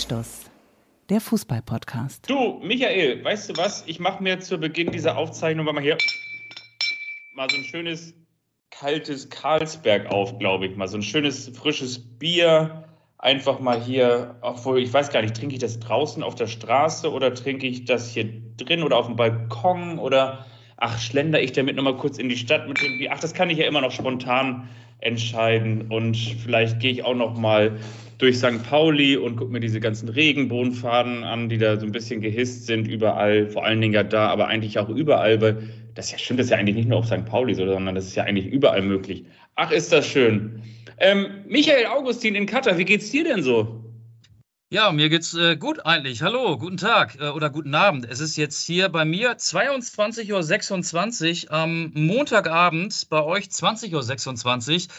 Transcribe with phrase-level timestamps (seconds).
[0.00, 0.50] Anstoß,
[1.10, 2.24] der Fußball-Podcast.
[2.26, 3.84] Du, Michael, weißt du was?
[3.86, 5.98] Ich mache mir zu Beginn dieser Aufzeichnung mal hier
[7.34, 8.14] mal so ein schönes
[8.70, 10.74] kaltes Karlsberg auf, glaube ich.
[10.74, 12.88] Mal so ein schönes frisches Bier.
[13.18, 17.12] Einfach mal hier, obwohl ich weiß gar nicht, trinke ich das draußen auf der Straße
[17.12, 18.24] oder trinke ich das hier
[18.56, 20.46] drin oder auf dem Balkon oder
[20.78, 23.10] ach, schlender ich damit nochmal kurz in die Stadt mit Bier?
[23.12, 24.66] Ach, das kann ich ja immer noch spontan
[25.00, 27.78] entscheiden und vielleicht gehe ich auch noch mal
[28.18, 28.62] durch St.
[28.68, 32.86] Pauli und gucke mir diese ganzen Regenbogenfaden an, die da so ein bisschen gehisst sind
[32.86, 36.46] überall, vor allen Dingen ja da, aber eigentlich auch überall, weil das ja stimmt, das
[36.46, 37.24] ist ja eigentlich nicht nur auf St.
[37.24, 39.24] Pauli so, sondern das ist ja eigentlich überall möglich.
[39.56, 40.62] Ach, ist das schön.
[40.98, 43.82] Ähm, Michael Augustin in Katar, wie geht's dir denn so?
[44.72, 46.22] Ja, mir geht's äh, gut eigentlich.
[46.22, 48.06] Hallo, guten Tag äh, oder guten Abend.
[48.08, 54.94] Es ist jetzt hier bei mir 22.26 Uhr am Montagabend, bei euch 20.26 Uhr.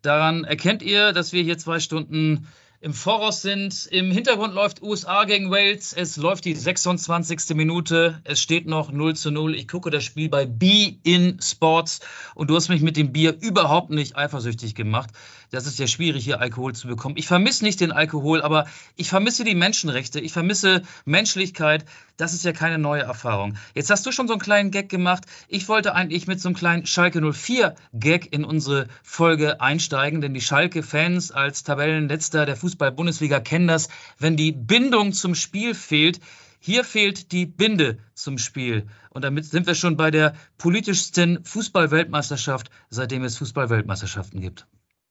[0.00, 2.46] Daran erkennt ihr, dass wir hier zwei Stunden
[2.80, 3.88] im Voraus sind.
[3.90, 5.92] Im Hintergrund läuft USA gegen Wales.
[5.92, 7.56] Es läuft die 26.
[7.56, 8.20] Minute.
[8.22, 9.56] Es steht noch 0 zu 0.
[9.56, 11.98] Ich gucke das Spiel bei Be in Sports
[12.36, 15.10] und du hast mich mit dem Bier überhaupt nicht eifersüchtig gemacht.
[15.50, 17.16] Das ist ja schwierig, hier Alkohol zu bekommen.
[17.16, 18.66] Ich vermisse nicht den Alkohol, aber
[18.96, 20.20] ich vermisse die Menschenrechte.
[20.20, 21.84] Ich vermisse Menschlichkeit.
[22.16, 23.56] Das ist ja keine neue Erfahrung.
[23.74, 25.24] Jetzt hast du schon so einen kleinen Gag gemacht.
[25.48, 30.34] Ich wollte eigentlich mit so einem kleinen Schalke 04 Gag in unsere Folge einsteigen, denn
[30.34, 33.88] die Schalke-Fans als Tabellenletzter der Fußball-Bundesliga kennen das.
[34.18, 36.20] Wenn die Bindung zum Spiel fehlt,
[36.58, 38.88] hier fehlt die Binde zum Spiel.
[39.10, 44.66] Und damit sind wir schon bei der politischsten Fußball-Weltmeisterschaft, seitdem es Fußball-Weltmeisterschaften gibt.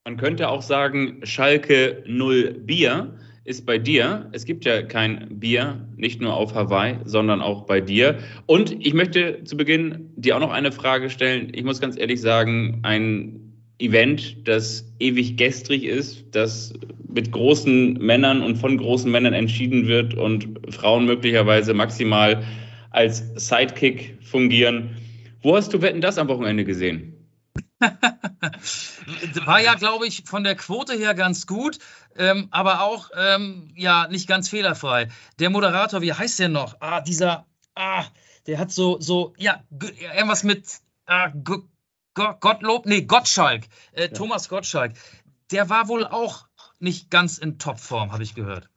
[0.06, 3.12] Man könnte auch sagen, Schalke 0 Bier
[3.42, 4.28] ist bei dir.
[4.30, 8.18] Es gibt ja kein Bier, nicht nur auf Hawaii, sondern auch bei dir.
[8.46, 11.50] Und ich möchte zu Beginn dir auch noch eine Frage stellen.
[11.52, 16.72] Ich muss ganz ehrlich sagen, ein Event, das ewig gestrig ist, das
[17.12, 22.44] mit großen Männern und von großen Männern entschieden wird und Frauen möglicherweise maximal
[22.90, 24.90] als Sidekick fungieren.
[25.42, 27.15] Wo hast du Wetten das am Wochenende gesehen?
[29.44, 31.78] War ja, glaube ich, von der Quote her ganz gut,
[32.16, 35.08] ähm, aber auch ähm, ja nicht ganz fehlerfrei.
[35.38, 36.76] Der Moderator, wie heißt der noch?
[36.80, 38.04] Ah, dieser, ah,
[38.46, 40.64] der hat so, so, ja, irgendwas mit
[41.06, 41.30] ah,
[42.14, 44.08] Gottlob, nee, Gottschalk, äh, ja.
[44.08, 44.92] Thomas Gottschalk.
[45.50, 46.46] Der war wohl auch
[46.78, 48.68] nicht ganz in Topform, habe ich gehört.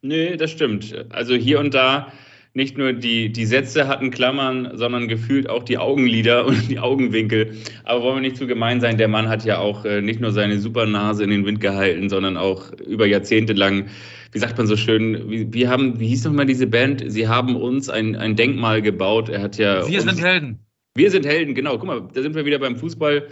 [0.00, 0.94] Nee, das stimmt.
[1.10, 2.12] Also hier und da
[2.54, 7.56] nicht nur die, die Sätze hatten Klammern, sondern gefühlt auch die Augenlider und die Augenwinkel.
[7.82, 10.30] Aber wollen wir nicht zu gemein sein, der Mann hat ja auch äh, nicht nur
[10.30, 13.88] seine Supernase in den Wind gehalten, sondern auch über Jahrzehnte lang,
[14.30, 17.04] wie sagt man so schön, wie, wir haben, wie hieß noch mal diese Band?
[17.08, 19.28] Sie haben uns ein, ein Denkmal gebaut.
[19.28, 19.88] Er hat ja.
[19.88, 20.60] Wir sind Helden.
[20.94, 21.76] Wir sind Helden, genau.
[21.76, 23.26] Guck mal, da sind wir wieder beim Fußball.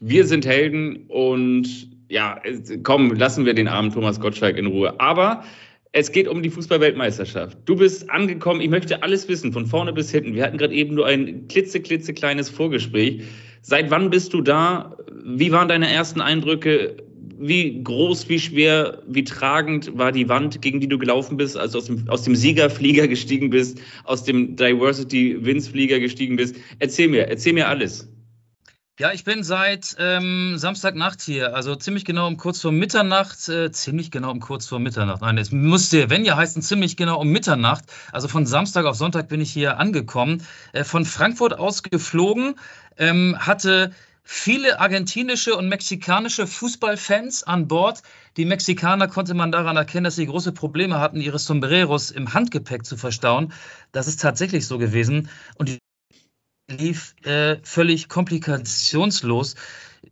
[0.00, 2.40] Wir sind Helden und ja,
[2.82, 4.98] komm, lassen wir den armen Thomas Gottschalk in Ruhe.
[5.00, 5.44] Aber
[5.94, 7.56] es geht um die Fußballweltmeisterschaft.
[7.66, 8.60] Du bist angekommen.
[8.60, 10.34] Ich möchte alles wissen, von vorne bis hinten.
[10.34, 13.22] Wir hatten gerade eben nur ein klitze, klitze kleines Vorgespräch.
[13.62, 14.96] Seit wann bist du da?
[15.24, 16.96] Wie waren deine ersten Eindrücke?
[17.38, 21.72] Wie groß, wie schwer, wie tragend war die Wand, gegen die du gelaufen bist, als
[21.72, 26.56] du aus dem, aus dem Siegerflieger gestiegen bist, aus dem Diversity Windsflieger gestiegen bist?
[26.80, 28.08] Erzähl mir, erzähl mir alles.
[29.00, 33.72] Ja, ich bin seit ähm, Samstagnacht hier, also ziemlich genau um kurz vor Mitternacht, äh,
[33.72, 35.20] ziemlich genau um kurz vor Mitternacht.
[35.20, 37.86] Nein, es musste, wenn ja, heißen ziemlich genau um Mitternacht.
[38.12, 42.54] Also von Samstag auf Sonntag bin ich hier angekommen, äh, von Frankfurt aus geflogen,
[42.96, 43.90] ähm, hatte
[44.22, 48.00] viele argentinische und mexikanische Fußballfans an Bord.
[48.36, 52.86] Die Mexikaner konnte man daran erkennen, dass sie große Probleme hatten, ihre Sombreros im Handgepäck
[52.86, 53.52] zu verstauen.
[53.90, 55.28] Das ist tatsächlich so gewesen.
[55.56, 55.78] Und
[56.68, 59.54] lief äh, völlig komplikationslos.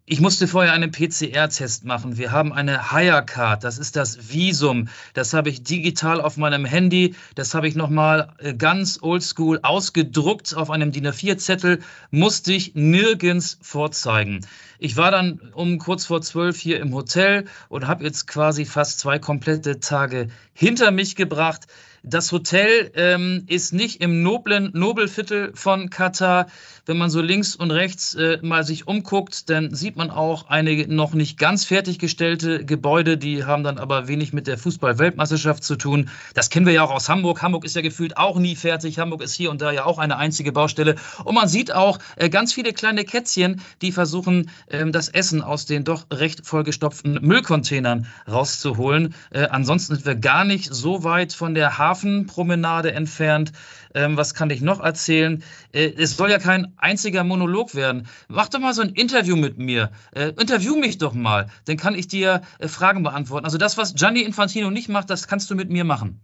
[0.05, 2.17] Ich musste vorher einen PCR-Test machen.
[2.17, 4.89] Wir haben eine Hire-Card, das ist das Visum.
[5.15, 7.15] Das habe ich digital auf meinem Handy.
[7.35, 11.81] Das habe ich nochmal äh, ganz oldschool ausgedruckt auf einem DIN A4-Zettel.
[12.11, 14.47] Musste ich nirgends vorzeigen.
[14.79, 18.99] Ich war dann um kurz vor zwölf hier im Hotel und habe jetzt quasi fast
[18.99, 21.67] zwei komplette Tage hinter mich gebracht.
[22.03, 26.47] Das Hotel ähm, ist nicht im noblen Nobelviertel von Katar.
[26.87, 30.93] Wenn man so links und rechts äh, mal sich umguckt, dann sieht man auch einige
[30.93, 36.11] noch nicht ganz fertiggestellte Gebäude, die haben dann aber wenig mit der Fußball-Weltmeisterschaft zu tun.
[36.35, 37.43] Das kennen wir ja auch aus Hamburg.
[37.43, 38.99] Hamburg ist ja gefühlt auch nie fertig.
[38.99, 40.97] Hamburg ist hier und da ja auch eine einzige Baustelle.
[41.25, 45.67] Und man sieht auch äh, ganz viele kleine Kätzchen, die versuchen, äh, das Essen aus
[45.67, 49.15] den doch recht vollgestopften Müllcontainern rauszuholen.
[49.31, 53.53] Äh, ansonsten sind wir gar nicht so weit von der Hafen Hafenpromenade entfernt.
[53.95, 55.43] Ähm, was kann ich noch erzählen?
[55.73, 58.07] Äh, es soll ja kein einziger Monolog werden.
[58.29, 59.91] Mach doch mal so ein Interview mit mir.
[60.13, 61.49] Äh, interview mich doch mal.
[61.67, 63.45] Dann kann ich dir äh, Fragen beantworten.
[63.45, 66.21] Also das, was Gianni Infantino nicht macht, das kannst du mit mir machen.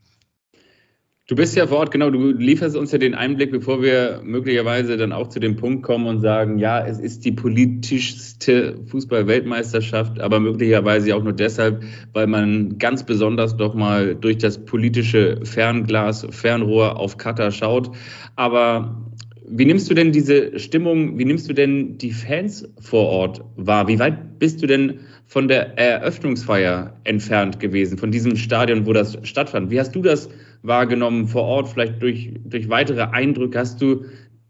[1.31, 4.97] Du bist ja vor Ort, genau, du lieferst uns ja den Einblick, bevor wir möglicherweise
[4.97, 10.41] dann auch zu dem Punkt kommen und sagen, ja, es ist die politischste Fußball-Weltmeisterschaft, aber
[10.41, 11.83] möglicherweise auch nur deshalb,
[12.15, 17.95] weil man ganz besonders doch mal durch das politische Fernglas, Fernrohr auf Katar schaut.
[18.35, 19.05] Aber
[19.51, 23.89] wie nimmst du denn diese Stimmung, wie nimmst du denn die Fans vor Ort wahr?
[23.89, 29.19] Wie weit bist du denn von der Eröffnungsfeier entfernt gewesen, von diesem Stadion, wo das
[29.23, 29.71] stattfand?
[29.71, 30.29] Wie hast du das
[30.63, 33.59] wahrgenommen vor Ort, vielleicht durch, durch weitere Eindrücke?
[33.59, 34.05] Hast du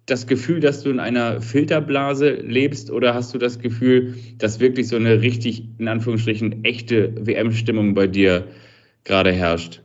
[0.07, 4.89] das Gefühl, dass du in einer Filterblase lebst oder hast du das Gefühl, dass wirklich
[4.89, 8.49] so eine richtig, in Anführungsstrichen, echte WM-Stimmung bei dir
[9.05, 9.83] gerade herrscht?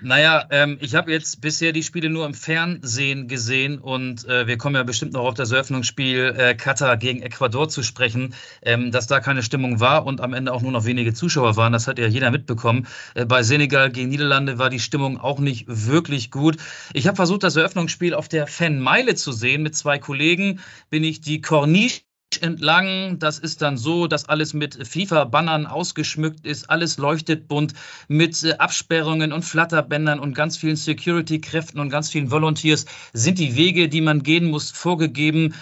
[0.00, 4.56] Naja, ähm, ich habe jetzt bisher die Spiele nur im Fernsehen gesehen und äh, wir
[4.56, 9.08] kommen ja bestimmt noch auf das Eröffnungsspiel äh, Katar gegen Ecuador zu sprechen, ähm, dass
[9.08, 11.72] da keine Stimmung war und am Ende auch nur noch wenige Zuschauer waren.
[11.72, 12.86] Das hat ja jeder mitbekommen.
[13.14, 16.58] Äh, bei Senegal gegen Niederlande war die Stimmung auch nicht wirklich gut.
[16.92, 19.64] Ich habe versucht, das Eröffnungsspiel auf der Fanmeile zu sehen.
[19.64, 20.60] Mit zwei Kollegen
[20.90, 22.02] bin ich die Corniche
[22.42, 23.18] entlang.
[23.18, 26.68] Das ist dann so, dass alles mit FIFA-Bannern ausgeschmückt ist.
[26.68, 27.74] Alles leuchtet bunt
[28.08, 33.56] mit äh, Absperrungen und Flatterbändern und ganz vielen Security-Kräften und ganz vielen Volunteers sind die
[33.56, 35.54] Wege, die man gehen muss, vorgegeben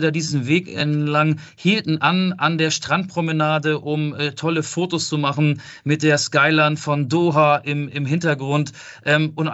[0.00, 5.60] da diesen Weg entlang, hielten an an der Strandpromenade, um äh, tolle Fotos zu machen
[5.84, 8.72] mit der Skyline von Doha im, im Hintergrund.
[9.04, 9.50] Ähm, und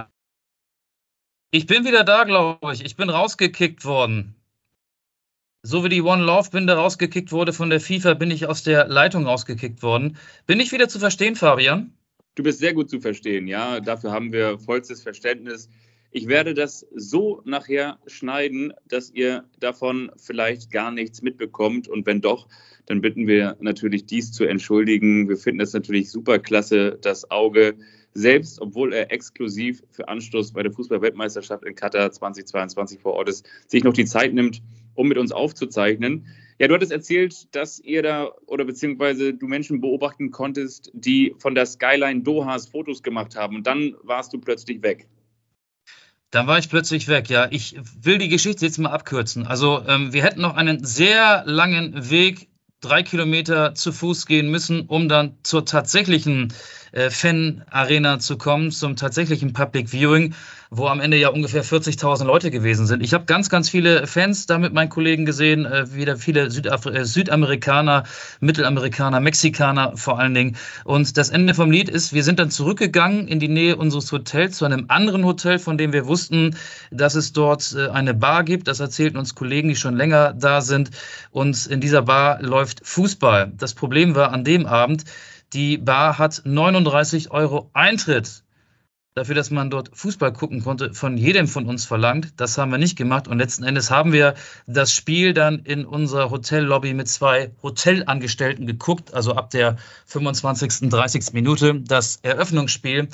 [1.50, 2.84] ich bin wieder da, glaube ich.
[2.84, 4.34] Ich bin rausgekickt worden.
[5.62, 8.86] So wie die One Love Binde rausgekickt wurde von der FIFA, bin ich aus der
[8.86, 10.16] Leitung rausgekickt worden.
[10.46, 11.92] Bin ich wieder zu verstehen, Fabian?
[12.36, 13.80] Du bist sehr gut zu verstehen, ja.
[13.80, 15.68] Dafür haben wir vollstes Verständnis.
[16.10, 21.88] Ich werde das so nachher schneiden, dass ihr davon vielleicht gar nichts mitbekommt.
[21.88, 22.48] Und wenn doch,
[22.86, 25.28] dann bitten wir natürlich dies zu entschuldigen.
[25.28, 27.76] Wir finden es natürlich super klasse, das Auge
[28.14, 33.46] selbst, obwohl er exklusiv für Anstoß bei der Fußball-Weltmeisterschaft in Katar 2022 vor Ort ist,
[33.66, 34.62] sich noch die Zeit nimmt,
[34.94, 36.26] um mit uns aufzuzeichnen.
[36.58, 41.54] Ja, du hattest erzählt, dass ihr da oder beziehungsweise du Menschen beobachten konntest, die von
[41.54, 45.06] der Skyline Dohas Fotos gemacht haben und dann warst du plötzlich weg.
[46.30, 47.48] Dann war ich plötzlich weg, ja.
[47.50, 49.46] Ich will die Geschichte jetzt mal abkürzen.
[49.46, 52.48] Also ähm, wir hätten noch einen sehr langen Weg,
[52.80, 56.52] drei Kilometer zu Fuß gehen müssen, um dann zur tatsächlichen
[56.92, 60.34] äh, Fan-Arena zu kommen, zum tatsächlichen Public Viewing,
[60.70, 63.02] wo am Ende ja ungefähr 40.000 Leute gewesen sind.
[63.02, 66.84] Ich habe ganz, ganz viele Fans da mit meinen Kollegen gesehen, äh, wieder viele Südaf
[66.86, 68.04] äh, Südamerikaner,
[68.40, 70.56] Mittelamerikaner, Mexikaner vor allen Dingen.
[70.84, 74.58] Und das Ende vom Lied ist, wir sind dann zurückgegangen in die Nähe unseres Hotels
[74.58, 76.56] zu einem anderen Hotel, von dem wir wussten,
[76.90, 78.68] dass es dort äh, eine Bar gibt.
[78.68, 80.90] Das erzählten uns Kollegen, die schon länger da sind.
[81.30, 83.52] Und in dieser Bar läuft Fußball.
[83.56, 85.04] Das Problem war an dem Abend,
[85.52, 88.42] die Bar hat 39 Euro Eintritt
[89.18, 92.34] dafür, dass man dort Fußball gucken konnte, von jedem von uns verlangt.
[92.36, 93.28] Das haben wir nicht gemacht.
[93.28, 94.34] Und letzten Endes haben wir
[94.66, 101.32] das Spiel dann in unserer Hotellobby mit zwei Hotelangestellten geguckt, also ab der 25., 30.
[101.32, 103.08] Minute das Eröffnungsspiel.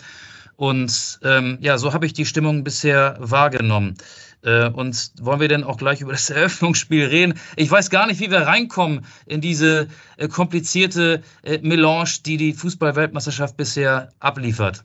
[0.57, 3.97] Und ähm, ja, so habe ich die Stimmung bisher wahrgenommen.
[4.45, 7.35] Äh, und wollen wir denn auch gleich über das Eröffnungsspiel reden?
[7.57, 12.53] Ich weiß gar nicht, wie wir reinkommen in diese äh, komplizierte äh, Melange, die die
[12.53, 14.85] Fußball-Weltmeisterschaft bisher abliefert.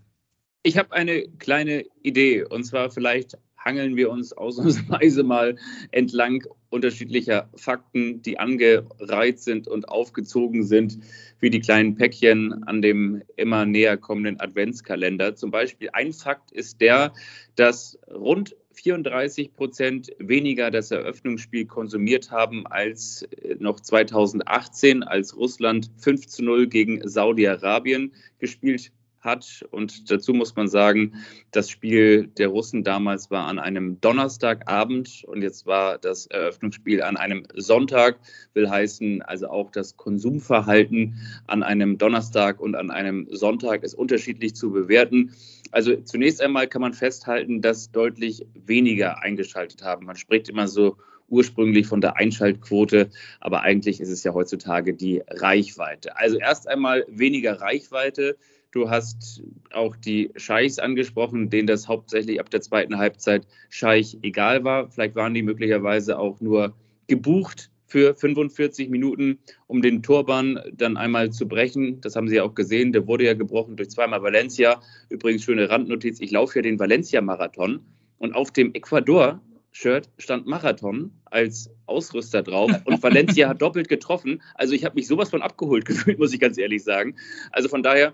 [0.64, 5.58] Ich habe eine kleine Idee und zwar vielleicht hangeln wir uns ausnahmsweise mal
[5.92, 11.00] entlang unterschiedlicher Fakten, die angereiht sind und aufgezogen sind,
[11.40, 15.36] wie die kleinen Päckchen an dem immer näher kommenden Adventskalender.
[15.36, 17.14] Zum Beispiel ein Fakt ist der,
[17.56, 25.92] dass rund 34 Prozent weniger das Eröffnungsspiel konsumiert haben als äh, noch 2018, als Russland
[25.98, 29.66] 5 zu 0 gegen Saudi-Arabien gespielt hat.
[29.72, 31.16] Und dazu muss man sagen,
[31.52, 37.18] das Spiel der Russen damals war an einem Donnerstagabend und jetzt war das Eröffnungsspiel an
[37.18, 38.20] einem Sonntag.
[38.54, 41.16] Will heißen, also auch das Konsumverhalten
[41.48, 45.34] an einem Donnerstag und an einem Sonntag ist unterschiedlich zu bewerten.
[45.72, 50.06] Also zunächst einmal kann man festhalten, dass deutlich weniger eingeschaltet haben.
[50.06, 50.98] Man spricht immer so
[51.30, 53.10] ursprünglich von der Einschaltquote,
[53.40, 56.18] aber eigentlich ist es ja heutzutage die Reichweite.
[56.18, 58.36] Also erst einmal weniger Reichweite.
[58.72, 64.64] Du hast auch die Scheichs angesprochen, denen das hauptsächlich ab der zweiten Halbzeit Scheich egal
[64.64, 64.90] war.
[64.90, 66.76] Vielleicht waren die möglicherweise auch nur
[67.08, 72.00] gebucht für 45 Minuten, um den Turban dann einmal zu brechen.
[72.02, 72.94] Das haben Sie ja auch gesehen.
[72.94, 74.82] Der wurde ja gebrochen durch zweimal Valencia.
[75.10, 76.22] Übrigens schöne Randnotiz.
[76.22, 77.82] Ich laufe ja den Valencia-Marathon
[78.20, 84.42] und auf dem Ecuador-Shirt stand Marathon als Ausrüster drauf und Valencia hat doppelt getroffen.
[84.54, 87.16] Also ich habe mich sowas von abgeholt gefühlt, muss ich ganz ehrlich sagen.
[87.52, 88.14] Also von daher,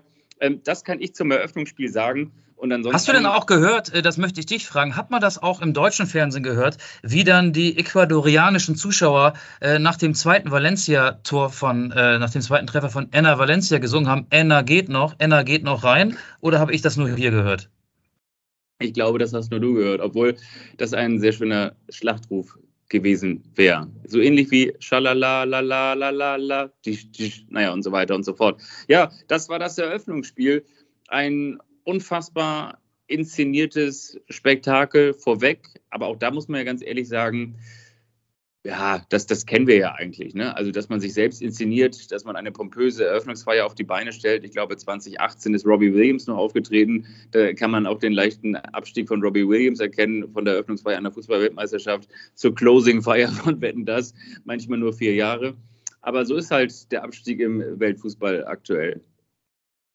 [0.64, 2.32] das kann ich zum Eröffnungsspiel sagen.
[2.90, 5.60] Hast du denn auch gehört, äh, das möchte ich dich fragen, hat man das auch
[5.60, 11.92] im deutschen Fernsehen gehört, wie dann die ecuadorianischen Zuschauer äh, nach dem zweiten Valencia-Tor von,
[11.92, 15.64] äh, nach dem zweiten Treffer von Enna Valencia gesungen haben, Enna geht noch, Enna geht
[15.64, 16.16] noch rein?
[16.40, 17.68] Oder habe ich das nur hier gehört?
[18.78, 20.36] Ich glaube, das hast nur du gehört, obwohl
[20.78, 23.90] das ein sehr schöner Schlachtruf gewesen wäre.
[24.04, 26.70] So ähnlich wie Schalala, la la la la la,
[27.48, 28.60] naja und so weiter und so fort.
[28.88, 30.64] Ja, das war das Eröffnungsspiel.
[31.08, 37.56] Ein unfassbar inszeniertes Spektakel vorweg, aber auch da muss man ja ganz ehrlich sagen,
[38.66, 40.34] ja, das, das kennen wir ja eigentlich.
[40.34, 40.54] Ne?
[40.56, 44.44] Also, dass man sich selbst inszeniert, dass man eine pompöse Eröffnungsfeier auf die Beine stellt.
[44.44, 47.06] Ich glaube, 2018 ist Robbie Williams noch aufgetreten.
[47.30, 51.12] Da kann man auch den leichten Abstieg von Robbie Williams erkennen, von der Eröffnungsfeier der
[51.12, 54.14] Fußball-Weltmeisterschaft zur Closing-Feier von Wetten Das.
[54.44, 55.54] Manchmal nur vier Jahre.
[56.02, 59.00] Aber so ist halt der Abstieg im Weltfußball aktuell.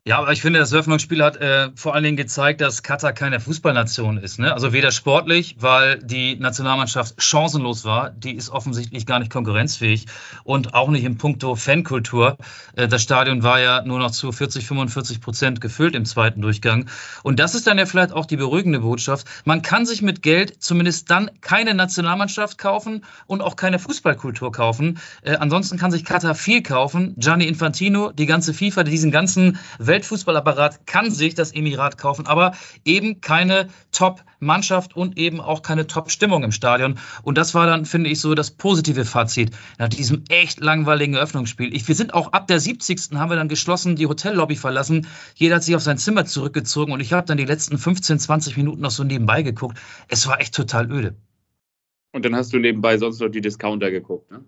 [0.04, 3.40] Ja, aber ich finde, das Eröffnungsspiel hat äh, vor allen Dingen gezeigt, dass Katar keine
[3.40, 4.40] Fußballnation ist.
[4.40, 4.52] Ne?
[4.52, 10.08] Also weder sportlich, weil die Nationalmannschaft chancenlos war, die ist offensichtlich gar nicht konkurrenzfähig
[10.44, 12.38] und auch nicht im Punkto Fankultur.
[12.76, 16.90] Äh, das Stadion war ja nur noch zu 40, 45 Prozent gefüllt im zweiten Durchgang.
[17.22, 19.28] Und das ist dann ja vielleicht auch die beruhigende Botschaft.
[19.46, 25.00] Man kann sich mit Geld zumindest dann keine Nationalmannschaft kaufen und auch keine Fußballkultur kaufen.
[25.22, 27.14] Äh, ansonsten kann sich Katar viel kaufen.
[27.20, 29.60] Gianni Infantino, die ganze FIFA, diesen ganzen
[29.92, 32.54] Weltfußballapparat kann sich das Emirat kaufen, aber
[32.86, 36.98] eben keine Top-Mannschaft und eben auch keine Top-Stimmung im Stadion.
[37.24, 41.76] Und das war dann, finde ich, so das positive Fazit nach diesem echt langweiligen Eröffnungsspiel.
[41.76, 43.10] Ich, wir sind auch ab der 70.
[43.16, 45.08] haben wir dann geschlossen die Hotellobby verlassen.
[45.36, 48.56] Jeder hat sich auf sein Zimmer zurückgezogen und ich habe dann die letzten 15, 20
[48.56, 49.78] Minuten noch so nebenbei geguckt.
[50.08, 51.16] Es war echt total öde.
[52.14, 54.44] Und dann hast du nebenbei sonst noch die Discounter geguckt, ne?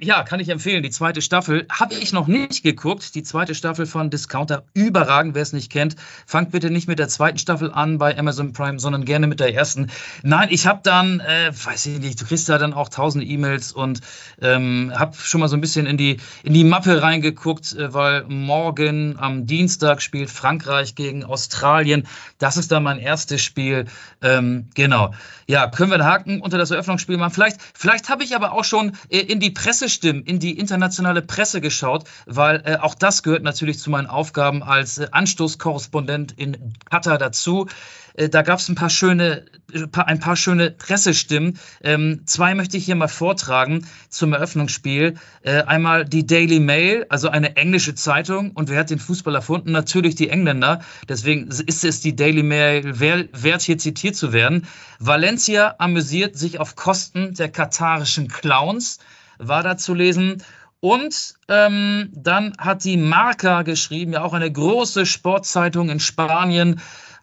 [0.00, 0.82] Ja, kann ich empfehlen.
[0.82, 3.14] Die zweite Staffel habe ich noch nicht geguckt.
[3.14, 5.96] Die zweite Staffel von Discounter überragend, wer es nicht kennt.
[6.26, 9.52] Fangt bitte nicht mit der zweiten Staffel an bei Amazon Prime, sondern gerne mit der
[9.54, 9.90] ersten.
[10.22, 13.72] Nein, ich habe dann, äh, weiß ich nicht, du kriegst da dann auch tausend E-Mails
[13.72, 14.00] und
[14.40, 18.24] ähm, habe schon mal so ein bisschen in die, in die Mappe reingeguckt, äh, weil
[18.28, 22.06] morgen am Dienstag spielt Frankreich gegen Australien.
[22.38, 23.86] Das ist dann mein erstes Spiel.
[24.22, 25.14] Ähm, genau.
[25.48, 27.32] Ja, können wir einen Haken unter das Eröffnungsspiel machen?
[27.32, 31.22] Vielleicht, vielleicht habe ich aber auch schon äh, in die Presse Pressestimmen in die internationale
[31.22, 36.74] Presse geschaut, weil äh, auch das gehört natürlich zu meinen Aufgaben als äh, Anstoßkorrespondent in
[36.90, 37.68] Katar dazu.
[38.14, 41.56] Äh, da gab es ein paar schöne, äh, ein paar schöne Pressestimmen.
[41.84, 45.14] Ähm, zwei möchte ich hier mal vortragen zum Eröffnungsspiel.
[45.42, 48.50] Äh, einmal die Daily Mail, also eine englische Zeitung.
[48.50, 49.70] Und wer hat den Fußball erfunden?
[49.70, 50.80] Natürlich die Engländer.
[51.08, 54.66] Deswegen ist es die Daily Mail wert, hier zitiert zu werden.
[54.98, 58.98] Valencia amüsiert sich auf Kosten der katarischen Clowns
[59.40, 60.42] war da zu lesen.
[60.80, 66.80] Und ähm, dann hat die Marca geschrieben, ja auch eine große Sportzeitung in Spanien.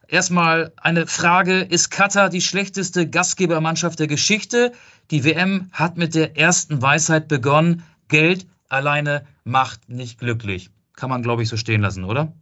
[0.08, 4.74] Erstmal eine Frage, ist Katar die schlechteste Gastgebermannschaft der Geschichte?
[5.12, 7.84] Die WM hat mit der ersten Weisheit begonnen.
[8.08, 10.70] Geld alleine macht nicht glücklich.
[10.96, 12.34] Kann man, glaube ich, so stehen lassen, oder?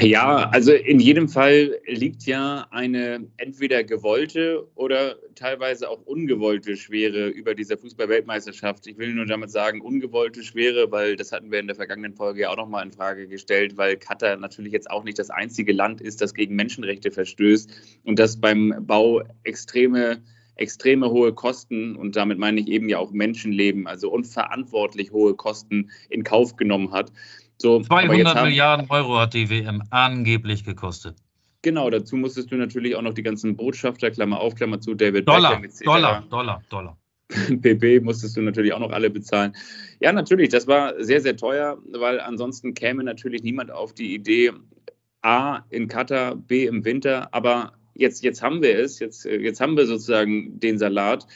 [0.00, 7.28] Ja, also in jedem Fall liegt ja eine entweder gewollte oder teilweise auch ungewollte Schwere
[7.28, 8.86] über dieser Fußball-Weltmeisterschaft.
[8.86, 12.42] Ich will nur damit sagen, ungewollte Schwere, weil das hatten wir in der vergangenen Folge
[12.42, 16.00] ja auch nochmal in Frage gestellt, weil Katar natürlich jetzt auch nicht das einzige Land
[16.00, 17.70] ist, das gegen Menschenrechte verstößt
[18.04, 20.22] und das beim Bau extreme
[20.56, 25.90] extreme hohe Kosten und damit meine ich eben ja auch Menschenleben, also unverantwortlich hohe Kosten
[26.08, 27.12] in Kauf genommen hat.
[27.58, 31.16] So, 200 haben, Milliarden Euro hat die WM angeblich gekostet.
[31.62, 35.26] Genau, dazu musstest du natürlich auch noch die ganzen Botschafter, Klammer auf, Klammer zu, David
[35.26, 35.84] Dollar, Beckham.
[35.84, 36.98] Dollar, Dollar, Dollar.
[37.28, 39.54] PP musstest du natürlich auch noch alle bezahlen.
[40.00, 44.52] Ja, natürlich, das war sehr, sehr teuer, weil ansonsten käme natürlich niemand auf die Idee,
[45.22, 49.76] A, in Katar, B, im Winter, aber jetzt, jetzt haben wir es, jetzt, jetzt haben
[49.76, 51.26] wir sozusagen den Salat.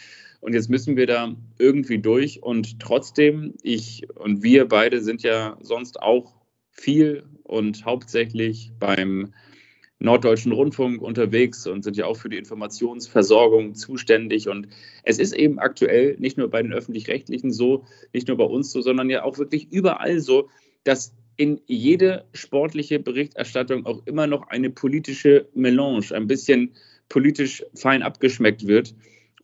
[0.41, 2.43] Und jetzt müssen wir da irgendwie durch.
[2.43, 6.35] Und trotzdem, ich und wir beide sind ja sonst auch
[6.71, 9.33] viel und hauptsächlich beim
[10.01, 14.49] Norddeutschen Rundfunk unterwegs und sind ja auch für die Informationsversorgung zuständig.
[14.49, 14.69] Und
[15.03, 18.81] es ist eben aktuell nicht nur bei den öffentlich-rechtlichen so, nicht nur bei uns so,
[18.81, 20.49] sondern ja auch wirklich überall so,
[20.85, 26.75] dass in jede sportliche Berichterstattung auch immer noch eine politische Melange, ein bisschen
[27.09, 28.95] politisch fein abgeschmeckt wird.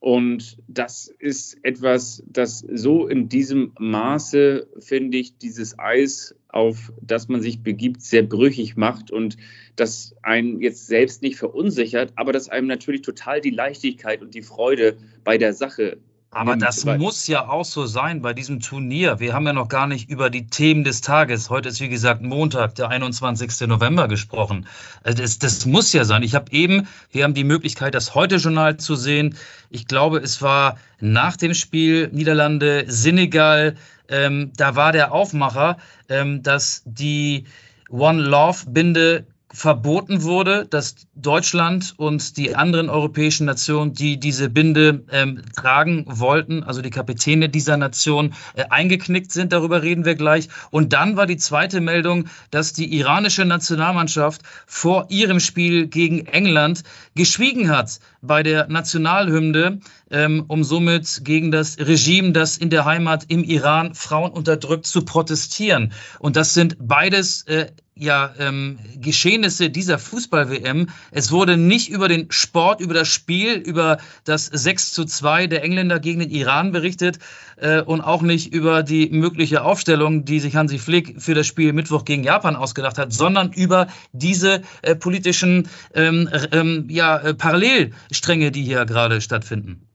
[0.04, 7.28] Und das ist etwas, das so in diesem Maße, finde ich, dieses Eis, auf das
[7.28, 9.38] man sich begibt, sehr brüchig macht und
[9.76, 14.42] das einen jetzt selbst nicht verunsichert, aber das einem natürlich total die Leichtigkeit und die
[14.42, 15.96] Freude bei der Sache
[16.34, 19.20] aber das muss ja auch so sein bei diesem Turnier.
[19.20, 21.48] Wir haben ja noch gar nicht über die Themen des Tages.
[21.48, 23.68] Heute ist, wie gesagt, Montag, der 21.
[23.68, 24.66] November gesprochen.
[25.02, 26.22] Also das, das muss ja sein.
[26.22, 29.36] Ich habe eben, wir haben die Möglichkeit, das Heute-Journal zu sehen.
[29.70, 33.76] Ich glaube, es war nach dem Spiel Niederlande, Senegal.
[34.08, 37.44] Ähm, da war der Aufmacher, ähm, dass die
[37.90, 45.04] One Love Binde verboten wurde, dass Deutschland und die anderen europäischen Nationen, die diese Binde
[45.12, 49.52] ähm, tragen wollten, also die Kapitäne dieser Nation, äh, eingeknickt sind.
[49.52, 50.48] Darüber reden wir gleich.
[50.72, 56.82] Und dann war die zweite Meldung, dass die iranische Nationalmannschaft vor ihrem Spiel gegen England
[57.14, 59.78] geschwiegen hat bei der Nationalhymne,
[60.10, 65.04] ähm, um somit gegen das Regime, das in der Heimat im Iran Frauen unterdrückt, zu
[65.04, 65.92] protestieren.
[66.18, 70.88] Und das sind beides äh, ja, ähm, Geschehnisse dieser Fußball-WM.
[71.12, 75.62] Es wurde nicht über den Sport, über das Spiel, über das 6 zu 2 der
[75.62, 77.20] Engländer gegen den Iran berichtet
[77.56, 81.72] äh, und auch nicht über die mögliche Aufstellung, die sich Hansi Flick für das Spiel
[81.72, 88.50] Mittwoch gegen Japan ausgedacht hat, sondern über diese äh, politischen ähm, ähm, ja, äh, Parallelstränge,
[88.50, 89.86] die hier gerade stattfinden.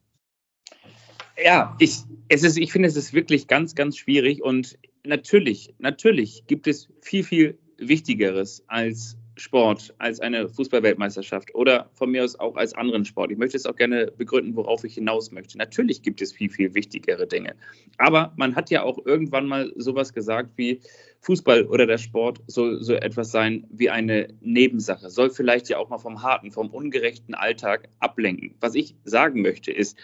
[1.44, 6.90] Ja, ich, ich finde, es ist wirklich ganz, ganz schwierig und natürlich, natürlich gibt es
[7.02, 13.06] viel, viel Wichtigeres als Sport, als eine Fußballweltmeisterschaft oder von mir aus auch als anderen
[13.06, 13.32] Sport.
[13.32, 15.58] Ich möchte es auch gerne begründen, worauf ich hinaus möchte.
[15.58, 17.56] Natürlich gibt es viel, viel wichtigere Dinge.
[17.98, 20.82] Aber man hat ja auch irgendwann mal sowas gesagt wie
[21.22, 25.90] Fußball oder der Sport soll so etwas sein wie eine Nebensache, soll vielleicht ja auch
[25.90, 28.56] mal vom harten, vom ungerechten Alltag ablenken.
[28.60, 29.98] Was ich sagen möchte ist,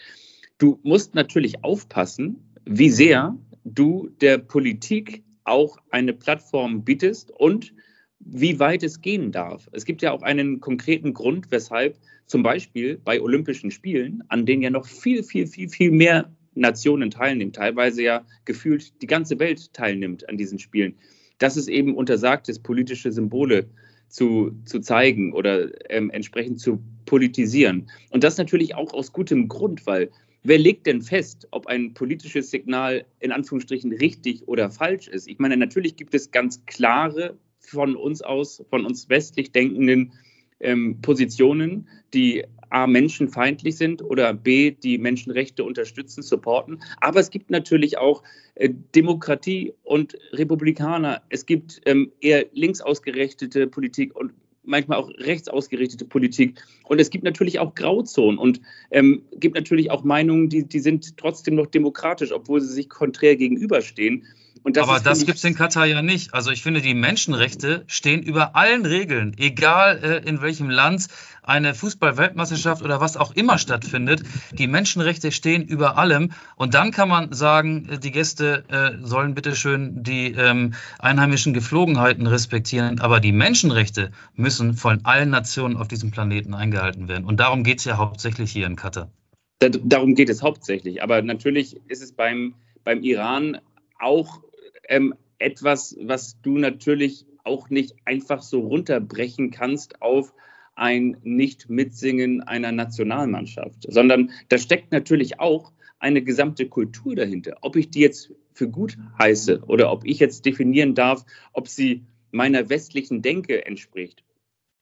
[0.58, 7.74] du musst natürlich aufpassen, wie sehr du der Politik auch eine Plattform bietest und
[8.20, 9.70] wie weit es gehen darf.
[9.72, 14.64] Es gibt ja auch einen konkreten Grund, weshalb zum Beispiel bei Olympischen Spielen, an denen
[14.64, 19.74] ja noch viel, viel, viel, viel mehr Nationen teilnehmen, teilweise ja gefühlt die ganze Welt
[19.74, 20.96] teilnimmt an diesen Spielen,
[21.38, 23.69] dass es eben untersagt ist, politische Symbole
[24.08, 27.89] zu, zu zeigen oder ähm, entsprechend zu politisieren.
[28.10, 30.10] Und das natürlich auch aus gutem Grund, weil
[30.47, 35.27] Wer legt denn fest, ob ein politisches Signal in Anführungsstrichen richtig oder falsch ist?
[35.27, 40.13] Ich meine, natürlich gibt es ganz klare von uns aus, von uns westlich denkenden
[40.60, 46.79] ähm, Positionen, die A, menschenfeindlich sind oder B, die Menschenrechte unterstützen, supporten.
[47.01, 48.21] Aber es gibt natürlich auch
[48.53, 51.23] äh, Demokratie und Republikaner.
[51.29, 54.31] Es gibt ähm, eher links ausgerichtete Politik und
[54.65, 56.62] manchmal auch rechtsausgerichtete Politik.
[56.84, 61.17] Und es gibt natürlich auch Grauzonen und ähm, gibt natürlich auch Meinungen, die, die sind
[61.17, 64.25] trotzdem noch demokratisch, obwohl sie sich konträr gegenüberstehen.
[64.73, 66.34] Das Aber ist, das gibt es in Katar ja nicht.
[66.34, 71.08] Also ich finde, die Menschenrechte stehen über allen Regeln, egal äh, in welchem Land
[71.43, 74.23] eine Fußball-Weltmeisterschaft oder was auch immer stattfindet.
[74.54, 76.32] Die Menschenrechte stehen über allem.
[76.56, 82.25] Und dann kann man sagen, äh, die Gäste äh, sollen bitteschön die ähm, einheimischen Geflogenheiten
[82.25, 82.99] respektieren.
[82.99, 87.25] Aber die Menschenrechte müssen von allen Nationen auf diesem Planeten eingehalten werden.
[87.25, 89.12] Und darum geht es ja hauptsächlich hier in Katar.
[89.60, 91.04] Darum geht es hauptsächlich.
[91.04, 93.60] Aber natürlich ist es beim, beim Iran
[93.99, 94.41] auch
[94.89, 100.34] ähm, etwas, was du natürlich auch nicht einfach so runterbrechen kannst auf
[100.76, 107.58] ein Nicht-Mitsingen einer Nationalmannschaft, sondern da steckt natürlich auch eine gesamte Kultur dahinter.
[107.62, 112.04] Ob ich die jetzt für gut heiße oder ob ich jetzt definieren darf, ob sie
[112.32, 114.24] meiner westlichen Denke entspricht.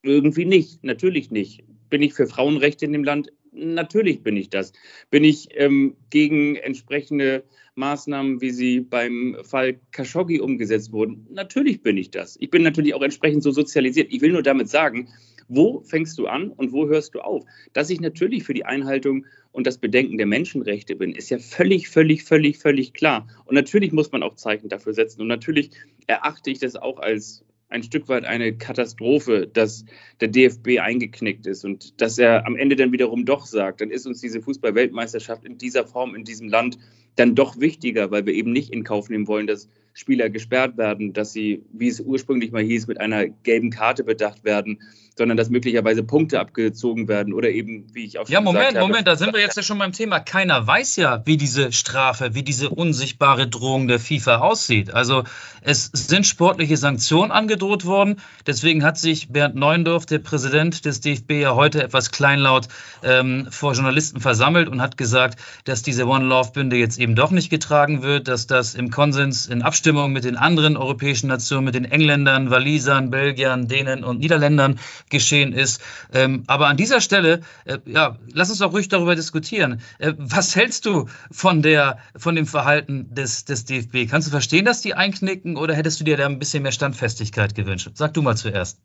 [0.02, 1.64] Irgendwie nicht, natürlich nicht.
[1.88, 3.32] Bin ich für Frauenrechte in dem Land?
[3.52, 4.72] Natürlich bin ich das.
[5.10, 7.44] Bin ich ähm, gegen entsprechende
[7.76, 11.26] Maßnahmen, wie sie beim Fall Khashoggi umgesetzt wurden?
[11.30, 12.36] Natürlich bin ich das.
[12.40, 14.12] Ich bin natürlich auch entsprechend so sozialisiert.
[14.12, 15.08] Ich will nur damit sagen,
[15.48, 17.44] wo fängst du an und wo hörst du auf?
[17.72, 21.88] Dass ich natürlich für die Einhaltung und das Bedenken der Menschenrechte bin, ist ja völlig,
[21.88, 23.26] völlig, völlig, völlig klar.
[23.44, 25.20] Und natürlich muss man auch Zeichen dafür setzen.
[25.20, 25.70] Und natürlich
[26.06, 29.84] erachte ich das auch als ein Stück weit eine Katastrophe, dass
[30.20, 34.06] der DFB eingeknickt ist und dass er am Ende dann wiederum doch sagt, dann ist
[34.06, 36.78] uns diese Fußball-Weltmeisterschaft in dieser Form, in diesem Land
[37.16, 41.12] dann doch wichtiger, weil wir eben nicht in Kauf nehmen wollen, dass Spieler gesperrt werden,
[41.12, 44.80] dass sie, wie es ursprünglich mal hieß, mit einer gelben Karte bedacht werden
[45.16, 48.76] sondern dass möglicherweise Punkte abgezogen werden oder eben, wie ich auch schon Ja, Moment, gesagt
[48.78, 50.18] habe, Moment, da sind wir jetzt ja schon beim Thema.
[50.20, 54.92] Keiner weiß ja, wie diese Strafe, wie diese unsichtbare Drohung der FIFA aussieht.
[54.92, 55.24] Also
[55.60, 58.16] es sind sportliche Sanktionen angedroht worden.
[58.46, 62.68] Deswegen hat sich Bernd Neuendorf, der Präsident des DFB, ja heute etwas kleinlaut
[63.02, 67.30] ähm, vor Journalisten versammelt und hat gesagt, dass diese One Love Bünde jetzt eben doch
[67.30, 71.74] nicht getragen wird, dass das im Konsens in Abstimmung mit den anderen europäischen Nationen, mit
[71.74, 75.80] den Engländern, Walisern, Belgiern, Dänen und Niederländern geschehen ist.
[76.12, 79.80] Ähm, aber an dieser Stelle, äh, ja, lass uns doch ruhig darüber diskutieren.
[79.98, 84.08] Äh, was hältst du von der, von dem Verhalten des, des DFB?
[84.10, 87.54] Kannst du verstehen, dass die einknicken oder hättest du dir da ein bisschen mehr Standfestigkeit
[87.54, 87.90] gewünscht?
[87.94, 88.80] Sag du mal zuerst.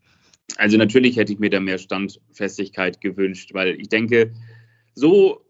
[0.57, 4.33] Also natürlich hätte ich mir da mehr Standfestigkeit gewünscht, weil ich denke,
[4.95, 5.45] so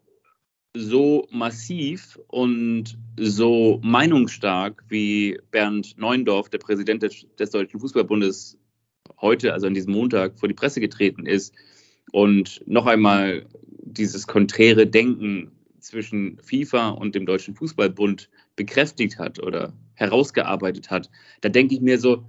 [0.74, 8.56] so massiv und so meinungsstark wie Bernd Neuendorf, der Präsident des, des Deutschen Fußballbundes,
[9.20, 11.54] heute, also an diesem Montag, vor die Presse getreten ist
[12.12, 13.46] und noch einmal
[13.82, 21.48] dieses konträre Denken zwischen FIFA und dem Deutschen Fußballbund bekräftigt hat oder herausgearbeitet hat, da
[21.48, 22.24] denke ich mir so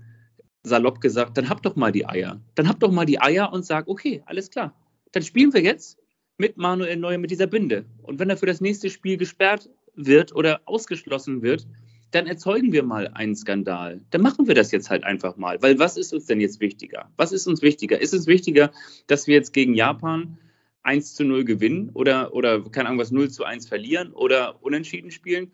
[0.63, 2.39] salopp gesagt, dann habt doch mal die Eier.
[2.55, 4.75] Dann habt doch mal die Eier und sag, okay, alles klar.
[5.11, 5.97] Dann spielen wir jetzt
[6.37, 7.85] mit Manuel Neuer mit dieser Binde.
[8.03, 11.67] Und wenn er für das nächste Spiel gesperrt wird oder ausgeschlossen wird,
[12.11, 14.01] dann erzeugen wir mal einen Skandal.
[14.11, 15.61] Dann machen wir das jetzt halt einfach mal.
[15.61, 17.09] Weil was ist uns denn jetzt wichtiger?
[17.17, 17.99] Was ist uns wichtiger?
[17.99, 18.71] Ist es wichtiger,
[19.07, 20.37] dass wir jetzt gegen Japan
[20.83, 25.11] 1 zu 0 gewinnen oder, oder keine Ahnung was, 0 zu 1 verlieren oder unentschieden
[25.11, 25.51] spielen?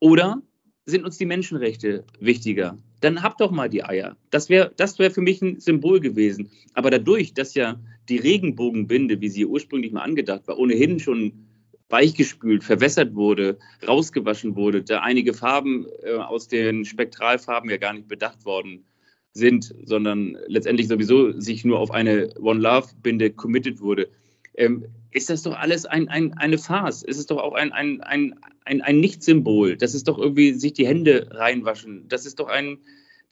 [0.00, 0.42] Oder
[0.84, 2.76] sind uns die Menschenrechte wichtiger?
[3.00, 4.16] Dann habt doch mal die Eier.
[4.30, 6.50] Das wäre das wär für mich ein Symbol gewesen.
[6.74, 11.46] Aber dadurch, dass ja die Regenbogenbinde, wie sie ursprünglich mal angedacht war, ohnehin schon
[11.92, 18.08] weichgespült, verwässert wurde, rausgewaschen wurde, da einige Farben äh, aus den Spektralfarben ja gar nicht
[18.08, 18.84] bedacht worden
[19.32, 24.08] sind, sondern letztendlich sowieso sich nur auf eine One Love Binde committed wurde,
[24.54, 27.04] ähm, ist das doch alles ein, ein, eine Farce.
[27.06, 29.76] Es ist doch auch ein, ein, ein, ein, ein Nicht-Symbol.
[29.76, 32.08] Das ist doch irgendwie sich die Hände reinwaschen.
[32.08, 32.78] Das ist doch ein,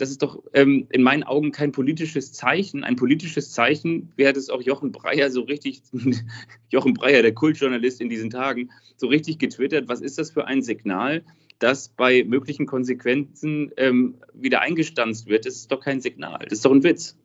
[0.01, 2.85] das ist doch ähm, in meinen Augen kein politisches Zeichen.
[2.85, 5.83] Ein politisches Zeichen, wie hat es auch Jochen Breyer so richtig,
[6.71, 10.63] Jochen Breyer, der Kultjournalist in diesen Tagen, so richtig getwittert, was ist das für ein
[10.63, 11.23] Signal,
[11.59, 15.45] das bei möglichen Konsequenzen ähm, wieder eingestanzt wird?
[15.45, 17.17] Das ist doch kein Signal, das ist doch ein Witz.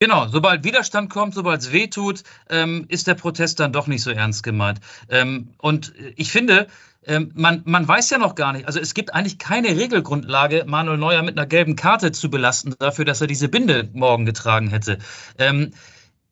[0.00, 4.02] Genau, sobald Widerstand kommt, sobald es weh tut, ähm, ist der Protest dann doch nicht
[4.02, 4.78] so ernst gemeint.
[5.08, 6.68] Ähm, und ich finde,
[7.04, 10.98] ähm, man, man weiß ja noch gar nicht, also es gibt eigentlich keine Regelgrundlage, Manuel
[10.98, 14.98] Neuer mit einer gelben Karte zu belasten dafür, dass er diese Binde morgen getragen hätte.
[15.36, 15.72] Ähm,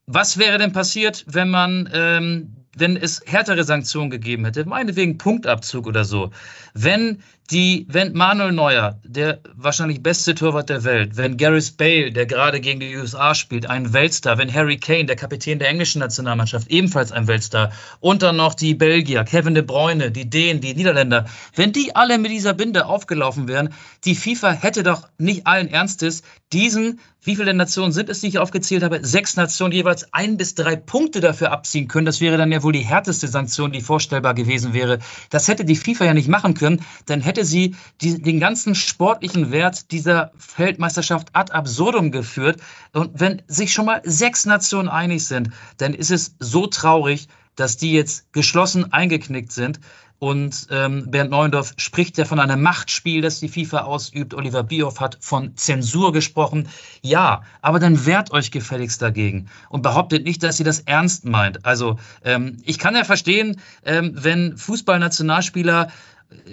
[0.07, 5.87] was wäre denn passiert, wenn man ähm, wenn es härtere Sanktionen gegeben hätte, meinetwegen Punktabzug
[5.87, 6.31] oder so,
[6.75, 12.27] wenn die, wenn Manuel Neuer, der wahrscheinlich beste Torwart der Welt, wenn Gareth Bale, der
[12.27, 16.69] gerade gegen die USA spielt, ein Weltstar, wenn Harry Kane, der Kapitän der englischen Nationalmannschaft,
[16.69, 21.27] ebenfalls ein Weltstar, und dann noch die Belgier, Kevin de Bruyne, die Dänen, die Niederländer,
[21.55, 23.73] wenn die alle mit dieser Binde aufgelaufen wären,
[24.05, 28.39] die FIFA hätte doch nicht allen Ernstes diesen, wie viele Nationen sind es, die ich
[28.39, 32.07] aufgezählt habe, sechs Nationen jeweils ein bis drei Punkte dafür abziehen können.
[32.07, 35.01] Das wäre dann ja wohl die härteste Sanktion, die vorstellbar gewesen wäre.
[35.31, 39.51] Das hätte die FIFA ja nicht machen können, dann hätte sie die, den ganzen sportlichen
[39.51, 42.61] Wert dieser Weltmeisterschaft ad absurdum geführt.
[42.93, 47.77] Und wenn sich schon mal sechs Nationen einig sind, dann ist es so traurig, dass
[47.77, 49.81] die jetzt geschlossen eingeknickt sind.
[50.19, 54.33] Und ähm, Bernd Neuendorf spricht ja von einem Machtspiel, das die FIFA ausübt.
[54.33, 56.69] Oliver Bierhoff hat von Zensur gesprochen.
[57.03, 61.67] Ja, aber dann wehrt euch gefälligst dagegen und behauptet nicht, dass ihr das ernst meint.
[61.67, 65.89] Also ähm, ich kann ja verstehen, ähm, wenn Fußballnationalspieler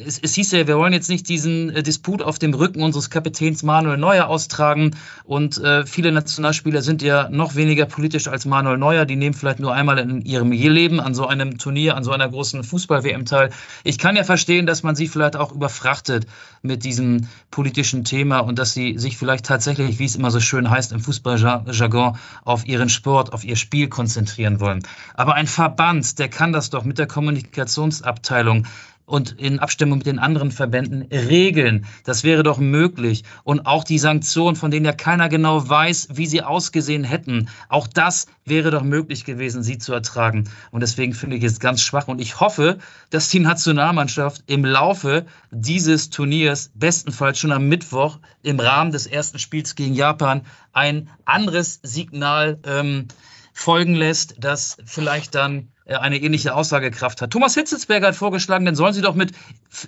[0.06, 3.10] es, es hieß ja, wir wollen jetzt nicht diesen äh, Disput auf dem Rücken unseres
[3.10, 4.96] Kapitäns Manuel Neuer austragen.
[5.24, 9.06] Und äh, viele Nationalspieler sind ja noch weniger politisch als Manuel Neuer.
[9.06, 12.30] Die nehmen vielleicht nur einmal in ihrem Leben an so einem Turnier, an so einer
[12.30, 13.50] großen Fußball-WM teil.
[13.84, 16.26] Ich kann ja verstehen, dass man sie vielleicht auch überfrachtet
[16.62, 20.70] mit diesem politischen Thema und dass sie sich vielleicht tatsächlich, wie es immer so schön
[20.70, 24.84] heißt im Fußballjargon, auf ihren Sport, auf ihr Spiel konzentrieren wollen.
[25.14, 28.66] Aber ein Verband, der kann das doch mit der Kommunikationsabteilung
[29.06, 31.86] und in Abstimmung mit den anderen Verbänden regeln.
[32.04, 33.24] Das wäre doch möglich.
[33.44, 37.88] Und auch die Sanktionen, von denen ja keiner genau weiß, wie sie ausgesehen hätten, auch
[37.88, 40.50] das wäre doch möglich gewesen, sie zu ertragen.
[40.72, 42.08] Und deswegen finde ich es ganz schwach.
[42.08, 42.78] Und ich hoffe,
[43.10, 49.40] dass die Nationalmannschaft im Laufe dieses Turniers, bestenfalls schon am Mittwoch im Rahmen des ersten
[49.40, 53.08] Spiels gegen Japan, ein anderes Signal ähm,
[53.54, 57.32] folgen lässt, das vielleicht dann eine ähnliche Aussagekraft hat.
[57.32, 59.32] Thomas Hitzelsberger hat vorgeschlagen, dann sollen sie doch mit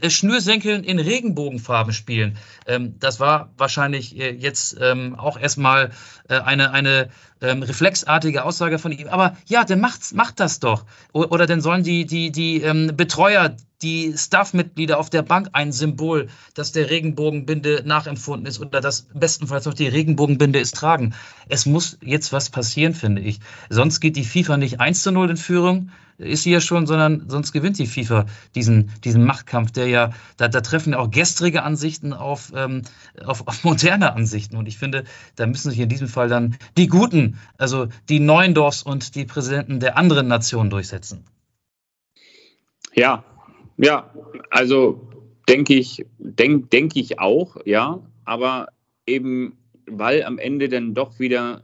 [0.02, 2.38] äh, Schnürsenkeln in Regenbogenfarben spielen.
[2.68, 5.92] Ähm, das war wahrscheinlich äh, jetzt ähm, auch erstmal
[6.28, 7.10] eine, eine
[7.42, 9.08] ähm, reflexartige Aussage von ihm.
[9.08, 10.86] Aber ja, dann macht's, macht das doch.
[11.14, 12.60] Oder dann sollen die, die, die
[12.96, 19.08] Betreuer, die Staff-Mitglieder auf der Bank ein Symbol, das der Regenbogenbinde nachempfunden ist oder das
[19.14, 21.14] bestenfalls noch die Regenbogenbinde ist tragen.
[21.50, 23.40] Es muss jetzt was passieren, finde ich.
[23.70, 27.30] Sonst geht die FIFA nicht 1 zu 0 in Führung, ist sie ja schon, sondern
[27.30, 28.26] sonst gewinnt die FIFA
[28.56, 32.84] diesen, diesen Machtkampf, der ja, da, da treffen ja auch gestrige Ansichten auf, ähm,
[33.24, 34.58] auf, auf moderne Ansichten.
[34.58, 35.04] Und ich finde,
[35.36, 39.80] da müssen sich in diesem Fall dann die Guten, also die Neuendorfs und die Präsidenten
[39.80, 41.26] der anderen Nationen durchsetzen.
[42.94, 43.24] Ja,
[43.78, 44.10] ja,
[44.52, 45.10] also
[45.50, 48.68] denke ich, denke denk ich auch, ja, aber
[49.06, 51.64] eben weil am Ende dann doch wieder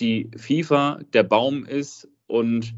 [0.00, 2.74] die FIFA der Baum ist und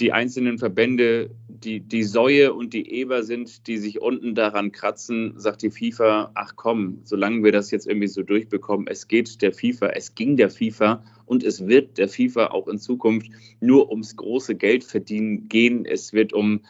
[0.00, 1.30] die einzelnen Verbände
[1.64, 6.32] die, die Säue und die Eber sind, die sich unten daran kratzen, sagt die FIFA,
[6.34, 10.36] ach komm, solange wir das jetzt irgendwie so durchbekommen, es geht der FIFA, es ging
[10.36, 15.48] der FIFA und es wird der FIFA auch in Zukunft nur ums große Geld verdienen
[15.48, 15.84] gehen.
[15.84, 16.60] Es wird um,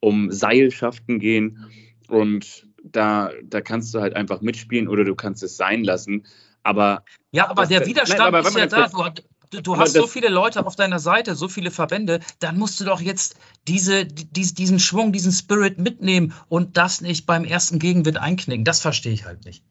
[0.00, 1.66] um Seilschaften gehen
[2.08, 6.26] und da, da kannst du halt einfach mitspielen oder du kannst es sein lassen.
[6.62, 8.88] Aber ja, aber der Widerstand nein, aber ist ja da.
[8.88, 9.22] Du,
[9.56, 12.84] du, du hast so viele Leute auf deiner Seite, so viele Verbände, dann musst du
[12.84, 13.36] doch jetzt
[13.68, 18.64] diese, die, diesen Schwung, diesen Spirit mitnehmen und das nicht beim ersten Gegenwind einknicken.
[18.64, 19.64] Das verstehe ich halt nicht.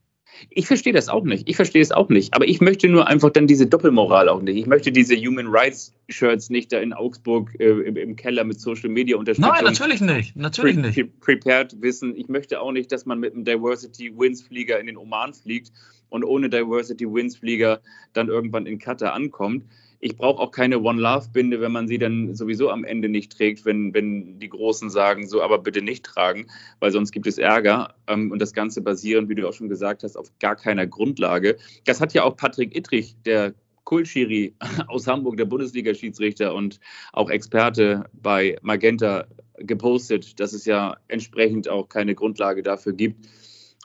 [0.50, 1.48] Ich verstehe das auch nicht.
[1.48, 2.34] Ich verstehe es auch nicht.
[2.34, 4.58] Aber ich möchte nur einfach dann diese Doppelmoral auch nicht.
[4.58, 8.60] Ich möchte diese Human Rights Shirts nicht da in Augsburg äh, im, im, Keller mit
[8.60, 9.50] Social Media unterstützen.
[9.50, 10.36] Nein, natürlich nicht.
[10.36, 11.20] Natürlich pre nicht.
[11.20, 12.16] Prepared wissen.
[12.16, 15.72] Ich möchte auch nicht, dass man mit einem Diversity Wins Flieger in den Oman fliegt
[16.14, 17.82] und ohne Diversity Wins Flieger
[18.14, 19.64] dann irgendwann in Katar ankommt
[20.04, 23.32] ich brauche auch keine One Love Binde, wenn man sie dann sowieso am Ende nicht
[23.32, 26.48] trägt, wenn, wenn die Großen sagen, so aber bitte nicht tragen,
[26.82, 27.96] weil sonst gibt es Ärger.
[28.08, 31.56] Ähm, und das Ganze basierend, wie du auch schon gesagt hast, auf gar keiner Grundlage.
[31.86, 33.54] Das hat ja auch Patrick Ittrich, der
[33.86, 34.54] Kultschiri
[34.88, 36.82] aus Hamburg, der Bundesliga-Schiedsrichter und
[37.14, 43.26] auch Experte bei Magenta gepostet, dass es ja entsprechend auch keine Grundlage dafür gibt.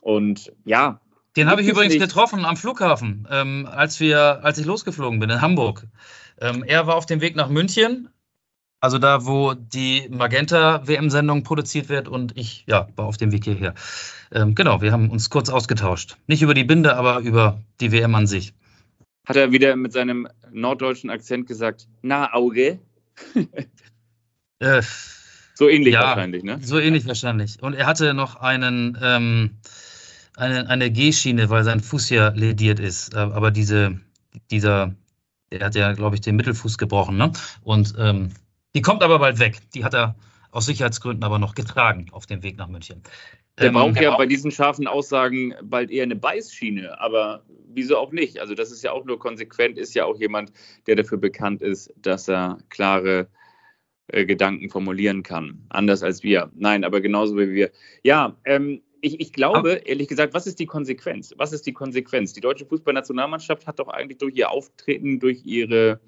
[0.02, 1.00] Und ja,
[1.38, 2.03] den habe ich übrigens nicht.
[2.03, 5.87] getroffen am Flughafen, ähm, als, wir, als ich losgeflogen bin in Hamburg.
[6.40, 8.09] Ähm, er war auf dem Weg nach München,
[8.81, 13.74] also da, wo die Magenta-WM-Sendung produziert wird und ich ja, war auf dem Weg hierher.
[14.33, 16.16] Ähm, genau, wir haben uns kurz ausgetauscht.
[16.27, 18.53] Nicht über die Binde, aber über die WM an sich.
[19.27, 22.81] Hat er wieder mit seinem norddeutschen Akzent gesagt, na Auge?
[24.59, 24.83] äh,
[25.55, 26.59] so ähnlich ja, wahrscheinlich, ne?
[26.62, 27.62] So ähnlich wahrscheinlich.
[27.62, 29.59] Und er hatte noch einen, ähm,
[30.38, 33.14] eine, eine G-Schiene, weil sein Fuß ja lediert ist.
[33.14, 34.01] Äh, aber diese,
[34.51, 34.94] dieser,
[35.51, 37.16] der hat ja, glaube ich, den Mittelfuß gebrochen.
[37.16, 37.33] Ne?
[37.62, 38.31] Und ähm,
[38.74, 39.59] die kommt aber bald weg.
[39.74, 40.14] Die hat er
[40.51, 43.03] aus Sicherheitsgründen aber noch getragen auf dem Weg nach München.
[43.59, 48.12] Der ähm, braucht ja bei diesen scharfen Aussagen bald eher eine Beißschiene, aber wieso auch
[48.12, 48.38] nicht?
[48.38, 50.53] Also das ist ja auch nur konsequent, ist ja auch jemand,
[50.87, 53.29] der dafür bekannt ist, dass er klare
[54.09, 55.66] äh, Gedanken formulieren kann.
[55.68, 56.51] Anders als wir.
[56.55, 57.70] Nein, aber genauso wie wir.
[58.03, 61.34] Ja, ähm, ich, ich, glaube, ehrlich gesagt, was ist die Konsequenz?
[61.37, 62.32] Was ist die Konsequenz?
[62.32, 66.00] Die deutsche Fußballnationalmannschaft hat doch eigentlich durch ihr Auftreten, durch ihre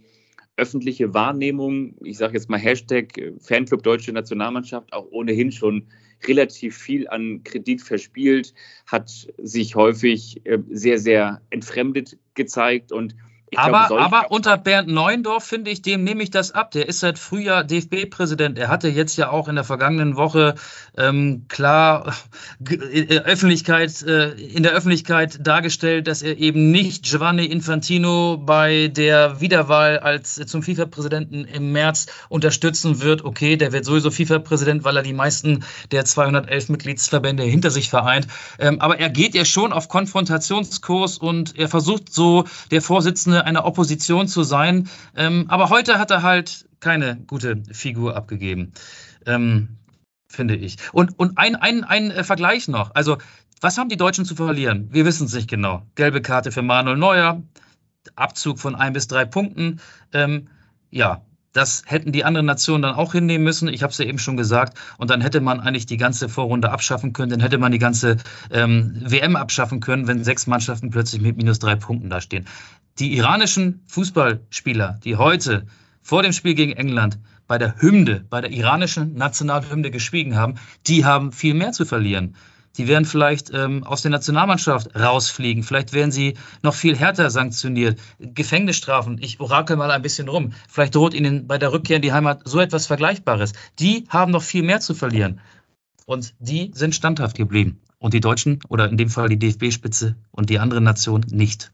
[0.57, 5.87] öffentliche Wahrnehmung, ich sage jetzt mal Hashtag Fanclub Deutsche Nationalmannschaft, auch ohnehin schon
[6.27, 8.53] relativ viel an Kredit verspielt,
[8.87, 13.15] hat sich häufig äh, sehr, sehr entfremdet gezeigt und
[13.57, 16.71] aber, glaube, aber unter Bernd Neuendorf finde ich, dem nehme ich das ab.
[16.71, 18.59] Der ist seit Frühjahr DFB-Präsident.
[18.59, 20.55] Er hatte jetzt ja auch in der vergangenen Woche
[20.97, 22.15] ähm, klar
[22.93, 28.89] in der, Öffentlichkeit, äh, in der Öffentlichkeit dargestellt, dass er eben nicht Giovanni Infantino bei
[28.89, 33.25] der Wiederwahl als äh, zum FIFA-Präsidenten im März unterstützen wird.
[33.25, 38.29] Okay, der wird sowieso FIFA-Präsident, weil er die meisten der 211 Mitgliedsverbände hinter sich vereint.
[38.59, 43.65] Ähm, aber er geht ja schon auf Konfrontationskurs und er versucht so der Vorsitzende eine
[43.65, 44.89] Opposition zu sein.
[45.17, 48.73] Ähm, aber heute hat er halt keine gute Figur abgegeben,
[49.27, 49.77] ähm,
[50.29, 50.77] finde ich.
[50.93, 52.95] Und, und ein, ein, ein äh, Vergleich noch.
[52.95, 53.19] Also,
[53.61, 54.89] was haben die Deutschen zu verlieren?
[54.91, 55.83] Wir wissen es nicht genau.
[55.95, 57.43] Gelbe Karte für Manuel Neuer,
[58.17, 59.81] Abzug von ein bis drei Punkten.
[60.13, 60.49] Ähm,
[60.91, 61.23] ja,
[61.53, 63.69] das hätten die anderen Nationen dann auch hinnehmen müssen.
[63.69, 64.79] Ich habe es ja eben schon gesagt.
[64.99, 67.31] Und dann hätte man eigentlich die ganze Vorrunde abschaffen können.
[67.31, 68.19] Dann hätte man die ganze
[68.51, 72.47] ähm, WM abschaffen können, wenn sechs Mannschaften plötzlich mit minus drei Punkten dastehen.
[73.01, 75.67] Die iranischen Fußballspieler, die heute
[76.03, 81.07] vor dem Spiel gegen England bei der Hymne, bei der iranischen Nationalhymne geschwiegen haben, die
[81.07, 82.37] haben viel mehr zu verlieren.
[82.77, 85.63] Die werden vielleicht ähm, aus der Nationalmannschaft rausfliegen.
[85.63, 87.99] Vielleicht werden sie noch viel härter sanktioniert.
[88.19, 89.17] Gefängnisstrafen.
[89.23, 90.53] Ich orakel mal ein bisschen rum.
[90.69, 93.55] Vielleicht droht ihnen bei der Rückkehr in die Heimat so etwas Vergleichbares.
[93.79, 95.41] Die haben noch viel mehr zu verlieren.
[96.05, 97.81] Und die sind standhaft geblieben.
[97.99, 101.73] Und die Deutschen oder in dem Fall die DFB-Spitze und die anderen Nationen nicht.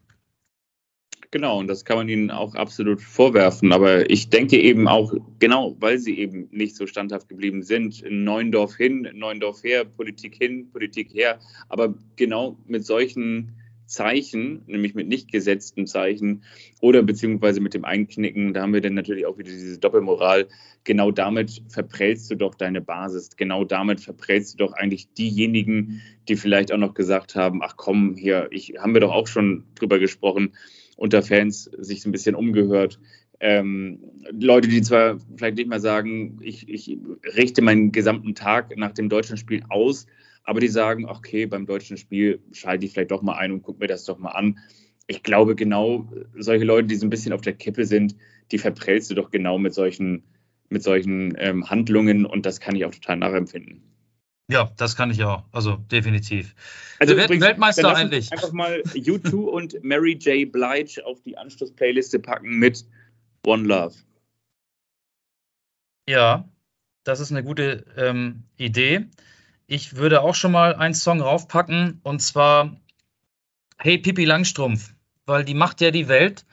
[1.30, 3.72] Genau, und das kann man ihnen auch absolut vorwerfen.
[3.72, 8.24] Aber ich denke eben auch, genau, weil sie eben nicht so standhaft geblieben sind, in
[8.24, 13.52] Neuendorf hin, in Neuendorf her, Politik hin, Politik her, aber genau mit solchen
[13.86, 16.42] Zeichen, nämlich mit nicht gesetzten Zeichen
[16.80, 20.48] oder beziehungsweise mit dem Einknicken, da haben wir dann natürlich auch wieder diese Doppelmoral.
[20.84, 23.36] Genau damit verprellst du doch deine Basis.
[23.36, 28.16] Genau damit verprellst du doch eigentlich diejenigen, die vielleicht auch noch gesagt haben, ach komm,
[28.16, 30.52] hier, ich, haben wir doch auch schon drüber gesprochen,
[30.96, 32.98] unter Fans sich ein bisschen umgehört.
[33.38, 34.00] Ähm,
[34.32, 36.98] Leute, die zwar vielleicht nicht mal sagen, ich, ich
[37.37, 40.06] richte meinen gesamten Tag nach dem deutschen Spiel aus,
[40.42, 43.80] aber die sagen, okay, beim deutschen Spiel schalte ich vielleicht doch mal ein und gucke
[43.80, 44.59] mir das doch mal an.
[45.06, 48.16] Ich glaube, genau solche Leute, die so ein bisschen auf der Kippe sind,
[48.52, 50.24] die verprellst du doch genau mit solchen,
[50.70, 53.82] mit solchen ähm, Handlungen und das kann ich auch total nachempfinden.
[54.48, 55.44] Ja, das kann ich auch.
[55.50, 56.54] Also definitiv.
[57.00, 58.30] Also übrigens, Weltmeister eigentlich.
[58.32, 60.50] Einfach mal U2 und Mary J.
[60.50, 62.85] Blige auf die Anschlussplayliste packen mit
[63.44, 63.94] One Love.
[66.09, 66.48] Ja,
[67.02, 69.06] das ist eine gute ähm, Idee.
[69.66, 72.76] Ich würde auch schon mal einen Song raufpacken und zwar
[73.78, 74.94] Hey Pippi Langstrumpf,
[75.26, 76.46] weil die macht ja die Welt,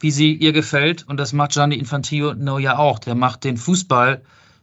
[0.00, 2.98] wie sie ihr gefällt und das macht Gianni Infantino ja auch.
[2.98, 4.22] Der macht den Fußball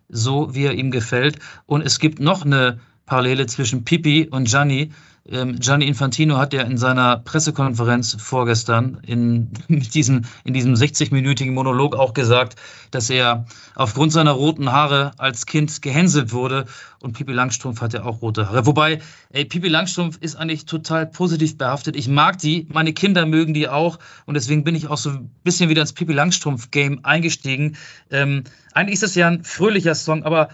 [0.10, 1.40] so, wie er ihm gefällt.
[1.66, 4.92] Und es gibt noch eine Parallele zwischen Pipi und Gianni.
[5.26, 11.52] Ähm, Gianni Infantino hat ja in seiner Pressekonferenz vorgestern in, mit diesen, in diesem 60-minütigen
[11.52, 12.58] Monolog auch gesagt,
[12.92, 16.66] dass er aufgrund seiner roten Haare als Kind gehänselt wurde
[17.00, 18.66] und Pipi Langstrumpf hat ja auch rote Haare.
[18.66, 21.96] Wobei, ey, Pipi Langstrumpf ist eigentlich total positiv behaftet.
[21.96, 25.32] Ich mag die, meine Kinder mögen die auch und deswegen bin ich auch so ein
[25.46, 27.78] bisschen wieder ins Pipi Langstrumpf-Game eingestiegen.
[28.12, 30.50] Ähm, eigentlich ist das ja ein fröhlicher Song, aber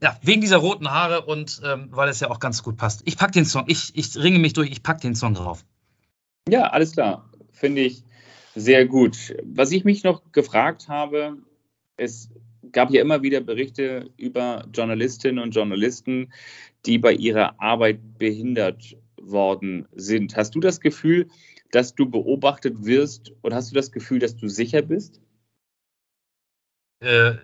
[0.00, 3.02] ja, wegen dieser roten Haare und ähm, weil es ja auch ganz gut passt.
[3.04, 5.64] Ich pack den Song, ich, ich ringe mich durch, ich pack den Song drauf.
[6.48, 7.28] Ja, alles klar.
[7.52, 8.04] Finde ich
[8.54, 9.34] sehr gut.
[9.44, 11.38] Was ich mich noch gefragt habe,
[11.96, 12.30] es
[12.72, 16.32] gab ja immer wieder Berichte über Journalistinnen und Journalisten,
[16.86, 20.36] die bei ihrer Arbeit behindert worden sind.
[20.36, 21.28] Hast du das Gefühl,
[21.70, 25.20] dass du beobachtet wirst und hast du das Gefühl, dass du sicher bist?
[27.00, 27.34] Äh,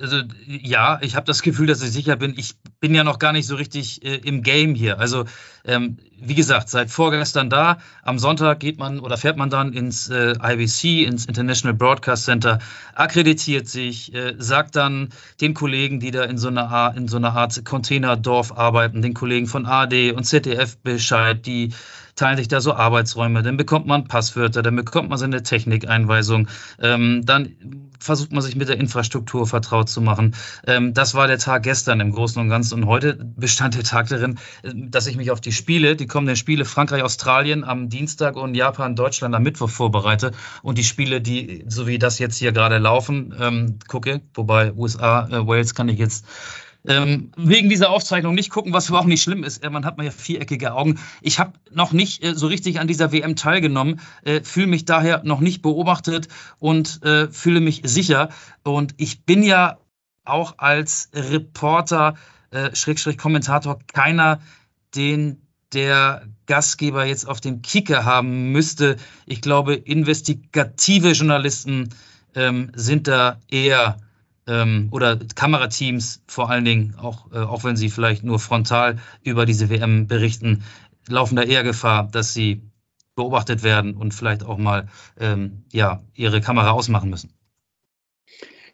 [0.00, 2.34] also ja, ich habe das Gefühl, dass ich sicher bin.
[2.36, 4.98] Ich bin ja noch gar nicht so richtig äh, im Game hier.
[4.98, 5.26] Also
[5.64, 7.78] ähm, wie gesagt, seit vorgestern da.
[8.02, 12.58] Am Sonntag geht man oder fährt man dann ins äh, IBC, ins International Broadcast Center,
[12.94, 17.36] akkreditiert sich, äh, sagt dann den Kollegen, die da in so einer in so einer
[17.36, 21.72] Art Containerdorf arbeiten, den Kollegen von AD und ZDF Bescheid, die
[22.16, 26.48] teilen sich da so Arbeitsräume, dann bekommt man Passwörter, dann bekommt man seine Technikeinweisung,
[26.80, 27.54] ähm, dann
[28.00, 30.34] versucht man sich mit der Infrastruktur vertraut zu machen.
[30.66, 34.08] Ähm, das war der Tag gestern im Großen und Ganzen und heute bestand der Tag
[34.08, 38.36] darin, äh, dass ich mich auf die Spiele, die kommenden Spiele Frankreich, Australien am Dienstag
[38.36, 42.52] und Japan, Deutschland am Mittwoch vorbereite und die Spiele, die so wie das jetzt hier
[42.52, 46.24] gerade laufen, ähm, gucke, wobei USA, äh, Wales kann ich jetzt
[46.86, 49.62] ähm, wegen dieser Aufzeichnung nicht gucken, was aber auch nicht schlimm ist.
[49.68, 50.98] Man hat mal ja viereckige Augen.
[51.20, 55.22] Ich habe noch nicht äh, so richtig an dieser WM teilgenommen, äh, fühle mich daher
[55.24, 58.30] noch nicht beobachtet und äh, fühle mich sicher.
[58.62, 59.78] Und ich bin ja
[60.24, 62.14] auch als Reporter,
[62.50, 64.40] äh, Schrägstrich Kommentator, keiner,
[64.94, 68.96] den der Gastgeber jetzt auf dem Kicker haben müsste.
[69.26, 71.90] Ich glaube, investigative Journalisten
[72.34, 73.98] ähm, sind da eher
[74.50, 79.46] ähm, oder Kamerateams vor allen Dingen, auch, äh, auch wenn sie vielleicht nur frontal über
[79.46, 80.64] diese WM berichten,
[81.08, 82.62] laufen da eher Gefahr, dass sie
[83.14, 87.32] beobachtet werden und vielleicht auch mal ähm, ja, ihre Kamera ausmachen müssen.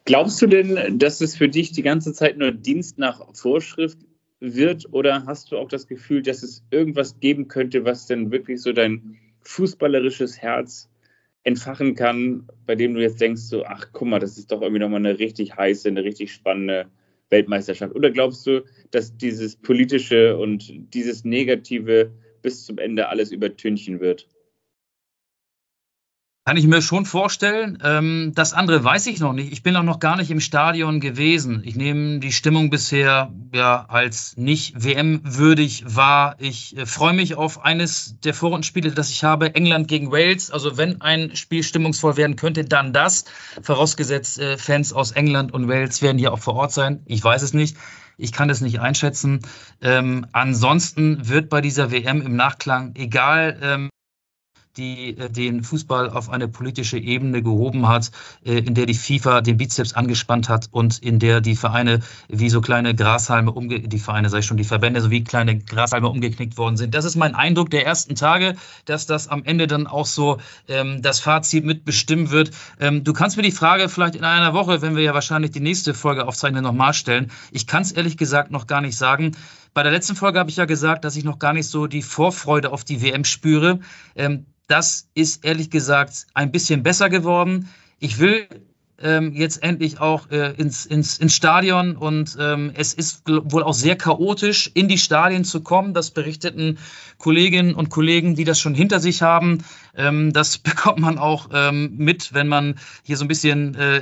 [0.05, 3.99] Glaubst du denn, dass es für dich die ganze Zeit nur Dienst nach Vorschrift
[4.39, 8.61] wird oder hast du auch das Gefühl, dass es irgendwas geben könnte, was denn wirklich
[8.61, 10.89] so dein fußballerisches Herz
[11.47, 14.81] entfachen kann, bei dem du jetzt denkst, so, ach guck mal, das ist doch irgendwie
[14.81, 16.87] nochmal eine richtig heiße, eine richtig spannende
[17.29, 17.95] Weltmeisterschaft?
[17.95, 24.27] Oder glaubst du, dass dieses Politische und dieses Negative bis zum Ende alles übertünchen wird?
[26.47, 27.77] Kann ich mir schon vorstellen.
[27.83, 29.51] Ähm, das andere weiß ich noch nicht.
[29.51, 31.61] Ich bin auch noch gar nicht im Stadion gewesen.
[31.65, 36.37] Ich nehme die Stimmung bisher ja als nicht WM-würdig wahr.
[36.39, 40.49] Ich äh, freue mich auf eines der Vorrundenspiele, das ich habe, England gegen Wales.
[40.49, 43.25] Also wenn ein Spiel stimmungsvoll werden könnte, dann das.
[43.61, 47.01] Vorausgesetzt, äh, Fans aus England und Wales werden hier auch vor Ort sein.
[47.07, 47.75] Ich weiß es nicht.
[48.15, 49.41] Ich kann das nicht einschätzen.
[49.81, 53.89] Ähm, ansonsten wird bei dieser WM im Nachklang, egal ähm,
[54.77, 58.11] die äh, den Fußball auf eine politische Ebene gehoben hat,
[58.45, 62.49] äh, in der die FIFA den Bizeps angespannt hat und in der die Vereine wie
[62.49, 66.57] so kleine Grashalme umge die Vereine, sag schon, die Verbände so wie kleine Grashalme umgeknickt
[66.57, 66.93] worden sind.
[66.93, 68.55] Das ist mein Eindruck der ersten Tage,
[68.85, 72.51] dass das am Ende dann auch so ähm, das Fazit mitbestimmen wird.
[72.79, 75.59] Ähm, du kannst mir die Frage vielleicht in einer Woche, wenn wir ja wahrscheinlich die
[75.59, 77.31] nächste Folge aufzeichnen, nochmal stellen.
[77.51, 79.35] Ich kann es ehrlich gesagt noch gar nicht sagen.
[79.73, 82.01] Bei der letzten Folge habe ich ja gesagt, dass ich noch gar nicht so die
[82.01, 83.79] Vorfreude auf die WM spüre.
[84.15, 87.69] Ähm, das ist ehrlich gesagt ein bisschen besser geworden.
[87.99, 88.47] Ich will
[88.99, 93.73] ähm, jetzt endlich auch äh, ins, ins, ins Stadion und ähm, es ist wohl auch
[93.73, 95.93] sehr chaotisch, in die Stadien zu kommen.
[95.93, 96.79] Das berichteten
[97.17, 99.63] Kolleginnen und Kollegen, die das schon hinter sich haben.
[99.95, 104.01] Ähm, das bekommt man auch ähm, mit, wenn man hier so ein bisschen äh,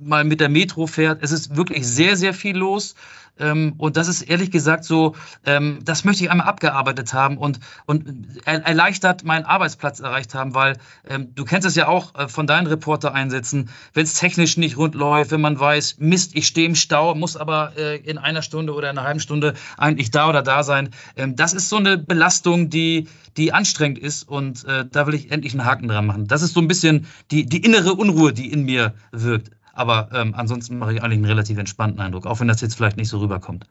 [0.00, 1.22] mal mit der Metro fährt.
[1.22, 2.94] Es ist wirklich sehr, sehr viel los.
[3.38, 5.14] Ähm, und das ist ehrlich gesagt so,
[5.44, 8.04] ähm, das möchte ich einmal abgearbeitet haben und, und
[8.44, 10.76] erleichtert meinen Arbeitsplatz erreicht haben, weil
[11.08, 14.94] ähm, du kennst es ja auch äh, von deinen Reporter-Einsätzen, wenn es technisch nicht rund
[14.94, 18.74] läuft, wenn man weiß, Mist, ich stehe im Stau, muss aber äh, in einer Stunde
[18.74, 20.90] oder einer halben Stunde eigentlich da oder da sein.
[21.16, 25.30] Ähm, das ist so eine Belastung, die, die anstrengend ist und äh, da will ich
[25.30, 26.26] endlich einen Haken dran machen.
[26.26, 29.50] Das ist so ein bisschen die, die innere Unruhe, die in mir wirkt.
[29.78, 32.96] Aber ähm, ansonsten mache ich eigentlich einen relativ entspannten Eindruck, auch wenn das jetzt vielleicht
[32.96, 33.64] nicht so rüberkommt.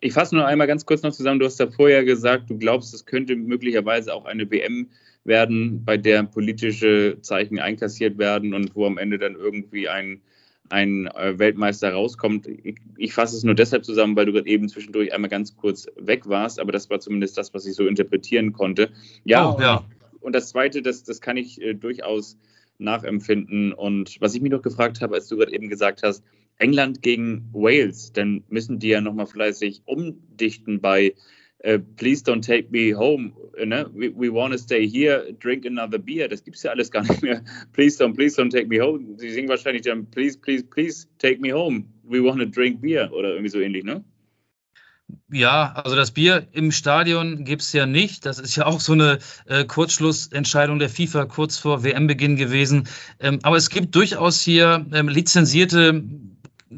[0.00, 1.38] Ich fasse nur einmal ganz kurz noch zusammen.
[1.38, 4.88] Du hast ja vorher gesagt, du glaubst, es könnte möglicherweise auch eine WM
[5.22, 10.20] werden, bei der politische Zeichen einkassiert werden und wo am Ende dann irgendwie ein,
[10.70, 12.48] ein äh, Weltmeister rauskommt.
[12.48, 15.86] Ich, ich fasse es nur deshalb zusammen, weil du gerade eben zwischendurch einmal ganz kurz
[15.96, 18.90] weg warst, aber das war zumindest das, was ich so interpretieren konnte.
[19.22, 19.84] Ja, oh, ja.
[20.20, 22.36] und das Zweite, das, das kann ich äh, durchaus
[22.78, 23.72] nachempfinden.
[23.72, 26.24] Und was ich mich noch gefragt habe, als du gerade eben gesagt hast,
[26.58, 31.14] England gegen Wales, dann müssen die ja nochmal fleißig umdichten bei
[31.66, 33.32] uh, Please don't take me home.
[33.64, 33.90] Ne?
[33.92, 36.28] We, we want to stay here, drink another beer.
[36.28, 37.42] Das gibt es ja alles gar nicht mehr.
[37.72, 39.16] Please don't, please don't take me home.
[39.18, 41.84] Sie singen wahrscheinlich dann Please, please, please take me home.
[42.04, 44.04] We want to drink beer oder irgendwie so ähnlich, ne?
[45.30, 48.24] Ja, also das Bier im Stadion gibt es ja nicht.
[48.24, 52.88] Das ist ja auch so eine äh, Kurzschlussentscheidung der FIFA kurz vor WM-Beginn gewesen.
[53.20, 56.02] Ähm, aber es gibt durchaus hier ähm, lizenzierte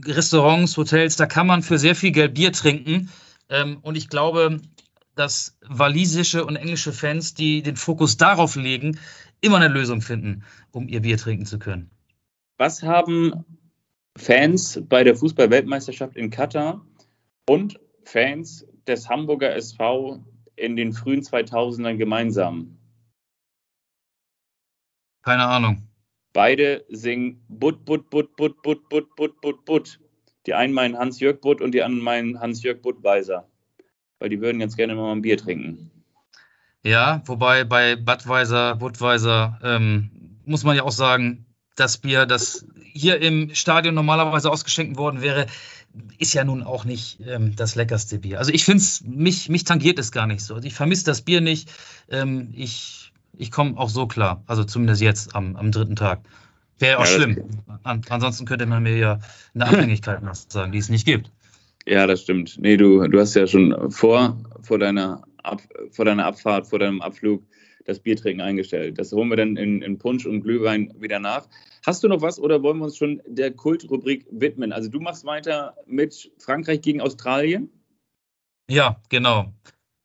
[0.05, 3.11] Restaurants, Hotels, da kann man für sehr viel Geld Bier trinken.
[3.49, 4.61] Ähm, und ich glaube,
[5.15, 8.99] dass walisische und englische Fans, die den Fokus darauf legen,
[9.41, 11.91] immer eine Lösung finden, um ihr Bier trinken zu können.
[12.59, 13.45] Was haben
[14.17, 16.85] Fans bei der Fußball-Weltmeisterschaft in Katar
[17.49, 22.79] und Fans des Hamburger SV in den frühen 2000ern gemeinsam?
[25.23, 25.89] Keine Ahnung.
[26.33, 30.01] Beide singen Butt, Butt, Butt, Butt, Butt, Butt, Butt, Butt, Butt.
[30.47, 33.49] Die einen meinen Hans-Jörg Butt und die anderen meinen Hans-Jörg Budweiser.
[34.21, 35.91] Weil die würden ganz gerne mal ein Bier trinken.
[36.85, 43.21] Ja, wobei bei Budweiser, Budweiser ähm, muss man ja auch sagen, das Bier, das hier
[43.21, 45.47] im Stadion normalerweise ausgeschenkt worden wäre,
[46.19, 48.39] ist ja nun auch nicht ähm, das leckerste Bier.
[48.39, 50.59] Also ich finde es, mich, mich tangiert es gar nicht so.
[50.59, 51.71] Ich vermisse das Bier nicht.
[52.11, 53.07] Ähm, ich
[53.39, 54.43] ich komme auch so klar.
[54.47, 56.21] Also zumindest jetzt am, am dritten Tag.
[56.79, 57.45] Wäre ja auch ja, schlimm.
[57.83, 59.19] An, ansonsten könnte man mir ja
[59.55, 61.31] eine Abhängigkeit sagen, die es nicht gibt.
[61.87, 62.59] Ja, das stimmt.
[62.59, 67.01] Nee, du, du hast ja schon vor, vor, deiner, Ab, vor deiner Abfahrt, vor deinem
[67.01, 67.45] Abflug
[67.87, 68.99] das Biertrinken eingestellt.
[68.99, 71.47] Das holen wir dann in, in Punsch und Glühwein wieder nach.
[71.85, 74.73] Hast du noch was oder wollen wir uns schon der Kultrubrik widmen?
[74.73, 77.71] Also du machst weiter mit Frankreich gegen Australien?
[78.69, 79.53] Ja, genau.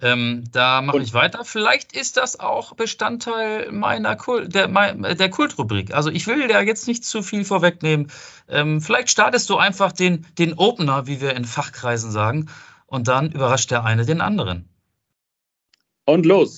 [0.02, 1.46] Ähm, da mache ich weiter.
[1.46, 5.94] Vielleicht ist das auch Bestandteil meiner Kult, der, der Kultrubrik.
[5.94, 8.12] Also ich will ja jetzt nicht zu viel vorwegnehmen.
[8.48, 12.50] Ähm, vielleicht startest du einfach den, den Opener, wie wir in Fachkreisen sagen,
[12.88, 14.68] und dann überrascht der eine den anderen.
[16.06, 16.58] Und los!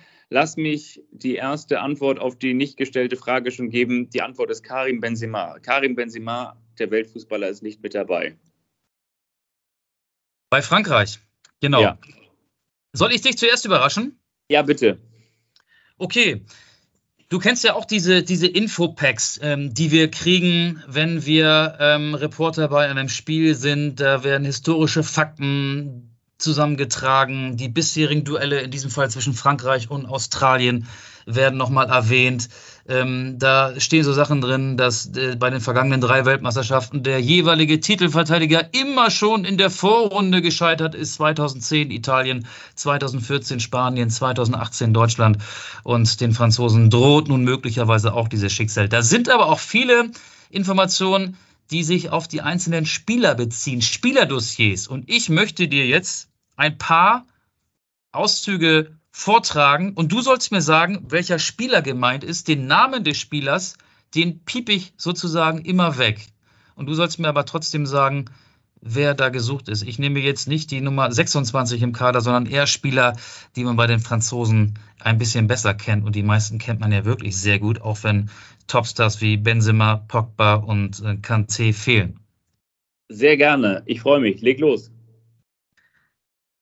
[0.33, 4.09] Lass mich die erste Antwort auf die nicht gestellte Frage schon geben.
[4.11, 5.59] Die Antwort ist Karim Benzema.
[5.59, 8.37] Karim Benzema, der Weltfußballer, ist nicht mit dabei.
[10.49, 11.19] Bei Frankreich,
[11.59, 11.81] genau.
[11.81, 11.99] Ja.
[12.93, 14.21] Soll ich dich zuerst überraschen?
[14.49, 14.99] Ja, bitte.
[15.97, 16.45] Okay.
[17.27, 22.69] Du kennst ja auch diese, diese Infopacks, ähm, die wir kriegen, wenn wir ähm, Reporter
[22.69, 23.99] bei einem Spiel sind.
[23.99, 26.10] Da werden historische Fakten
[26.41, 27.57] zusammengetragen.
[27.57, 30.87] Die bisherigen Duelle, in diesem Fall zwischen Frankreich und Australien,
[31.25, 32.49] werden nochmal erwähnt.
[32.87, 37.79] Ähm, da stehen so Sachen drin, dass äh, bei den vergangenen drei Weltmeisterschaften der jeweilige
[37.79, 41.15] Titelverteidiger immer schon in der Vorrunde gescheitert ist.
[41.15, 45.37] 2010 Italien, 2014 Spanien, 2018 Deutschland
[45.83, 48.89] und den Franzosen droht nun möglicherweise auch dieses Schicksal.
[48.89, 50.09] Da sind aber auch viele
[50.49, 51.37] Informationen,
[51.69, 54.87] die sich auf die einzelnen Spieler beziehen, Spielerdossiers.
[54.87, 57.25] Und ich möchte dir jetzt ein paar
[58.11, 62.47] Auszüge vortragen und du sollst mir sagen, welcher Spieler gemeint ist.
[62.47, 63.77] Den Namen des Spielers,
[64.15, 66.27] den piep ich sozusagen immer weg.
[66.75, 68.25] Und du sollst mir aber trotzdem sagen,
[68.81, 69.83] wer da gesucht ist.
[69.83, 73.15] Ich nehme jetzt nicht die Nummer 26 im Kader, sondern eher Spieler,
[73.55, 76.03] die man bei den Franzosen ein bisschen besser kennt.
[76.05, 78.29] Und die meisten kennt man ja wirklich sehr gut, auch wenn
[78.67, 82.19] Topstars wie Benzema, Pogba und äh, Kanté fehlen.
[83.09, 83.83] Sehr gerne.
[83.85, 84.41] Ich freue mich.
[84.41, 84.89] Leg los.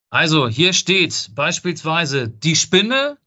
[0.10, 3.18] Also hier steht beispielsweise die Spinne,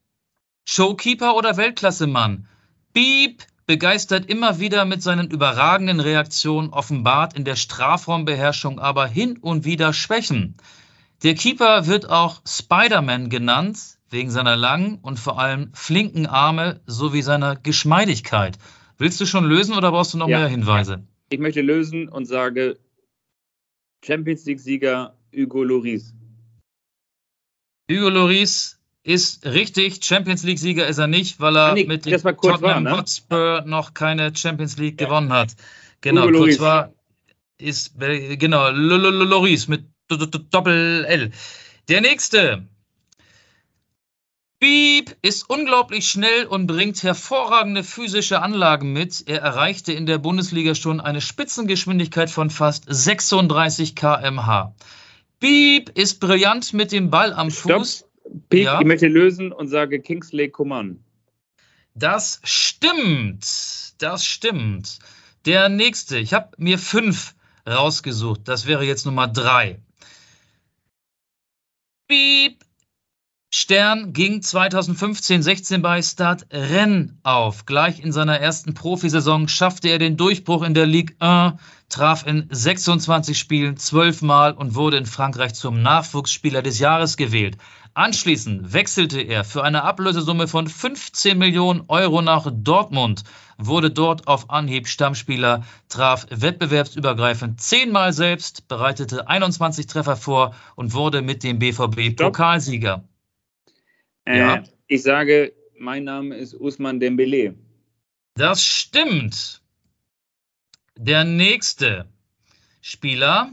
[0.65, 2.47] Showkeeper oder Weltklassemann.
[2.91, 9.63] Beep begeistert immer wieder mit seinen überragenden Reaktionen, offenbart in der Strafraumbeherrschung aber hin und
[9.63, 10.57] wieder Schwächen.
[11.23, 13.79] Der Keeper wird auch Spider-Man genannt,
[14.09, 18.57] wegen seiner langen und vor allem flinken Arme sowie seiner Geschmeidigkeit.
[18.97, 20.39] Willst du schon lösen oder brauchst du noch ja.
[20.39, 21.07] mehr Hinweise?
[21.29, 22.77] Ich möchte lösen und sage
[24.05, 26.13] Champions League-Sieger Hugo Loris.
[27.93, 30.03] Hugo Loris ist richtig.
[30.03, 32.97] Champions League-Sieger ist er nicht, weil er nee, mit Tottenham war, ne?
[32.97, 35.07] Hotspur noch keine Champions League ja.
[35.07, 35.55] gewonnen hat.
[36.01, 36.93] Genau, Hugo kurz war
[37.57, 41.31] ist genau Loris mit Doppel L.
[41.87, 42.67] Der nächste.
[44.59, 49.27] Beep ist unglaublich schnell und bringt hervorragende physische Anlagen mit.
[49.27, 54.73] Er erreichte in der Bundesliga schon eine Spitzengeschwindigkeit von fast 36 km/h.
[55.43, 57.97] Beep ist brillant mit dem Ball am Fuß.
[57.97, 58.09] Stopp.
[58.47, 58.79] Beep, ja.
[58.79, 61.03] ich möchte lösen und sage Kingsley Coman.
[61.95, 63.45] Das stimmt.
[63.97, 64.99] Das stimmt.
[65.45, 66.17] Der nächste.
[66.17, 67.35] Ich habe mir fünf
[67.67, 68.47] rausgesucht.
[68.47, 69.81] Das wäre jetzt Nummer drei.
[72.07, 72.63] Beep
[73.55, 77.67] Stern ging 2015-16 bei Stade Rennes auf.
[77.67, 82.47] Gleich in seiner ersten Profisaison schaffte er den Durchbruch in der Ligue 1, traf in
[82.49, 87.57] 26 Spielen 12 Mal und wurde in Frankreich zum Nachwuchsspieler des Jahres gewählt.
[87.93, 93.23] Anschließend wechselte er für eine Ablösesumme von 15 Millionen Euro nach Dortmund,
[93.59, 101.21] wurde dort auf Anhieb Stammspieler, traf wettbewerbsübergreifend zehnmal selbst, bereitete 21 Treffer vor und wurde
[101.21, 103.03] mit dem BVB Pokalsieger.
[104.25, 104.63] Äh, ja.
[104.87, 107.55] Ich sage, mein Name ist Usman Dembele.
[108.35, 109.61] Das stimmt.
[110.97, 112.07] Der nächste
[112.81, 113.51] Spieler.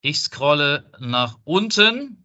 [0.00, 2.21] Ich scrolle nach unten.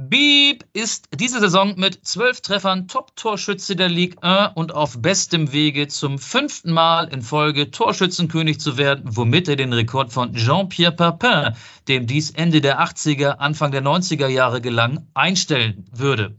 [0.00, 5.88] Beep ist diese Saison mit zwölf Treffern Top-Torschütze der Ligue 1 und auf bestem Wege
[5.88, 11.56] zum fünften Mal in Folge Torschützenkönig zu werden, womit er den Rekord von Jean-Pierre Papin,
[11.88, 16.36] dem dies Ende der 80er, Anfang der 90er Jahre gelang, einstellen würde.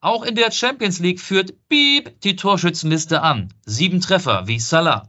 [0.00, 3.52] Auch in der Champions League führt Beep die Torschützenliste an.
[3.64, 5.08] Sieben Treffer wie Salah.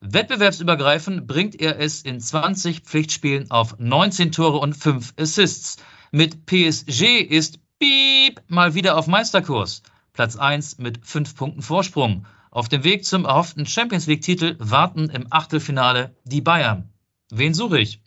[0.00, 5.78] Wettbewerbsübergreifend bringt er es in 20 Pflichtspielen auf 19 Tore und 5 Assists.
[6.10, 9.82] Mit PSG ist Piep mal wieder auf Meisterkurs.
[10.14, 12.26] Platz 1 mit 5 Punkten Vorsprung.
[12.50, 16.88] Auf dem Weg zum erhofften Champions League-Titel warten im Achtelfinale die Bayern.
[17.30, 18.00] Wen suche ich?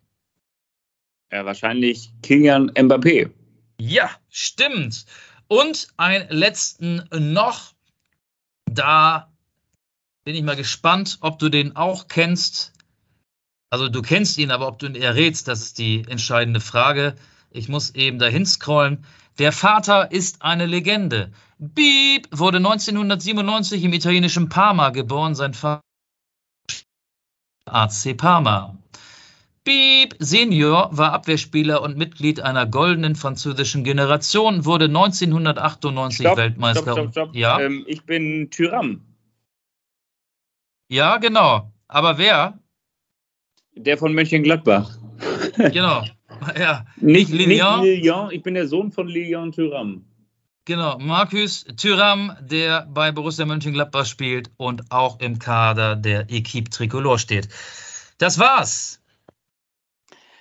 [1.32, 3.30] Ja, wahrscheinlich Kylian Mbappé.
[3.80, 5.06] Ja, stimmt.
[5.48, 7.74] Und einen letzten noch.
[8.66, 9.32] Da
[10.24, 12.74] bin ich mal gespannt, ob du den auch kennst.
[13.70, 17.16] Also du kennst ihn, aber ob du ihn errätst, das ist die entscheidende Frage.
[17.52, 19.06] Ich muss eben dahin scrollen.
[19.38, 21.32] Der Vater ist eine Legende.
[21.58, 25.36] Beep wurde 1997 im italienischen Parma geboren.
[25.36, 25.82] Sein Vater
[27.66, 28.78] AC Parma.
[29.64, 36.82] Beep Senior war Abwehrspieler und Mitglied einer goldenen französischen Generation, wurde 1998 stopp, Weltmeister.
[36.82, 37.36] Stopp, stopp, stopp.
[37.36, 37.60] Ja?
[37.60, 39.02] Ähm, ich bin Tyram.
[40.90, 41.72] Ja, genau.
[41.88, 42.60] Aber wer?
[43.76, 44.98] Der von Mönchengladbach.
[45.58, 46.04] genau.
[46.58, 47.82] Ja, nicht, Lilian.
[47.82, 50.06] Nicht Lilian, ich bin der Sohn von Lilian Thuram.
[50.66, 57.18] Genau, Markus Thuram, der bei Borussia Mönchengladbach spielt und auch im Kader der Equipe Tricolore
[57.18, 57.50] steht.
[58.20, 59.02] Das war's.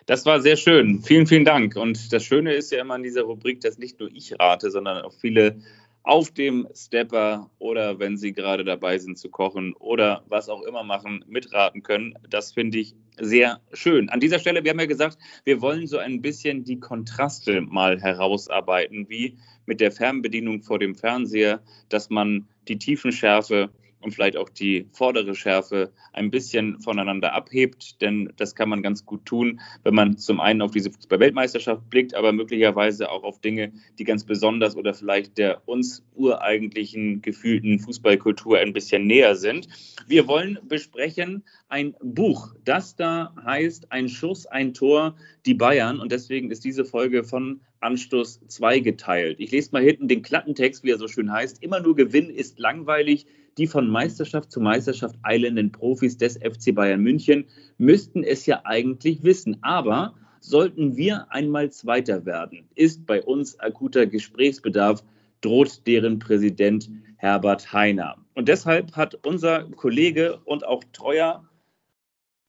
[0.04, 1.02] Das war sehr schön.
[1.02, 1.76] Vielen, vielen Dank.
[1.76, 5.04] Und das Schöne ist ja immer in dieser Rubrik, dass nicht nur ich rate, sondern
[5.04, 5.62] auch viele
[6.02, 10.82] auf dem Stepper oder wenn Sie gerade dabei sind zu kochen oder was auch immer
[10.82, 12.14] machen, mitraten können.
[12.28, 14.08] Das finde ich sehr schön.
[14.08, 18.00] An dieser Stelle, wir haben ja gesagt, wir wollen so ein bisschen die Kontraste mal
[18.00, 19.36] herausarbeiten, wie
[19.66, 23.70] mit der Fernbedienung vor dem Fernseher, dass man die Tiefenschärfe
[24.00, 29.04] und vielleicht auch die vordere Schärfe ein bisschen voneinander abhebt, denn das kann man ganz
[29.04, 33.72] gut tun, wenn man zum einen auf diese Fußball-Weltmeisterschaft blickt, aber möglicherweise auch auf Dinge,
[33.98, 39.68] die ganz besonders oder vielleicht der uns ureigentlichen gefühlten Fußballkultur ein bisschen näher sind.
[40.06, 46.12] Wir wollen besprechen ein Buch, das da heißt Ein Schuss, ein Tor, die Bayern und
[46.12, 49.40] deswegen ist diese Folge von Anstoß 2 geteilt.
[49.40, 51.62] Ich lese mal hinten den Klappentext, wie er so schön heißt.
[51.62, 53.26] Immer nur Gewinn ist langweilig.
[53.58, 57.46] Die von Meisterschaft zu Meisterschaft eilenden Profis des FC Bayern München
[57.78, 59.56] müssten es ja eigentlich wissen.
[59.62, 65.02] Aber sollten wir einmal Zweiter werden, ist bei uns akuter Gesprächsbedarf,
[65.40, 68.16] droht deren Präsident Herbert Heiner.
[68.34, 71.44] Und deshalb hat unser Kollege und auch treuer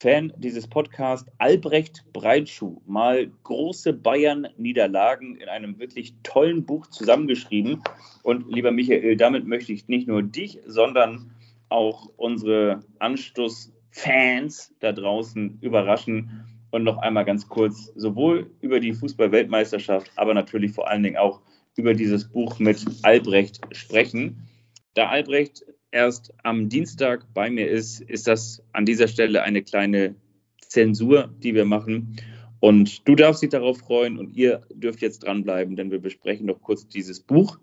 [0.01, 7.83] Fan dieses Podcasts, Albrecht Breitschuh, mal große Bayern-Niederlagen in einem wirklich tollen Buch zusammengeschrieben.
[8.23, 11.35] Und lieber Michael, damit möchte ich nicht nur dich, sondern
[11.69, 20.11] auch unsere Anstoß-Fans da draußen überraschen und noch einmal ganz kurz sowohl über die Fußball-Weltmeisterschaft,
[20.15, 21.41] aber natürlich vor allen Dingen auch
[21.75, 24.47] über dieses Buch mit Albrecht sprechen.
[24.95, 30.15] Da Albrecht erst am Dienstag bei mir ist, ist das an dieser Stelle eine kleine
[30.61, 32.15] Zensur, die wir machen.
[32.59, 36.61] Und du darfst dich darauf freuen und ihr dürft jetzt dranbleiben, denn wir besprechen noch
[36.61, 37.59] kurz dieses Buch.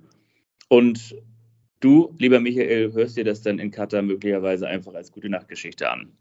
[0.69, 1.15] Und
[1.81, 6.13] du, lieber Michael, hörst dir das dann in Katar möglicherweise einfach als gute Nachtgeschichte an.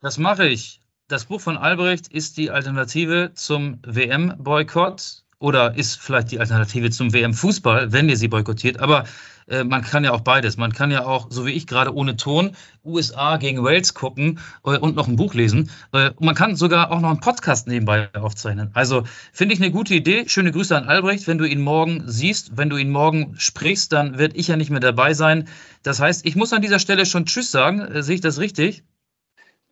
[0.00, 0.80] Das mache ich.
[1.08, 7.12] Das Buch von Albrecht ist die Alternative zum WM-Boykott oder ist vielleicht die Alternative zum
[7.12, 8.80] WM-Fußball, wenn ihr sie boykottiert.
[8.80, 9.04] Aber
[9.46, 10.56] äh, man kann ja auch beides.
[10.56, 14.78] Man kann ja auch, so wie ich gerade ohne Ton, USA gegen Wales gucken äh,
[14.78, 15.70] und noch ein Buch lesen.
[15.92, 18.70] Äh, man kann sogar auch noch einen Podcast nebenbei aufzeichnen.
[18.72, 20.24] Also finde ich eine gute Idee.
[20.28, 21.26] Schöne Grüße an Albrecht.
[21.26, 24.70] Wenn du ihn morgen siehst, wenn du ihn morgen sprichst, dann werde ich ja nicht
[24.70, 25.46] mehr dabei sein.
[25.82, 27.80] Das heißt, ich muss an dieser Stelle schon Tschüss sagen.
[27.80, 28.82] Äh, sehe ich das richtig?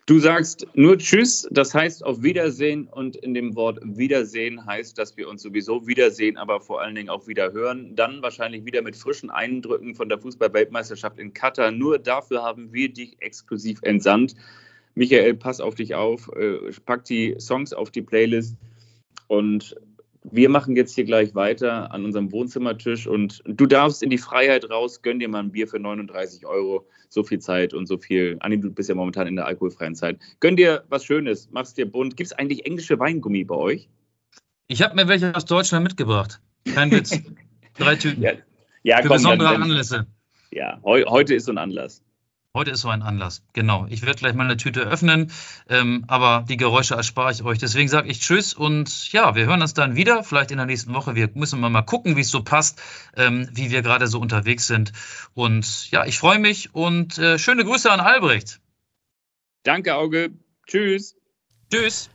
[0.07, 5.17] Du sagst nur Tschüss, das heißt auf Wiedersehen und in dem Wort Wiedersehen heißt, dass
[5.17, 7.95] wir uns sowieso wiedersehen, aber vor allen Dingen auch wieder hören.
[7.95, 11.71] Dann wahrscheinlich wieder mit frischen Eindrücken von der Fußball-Weltmeisterschaft in Katar.
[11.71, 14.35] Nur dafür haben wir dich exklusiv entsandt.
[14.97, 18.57] Michael, pass auf dich auf, äh, pack die Songs auf die Playlist
[19.29, 19.77] und
[20.25, 24.71] wir machen jetzt hier gleich weiter an unserem Wohnzimmertisch und du darfst in die Freiheit
[24.71, 26.87] raus, gönn dir mal ein Bier für 39 Euro.
[27.09, 28.37] So viel Zeit und so viel.
[28.41, 30.19] Anni, du bist ja momentan in der alkoholfreien Zeit.
[30.41, 32.17] Gönn dir was Schönes, mach's dir bunt.
[32.17, 33.89] Gibt es eigentlich englische Weingummi bei euch?
[34.69, 36.41] Ich habe mir welche aus Deutschland mitgebracht.
[36.73, 37.21] Kein Witz.
[37.79, 38.23] Drei Tüten.
[38.23, 38.33] Ja,
[38.83, 40.07] ja Für komm, besondere dann, Anlässe.
[40.51, 42.03] ja heu, heute ist so ein Anlass.
[42.55, 43.87] Heute ist so ein Anlass, genau.
[43.89, 45.33] Ich werde gleich mal eine Tüte öffnen,
[45.71, 47.59] ähm, aber die Geräusche erspare ich euch.
[47.59, 50.93] Deswegen sage ich Tschüss und ja, wir hören uns dann wieder, vielleicht in der nächsten
[50.93, 51.15] Woche.
[51.15, 52.79] Wir müssen mal, mal gucken, wie es so passt,
[53.17, 54.93] ähm, wie wir gerade so unterwegs sind.
[55.33, 58.61] Und ja, ich freue mich und äh, schöne Grüße an Albrecht.
[59.63, 60.33] Danke, Auge.
[60.67, 61.17] Tschüss.
[61.73, 62.11] Tschüss.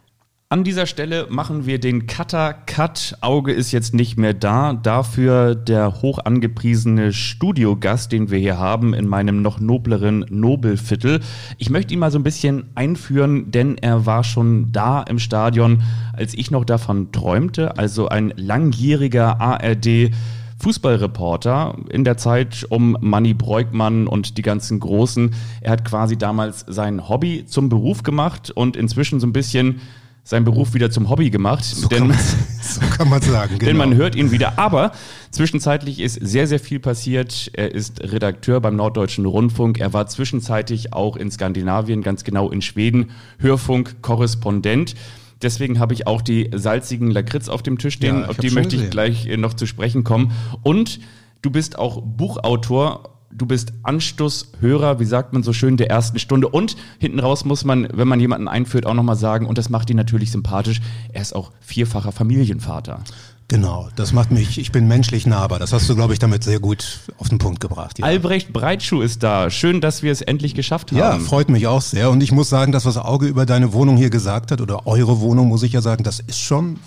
[0.49, 3.17] An dieser Stelle machen wir den Cutter Cut.
[3.19, 4.71] Auge ist jetzt nicht mehr da.
[4.71, 11.19] Dafür der hoch angepriesene Studiogast, den wir hier haben in meinem noch nobleren Nobelviertel.
[11.57, 15.83] Ich möchte ihn mal so ein bisschen einführen, denn er war schon da im Stadion,
[16.13, 17.77] als ich noch davon träumte.
[17.77, 20.11] Also ein langjähriger ARD
[20.59, 25.35] Fußballreporter in der Zeit um Manny Breukmann und die ganzen Großen.
[25.59, 29.81] Er hat quasi damals sein Hobby zum Beruf gemacht und inzwischen so ein bisschen
[30.27, 31.63] seinen Beruf wieder zum Hobby gemacht.
[31.63, 32.17] So denn, kann man
[32.61, 33.59] so kann man sagen.
[33.59, 33.65] Genau.
[33.65, 34.59] denn man hört ihn wieder.
[34.59, 34.91] Aber
[35.31, 37.49] zwischenzeitlich ist sehr, sehr viel passiert.
[37.53, 39.79] Er ist Redakteur beim Norddeutschen Rundfunk.
[39.79, 44.95] Er war zwischenzeitlich auch in Skandinavien, ganz genau in Schweden, Hörfunk-Korrespondent.
[45.41, 48.17] Deswegen habe ich auch die salzigen Lakritz auf dem Tisch stehen.
[48.17, 48.91] Ja, ich auf die möchte ich gesehen.
[48.91, 50.33] gleich äh, noch zu sprechen kommen.
[50.61, 50.99] Und
[51.41, 53.16] du bist auch Buchautor.
[53.31, 56.47] Du bist Anstoßhörer, wie sagt man so schön, der ersten Stunde.
[56.47, 59.89] Und hinten raus muss man, wenn man jemanden einführt, auch nochmal sagen, und das macht
[59.89, 63.01] ihn natürlich sympathisch, er ist auch vierfacher Familienvater.
[63.49, 65.57] Genau, das macht mich, ich bin menschlich nahbar.
[65.57, 67.97] Das hast du, glaube ich, damit sehr gut auf den Punkt gebracht.
[67.97, 68.05] Ja.
[68.05, 69.49] Albrecht Breitschuh ist da.
[69.49, 70.97] Schön, dass wir es endlich geschafft haben.
[70.97, 72.09] Ja, freut mich auch sehr.
[72.09, 75.21] Und ich muss sagen, das, was Auge über deine Wohnung hier gesagt hat, oder eure
[75.21, 76.77] Wohnung, muss ich ja sagen, das ist schon,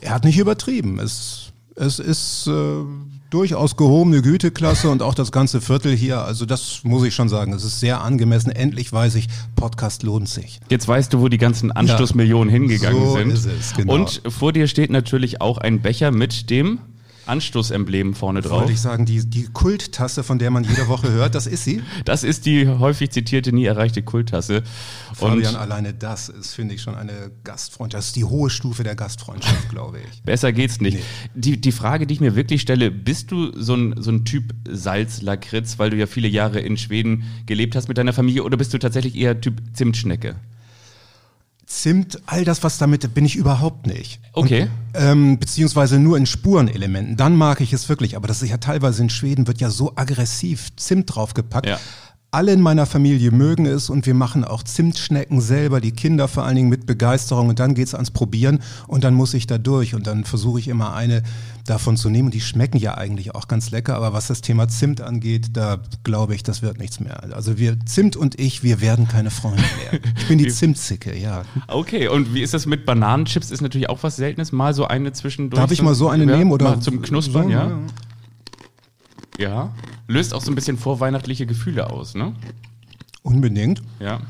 [0.00, 1.00] er hat nicht übertrieben.
[1.00, 2.84] Es, es ist äh,
[3.30, 6.22] durchaus gehobene Güteklasse und auch das ganze Viertel hier.
[6.22, 7.52] Also das muss ich schon sagen.
[7.52, 8.50] Es ist sehr angemessen.
[8.50, 10.60] Endlich weiß ich, Podcast lohnt sich.
[10.68, 13.30] Jetzt weißt du, wo die ganzen Anstoßmillionen hingegangen so sind.
[13.30, 13.94] ist es, genau.
[13.94, 16.80] Und vor dir steht natürlich auch ein Becher mit dem
[17.26, 18.60] Anstoßemblem vorne drauf.
[18.60, 21.82] Wollte ich sagen, die, die Kulttasse, von der man jede Woche hört, das ist sie.
[22.04, 24.62] Das ist die häufig zitierte, nie erreichte Kulttasse.
[25.14, 27.98] Fabian, alleine das ist, finde ich, schon eine Gastfreundschaft.
[27.98, 30.22] Das ist die hohe Stufe der Gastfreundschaft, glaube ich.
[30.22, 30.98] Besser geht's nicht.
[30.98, 31.30] Nee.
[31.34, 34.54] Die, die Frage, die ich mir wirklich stelle, bist du so ein, so ein Typ
[34.68, 38.72] Salzlakritz, weil du ja viele Jahre in Schweden gelebt hast mit deiner Familie, oder bist
[38.72, 40.36] du tatsächlich eher Typ Zimtschnecke?
[41.70, 44.20] Zimt, all das, was damit, bin ich überhaupt nicht.
[44.32, 44.62] Okay.
[44.62, 47.16] Und, ähm, beziehungsweise nur in Spurenelementen.
[47.16, 48.16] Dann mag ich es wirklich.
[48.16, 51.66] Aber das ist ja teilweise in Schweden, wird ja so aggressiv Zimt draufgepackt.
[51.66, 51.78] Ja.
[52.32, 56.44] Alle in meiner Familie mögen es und wir machen auch Zimtschnecken selber, die Kinder vor
[56.44, 59.96] allen Dingen mit Begeisterung und dann geht's ans Probieren und dann muss ich da durch
[59.96, 61.24] und dann versuche ich immer eine
[61.66, 62.30] davon zu nehmen.
[62.30, 66.36] Die schmecken ja eigentlich auch ganz lecker, aber was das Thema Zimt angeht, da glaube
[66.36, 67.24] ich, das wird nichts mehr.
[67.34, 70.00] Also wir, Zimt und ich, wir werden keine Freunde mehr.
[70.16, 71.42] Ich bin die Zimtzicke, ja.
[71.66, 73.50] Okay, und wie ist das mit Bananenchips?
[73.50, 74.52] Ist natürlich auch was Seltenes.
[74.52, 75.60] Mal so eine zwischendurch.
[75.60, 76.76] Darf ich mal so eine ja, nehmen oder?
[76.76, 77.68] Mal zum Knuspern, so, ja?
[77.70, 77.78] Ja.
[80.06, 82.34] Löst auch so ein bisschen vorweihnachtliche Gefühle aus, ne?
[83.22, 83.82] Unbedingt.
[83.98, 84.20] Ja.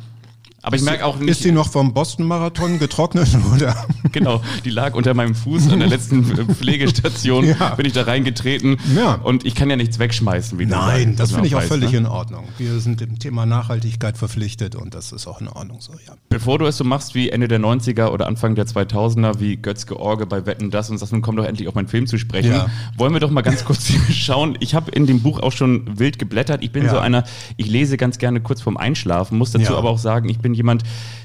[0.62, 1.28] Aber ich merke auch nicht.
[1.30, 3.74] Ist die noch vom Boston-Marathon getrocknet oder?
[4.12, 7.44] Genau, die lag unter meinem Fuß an der letzten Pflegestation.
[7.46, 7.74] Ja.
[7.74, 8.76] Bin ich da reingetreten.
[8.94, 9.14] Ja.
[9.14, 11.92] Und ich kann ja nichts wegschmeißen, wie Nein, das man finde ich auch weiß, völlig
[11.92, 11.98] ne?
[11.98, 12.44] in Ordnung.
[12.58, 16.14] Wir sind dem Thema Nachhaltigkeit verpflichtet und das ist auch in Ordnung so, ja.
[16.28, 19.86] Bevor du es so machst wie Ende der 90er oder Anfang der 2000er, wie Götz
[19.86, 22.52] George bei Wetten das und sagst, nun komm doch endlich auf meinen Film zu sprechen,
[22.52, 22.66] Ja.
[22.96, 24.56] wollen wir doch mal ganz kurz schauen.
[24.60, 26.62] Ich habe in dem Buch auch schon wild geblättert.
[26.62, 27.24] Ich bin so einer,
[27.56, 30.82] ich lese ganz gerne kurz vorm Einschlafen, muss dazu aber auch sagen, ich bin jemand,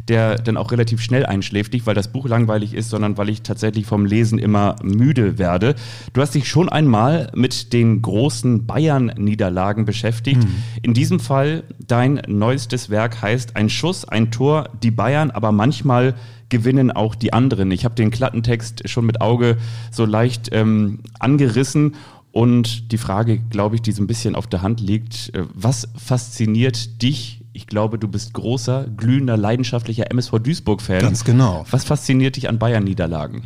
[0.07, 3.41] der dann auch relativ schnell einschläft, nicht weil das Buch langweilig ist, sondern weil ich
[3.41, 5.76] tatsächlich vom Lesen immer müde werde.
[6.13, 10.43] Du hast dich schon einmal mit den großen Bayern-Niederlagen beschäftigt.
[10.43, 10.63] Mhm.
[10.82, 16.15] In diesem Fall dein neuestes Werk heißt Ein Schuss, ein Tor, die Bayern, aber manchmal
[16.49, 17.71] gewinnen auch die anderen.
[17.71, 19.57] Ich habe den Klappentext schon mit Auge
[19.91, 21.95] so leicht ähm, angerissen.
[22.32, 25.88] Und die Frage, glaube ich, die so ein bisschen auf der Hand liegt, äh, was
[25.95, 27.44] fasziniert dich?
[27.55, 30.99] Ich glaube, du bist großer, glühender, leidenschaftlicher MSV Duisburg-Fan.
[30.99, 31.65] Ganz genau.
[31.71, 33.43] Was fasziniert dich an Bayern-Niederlagen?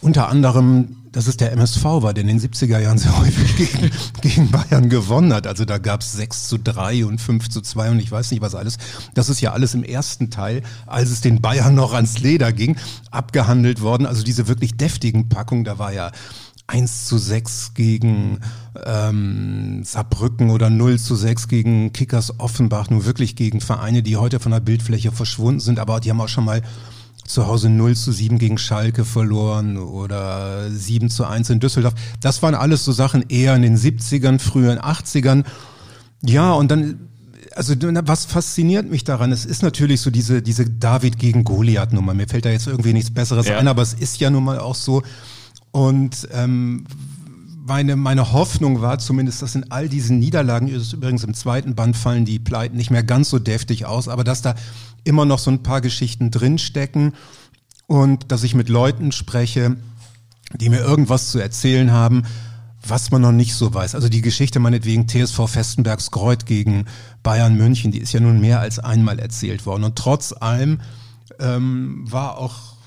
[0.00, 3.90] Unter anderem, dass es der MSV war, der in den 70er Jahren sehr häufig gegen,
[4.20, 5.48] gegen Bayern gewonnen hat.
[5.48, 8.40] Also da gab es 6 zu 3 und 5 zu 2 und ich weiß nicht
[8.40, 8.78] was alles.
[9.14, 12.76] Das ist ja alles im ersten Teil, als es den Bayern noch ans Leder ging,
[13.10, 14.06] abgehandelt worden.
[14.06, 16.12] Also diese wirklich deftigen Packungen, da war ja
[16.68, 18.40] 1 zu 6 gegen
[18.84, 24.38] ähm, Saarbrücken oder 0 zu 6 gegen Kickers Offenbach, nur wirklich gegen Vereine, die heute
[24.38, 26.62] von der Bildfläche verschwunden sind, aber die haben auch schon mal
[27.26, 31.94] zu Hause 0 zu 7 gegen Schalke verloren oder 7 zu 1 in Düsseldorf.
[32.20, 35.44] Das waren alles so Sachen eher in den 70ern, frühen 80ern.
[36.22, 37.08] Ja, und dann,
[37.54, 39.32] also was fasziniert mich daran?
[39.32, 42.12] Es ist natürlich so diese, diese David gegen Goliath-Nummer.
[42.12, 43.58] Mir fällt da jetzt irgendwie nichts Besseres Ja.
[43.58, 45.02] ein, aber es ist ja nun mal auch so.
[45.70, 46.86] Und ähm,
[47.68, 52.24] meine, meine Hoffnung war zumindest, dass in all diesen Niederlagen, übrigens im zweiten Band fallen
[52.24, 54.54] die Pleiten nicht mehr ganz so deftig aus, aber dass da
[55.04, 57.12] immer noch so ein paar Geschichten drinstecken
[57.86, 59.76] und dass ich mit Leuten spreche,
[60.54, 62.24] die mir irgendwas zu erzählen haben,
[62.86, 63.94] was man noch nicht so weiß.
[63.94, 66.86] Also die Geschichte meinetwegen TSV Festenbergs Greuth gegen
[67.22, 69.84] Bayern München, die ist ja nun mehr als einmal erzählt worden.
[69.84, 70.80] Und trotz allem
[71.38, 72.77] ähm, war auch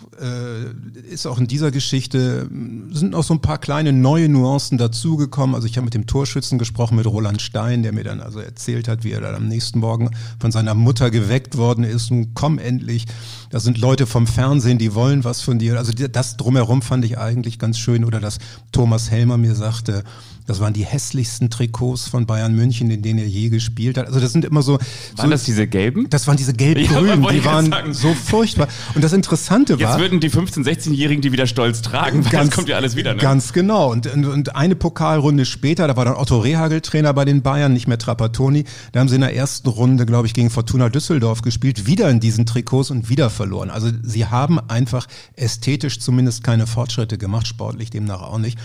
[1.09, 5.55] ist auch in dieser Geschichte, mh, sind noch so ein paar kleine neue Nuancen dazugekommen.
[5.55, 8.88] Also ich habe mit dem Torschützen gesprochen, mit Roland Stein, der mir dann also erzählt
[8.88, 12.59] hat, wie er dann am nächsten Morgen von seiner Mutter geweckt worden ist und komm
[12.59, 13.05] endlich.
[13.49, 15.78] Da sind Leute vom Fernsehen, die wollen was von dir.
[15.78, 18.05] Also das drumherum fand ich eigentlich ganz schön.
[18.05, 18.38] Oder dass
[18.72, 20.03] Thomas Helmer mir sagte,
[20.52, 24.08] das waren die hässlichsten Trikots von Bayern München, in denen er je gespielt hat.
[24.08, 24.74] Also das sind immer so...
[24.74, 24.82] Waren
[25.16, 26.10] so das diese gelben?
[26.10, 28.68] das waren diese Ja, gelb-grünen, wollte die waren so furchtbar.
[28.93, 29.99] Und das Interessante Jetzt war...
[29.99, 33.22] würden die 15-, 16-Jährigen die wieder stolz tragen, weil das kommt ja alles wieder, ne?
[33.22, 33.91] Ganz genau.
[33.91, 37.72] Und, und, und eine Pokalrunde später, da war dann Otto Rehagel Trainer bei den Bayern,
[37.72, 38.66] nicht mehr Trapattoni.
[38.91, 42.20] Da haben sie in der ersten Runde, glaube ich, gegen Fortuna Düsseldorf gespielt, wieder in
[42.20, 43.70] diesen Trikots und wieder verloren.
[43.70, 48.60] Also sie haben einfach ästhetisch zumindest keine Fortschritte gemacht, sportlich demnach auch nicht.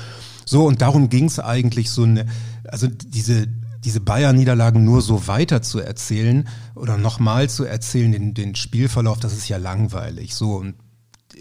[0.47, 2.25] So, und darum ging es eigentlich so eine,
[2.65, 3.49] also diese,
[3.85, 9.35] diese Bayern-Niederlagen nur so weiter zu erzählen oder nochmal zu erzählen, den, den Spielverlauf, das
[9.35, 10.35] ist ja langweilig.
[10.35, 10.77] So, und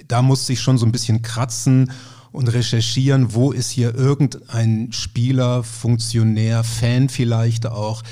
[0.07, 1.91] da musste ich schon so ein bisschen kratzen
[2.31, 8.03] und recherchieren, wo ist hier irgendein Spieler, Funktionär, Fan vielleicht auch,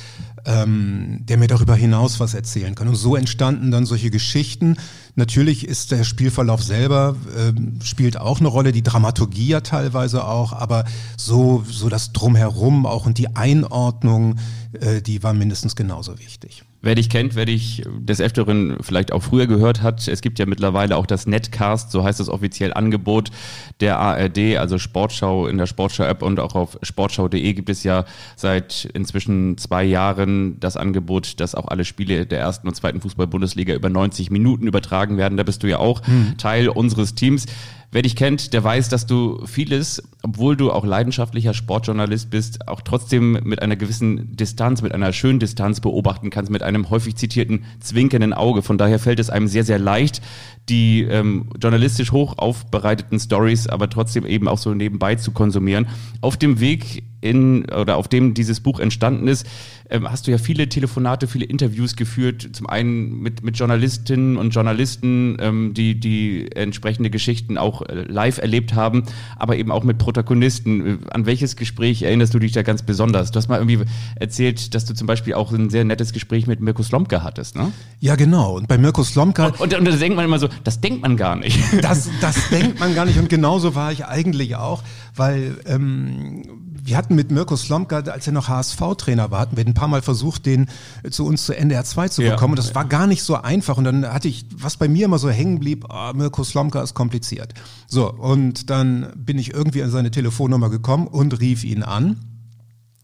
[0.46, 2.88] ähm, der mir darüber hinaus was erzählen kann.
[2.88, 4.78] Und so entstanden dann solche Geschichten,
[5.16, 10.54] Natürlich ist der Spielverlauf selber, ähm, spielt auch eine Rolle, die Dramaturgie ja teilweise auch,
[10.54, 10.86] aber
[11.18, 14.38] so, so das Drumherum auch und die Einordnung,
[14.74, 16.64] äh, die war mindestens genauso wichtig.
[16.86, 20.46] Wer dich kennt, wer dich des Öfteren vielleicht auch früher gehört hat, es gibt ja
[20.46, 23.32] mittlerweile auch das Netcast, so heißt das offiziell Angebot
[23.80, 28.04] der ARD, also Sportschau in der Sportschau-App und auch auf sportschau.de gibt es ja
[28.36, 33.74] seit inzwischen zwei Jahren das Angebot, dass auch alle Spiele der ersten und zweiten Fußball-Bundesliga
[33.74, 35.38] über 90 Minuten übertragen werden.
[35.38, 36.38] Da bist du ja auch hm.
[36.38, 37.46] Teil unseres Teams.
[37.94, 42.82] Wer dich kennt, der weiß, dass du vieles, obwohl du auch leidenschaftlicher Sportjournalist bist, auch
[42.82, 47.66] trotzdem mit einer gewissen Distanz, mit einer schönen Distanz beobachten kannst, mit einem häufig zitierten
[47.80, 48.64] zwinkernden Auge.
[48.64, 50.24] Von daher fällt es einem sehr, sehr leicht,
[50.70, 55.88] die ähm, journalistisch hoch aufbereiteten Stories, aber trotzdem eben auch so nebenbei zu konsumieren.
[56.20, 59.48] Auf dem Weg in oder auf dem dieses Buch entstanden ist,
[59.90, 62.50] ähm, hast du ja viele Telefonate, viele Interviews geführt.
[62.54, 68.40] Zum einen mit, mit Journalistinnen und Journalisten, ähm, die, die entsprechende Geschichten auch äh, live
[68.40, 69.04] erlebt haben,
[69.38, 70.86] aber eben auch mit Protagonisten.
[70.86, 73.32] Äh, an welches Gespräch erinnerst du dich da ganz besonders?
[73.32, 76.60] Du hast mal irgendwie erzählt, dass du zum Beispiel auch ein sehr nettes Gespräch mit
[76.60, 77.72] Mirko Slomka hattest, ne?
[78.00, 78.58] Ja, genau.
[78.58, 79.48] Und bei Mirko Slomka.
[79.48, 81.60] Und, und, und da denkt man immer so, das denkt man gar nicht.
[81.82, 83.20] Das, das denkt man gar nicht.
[83.20, 84.84] Und genauso war ich eigentlich auch,
[85.16, 86.42] weil ähm,
[86.86, 90.02] wir hatten mit Mirko Slomka, als er noch HSV-Trainer war, hatten wir ein paar Mal
[90.02, 90.68] versucht, den
[91.10, 92.40] zu uns zu NDR 2 zu bekommen.
[92.40, 92.46] Ja.
[92.48, 93.78] Und das war gar nicht so einfach.
[93.78, 96.94] Und dann hatte ich, was bei mir immer so hängen blieb, oh, Mirko Slomka ist
[96.94, 97.54] kompliziert.
[97.88, 102.18] So, und dann bin ich irgendwie an seine Telefonnummer gekommen und rief ihn an.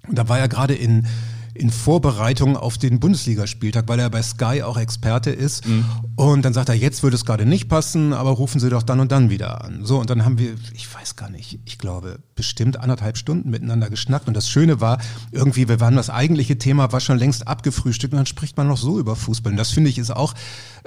[0.08, 1.08] Und da war er gerade in
[1.54, 5.68] in Vorbereitung auf den Bundesligaspieltag, weil er bei Sky auch Experte ist.
[5.68, 5.86] Mhm.
[6.16, 9.00] Und dann sagt er, jetzt würde es gerade nicht passen, aber rufen Sie doch dann
[9.00, 9.86] und dann wieder an.
[9.86, 13.89] So, und dann haben wir, ich weiß gar nicht, ich glaube, bestimmt anderthalb Stunden miteinander
[13.89, 14.28] geschnackt.
[14.28, 15.00] Und das Schöne war,
[15.32, 18.78] irgendwie, wir waren das eigentliche Thema, war schon längst abgefrühstückt und dann spricht man noch
[18.78, 19.52] so über Fußball.
[19.52, 20.34] Und das finde ich ist auch,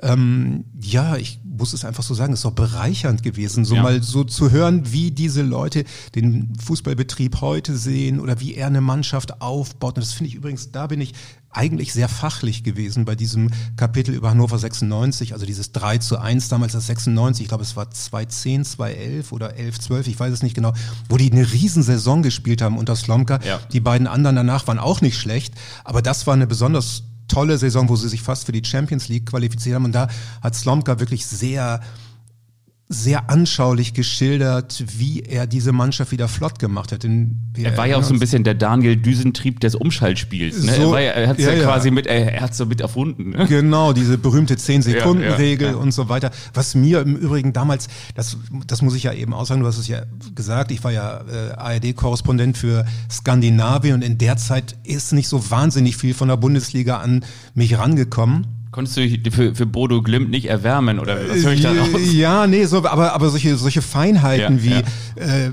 [0.00, 3.82] ähm, ja, ich muss es einfach so sagen, ist doch bereichernd gewesen, so ja.
[3.82, 5.84] mal so zu hören, wie diese Leute
[6.14, 9.96] den Fußballbetrieb heute sehen oder wie er eine Mannschaft aufbaut.
[9.96, 11.14] Und das finde ich übrigens, da bin ich
[11.52, 16.48] eigentlich sehr fachlich gewesen bei diesem Kapitel über Hannover 96, also dieses 3 zu 1
[16.48, 20.42] damals das 96, ich glaube es war 2010, 2011 oder 11, 12, ich weiß es
[20.42, 20.72] nicht genau,
[21.08, 23.40] wo die eine Riesensaison gespielt haben unter Slomka.
[23.44, 23.60] Ja.
[23.72, 27.88] Die beiden anderen danach waren auch nicht schlecht, aber das war eine besonders tolle Saison,
[27.88, 29.86] wo sie sich fast für die Champions League qualifiziert haben.
[29.86, 30.08] Und da
[30.42, 31.80] hat Slomka wirklich sehr
[32.92, 37.04] sehr anschaulich geschildert, wie er diese Mannschaft wieder flott gemacht hat.
[37.04, 40.62] er war ja auch so ein bisschen der Daniel Düsentrieb des Umschaltspiels.
[40.64, 40.74] Ne?
[40.74, 43.30] So, er, er hat es ja, ja, quasi mit, er, er hat so mit erfunden.
[43.30, 43.46] Ne?
[43.46, 46.30] Genau, diese berühmte 10-Sekunden-Regel ja, und so weiter.
[46.52, 48.36] Was mir im Übrigen damals, das,
[48.66, 50.02] das muss ich ja eben aussagen, du hast es ja
[50.34, 55.50] gesagt, ich war ja äh, ARD-Korrespondent für Skandinavien und in der Zeit ist nicht so
[55.50, 57.24] wahnsinnig viel von der Bundesliga an
[57.54, 58.61] mich rangekommen.
[58.72, 61.90] Konntest du dich für, für Bodo Glimt nicht erwärmen oder was höre ich da raus?
[62.10, 65.46] Ja, nee, so, aber, aber solche, solche Feinheiten ja, wie ja.
[65.46, 65.52] Äh,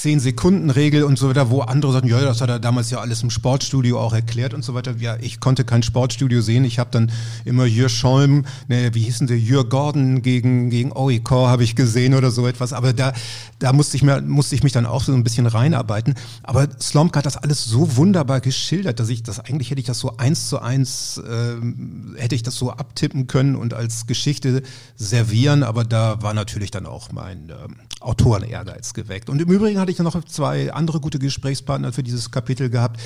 [0.00, 3.00] zehn Sekunden Regel und so weiter, wo andere sagen, ja, das hat er damals ja
[3.00, 4.94] alles im Sportstudio auch erklärt und so weiter.
[4.98, 6.64] Ja, ich konnte kein Sportstudio sehen.
[6.64, 7.10] Ich habe dann
[7.44, 12.14] immer Jür Scholm, ne, wie hießen der, Jür Gordon gegen gegen Oikor habe ich gesehen
[12.14, 12.72] oder so etwas.
[12.72, 13.12] Aber da
[13.58, 16.14] da musste ich mir musste ich mich dann auch so ein bisschen reinarbeiten.
[16.42, 19.98] Aber Slomka hat das alles so wunderbar geschildert, dass ich das eigentlich hätte ich das
[19.98, 24.62] so eins zu eins äh, hätte ich das so abtippen können und als Geschichte
[24.96, 25.62] servieren.
[25.62, 27.54] Aber da war natürlich dann auch mein äh,
[28.00, 29.30] Autoren-Ehrgeiz geweckt.
[29.30, 33.00] Und im Übrigen hatte ich noch zwei andere gute Gesprächspartner für dieses Kapitel gehabt.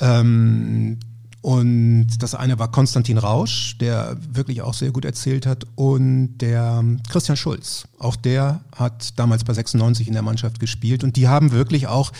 [0.00, 0.98] Ähm,
[1.40, 6.84] und das eine war Konstantin Rausch, der wirklich auch sehr gut erzählt hat, und der
[7.08, 7.86] Christian Schulz.
[7.98, 12.12] Auch der hat damals bei 96 in der Mannschaft gespielt und die haben wirklich auch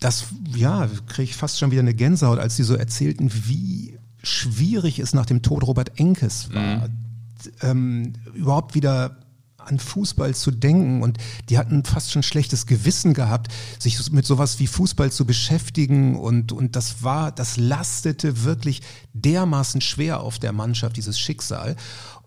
[0.00, 4.98] das, ja, kriege ich fast schon wieder eine Gänsehaut, als sie so erzählten, wie schwierig
[4.98, 6.92] es nach dem Tod Robert Enkes war, mhm.
[7.62, 9.18] ähm, überhaupt wieder
[9.68, 14.58] an Fußball zu denken und die hatten fast schon schlechtes Gewissen gehabt, sich mit sowas
[14.58, 20.52] wie Fußball zu beschäftigen und, und das war, das lastete wirklich dermaßen schwer auf der
[20.52, 21.76] Mannschaft, dieses Schicksal.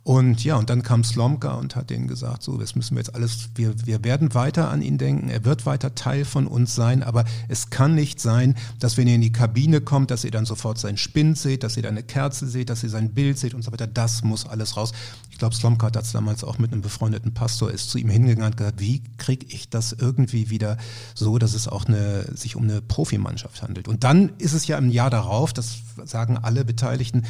[0.04, 3.14] Und ja, und dann kam Slomka und hat denen gesagt, so, das müssen wir jetzt
[3.14, 7.04] alles, wir, wir werden weiter an ihn denken, er wird weiter Teil von uns sein,
[7.04, 10.46] aber es kann nicht sein, dass wenn ihr in die Kabine kommt, dass ihr dann
[10.46, 13.54] sofort seinen Spind seht, dass ihr da eine Kerze seht, dass ihr sein Bild seht
[13.54, 13.86] und so weiter.
[13.86, 14.92] Das muss alles raus.
[15.30, 18.54] Ich glaube, Slomka hat das damals auch mit einem befreundeten Pastor, ist zu ihm hingegangen
[18.54, 20.78] und gesagt, wie kriege ich das irgendwie wieder
[21.14, 23.88] so, dass es auch eine, sich um eine Profimannschaft handelt.
[23.88, 27.24] Und dann ist es ja im Jahr darauf, das sagen alle Beteiligten,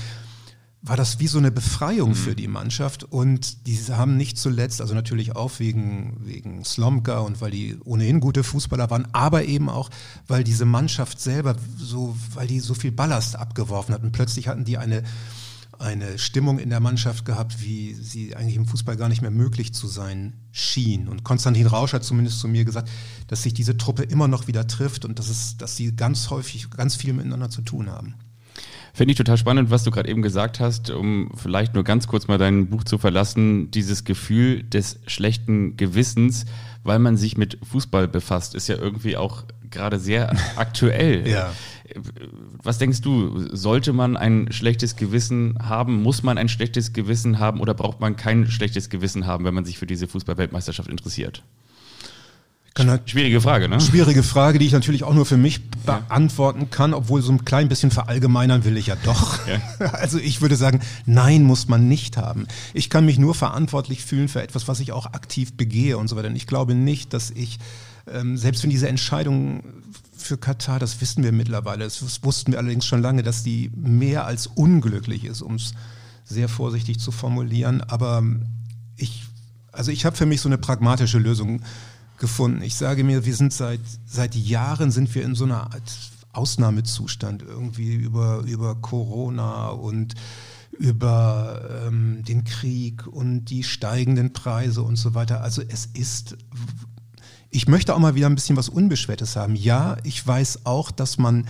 [0.84, 2.16] war das wie so eine Befreiung mhm.
[2.16, 7.40] für die Mannschaft und die haben nicht zuletzt, also natürlich auch wegen, wegen Slomka und
[7.40, 9.90] weil die ohnehin gute Fußballer waren, aber eben auch,
[10.28, 14.66] weil diese Mannschaft selber so, weil die so viel Ballast abgeworfen hat und plötzlich hatten
[14.66, 15.04] die eine,
[15.78, 19.76] eine Stimmung in der Mannschaft gehabt, wie sie eigentlich im Fußball gar nicht mehr möglich
[19.76, 21.08] zu sein schien.
[21.08, 22.90] Und Konstantin Rausch hat zumindest zu mir gesagt,
[23.28, 26.72] dass sich diese Truppe immer noch wieder trifft und dass, es, dass sie ganz häufig
[26.72, 28.16] ganz viel miteinander zu tun haben.
[28.94, 32.28] Finde ich total spannend, was du gerade eben gesagt hast, um vielleicht nur ganz kurz
[32.28, 33.72] mal dein Buch zu verlassen.
[33.72, 36.46] Dieses Gefühl des schlechten Gewissens,
[36.84, 41.28] weil man sich mit Fußball befasst, ist ja irgendwie auch gerade sehr aktuell.
[41.32, 41.54] Ja.
[42.64, 46.02] Was denkst du, sollte man ein schlechtes Gewissen haben?
[46.02, 49.66] Muss man ein schlechtes Gewissen haben oder braucht man kein schlechtes Gewissen haben, wenn man
[49.66, 51.44] sich für diese Fußballweltmeisterschaft interessiert?
[52.78, 53.82] Halt Schwierige Frage, ne?
[53.82, 57.68] Schwierige Frage, die ich natürlich auch nur für mich beantworten kann, obwohl so ein klein
[57.68, 59.46] bisschen verallgemeinern will ich ja doch.
[59.46, 59.60] Ja.
[59.94, 62.48] Also ich würde sagen, nein, muss man nicht haben.
[62.74, 66.16] Ich kann mich nur verantwortlich fühlen für etwas, was ich auch aktiv begehe und so
[66.16, 66.30] weiter.
[66.30, 67.60] Und ich glaube nicht, dass ich,
[68.12, 69.64] ähm, selbst wenn diese Entscheidung
[70.16, 74.26] für Katar, das wissen wir mittlerweile, das wussten wir allerdings schon lange, dass die mehr
[74.26, 75.74] als unglücklich ist, um es
[76.24, 77.82] sehr vorsichtig zu formulieren.
[77.82, 78.24] Aber
[78.96, 79.24] ich,
[79.74, 81.62] also ich habe für mich so eine pragmatische Lösung
[82.22, 82.62] gefunden.
[82.62, 85.92] Ich sage mir, wir sind seit, seit Jahren sind wir in so einer Art
[86.32, 90.14] Ausnahmezustand irgendwie über, über Corona und
[90.72, 95.42] über ähm, den Krieg und die steigenden Preise und so weiter.
[95.42, 96.38] Also es ist,
[97.50, 99.56] ich möchte auch mal wieder ein bisschen was Unbeschwertes haben.
[99.56, 101.48] Ja, ich weiß auch, dass man,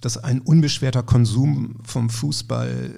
[0.00, 2.94] dass ein unbeschwerter Konsum vom Fußball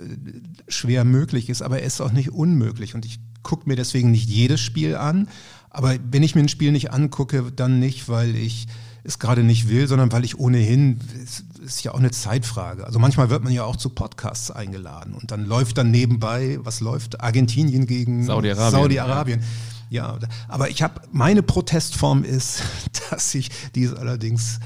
[0.69, 2.95] schwer möglich ist, aber er ist auch nicht unmöglich.
[2.95, 5.29] Und ich gucke mir deswegen nicht jedes Spiel an,
[5.75, 8.67] aber wenn ich mir ein Spiel nicht angucke, dann nicht, weil ich
[9.07, 12.87] es gerade nicht will, sondern weil ich ohnehin, es ist ja auch eine Zeitfrage.
[12.87, 16.81] Also manchmal wird man ja auch zu Podcasts eingeladen und dann läuft dann nebenbei, was
[16.81, 17.21] läuft?
[17.21, 18.71] Argentinien gegen Saudi-Arabien.
[18.81, 19.43] Saudi-Arabien.
[19.91, 20.19] Ja,
[20.49, 22.63] aber ich habe, meine Protestform ist,
[23.11, 24.59] dass ich, die ist allerdings,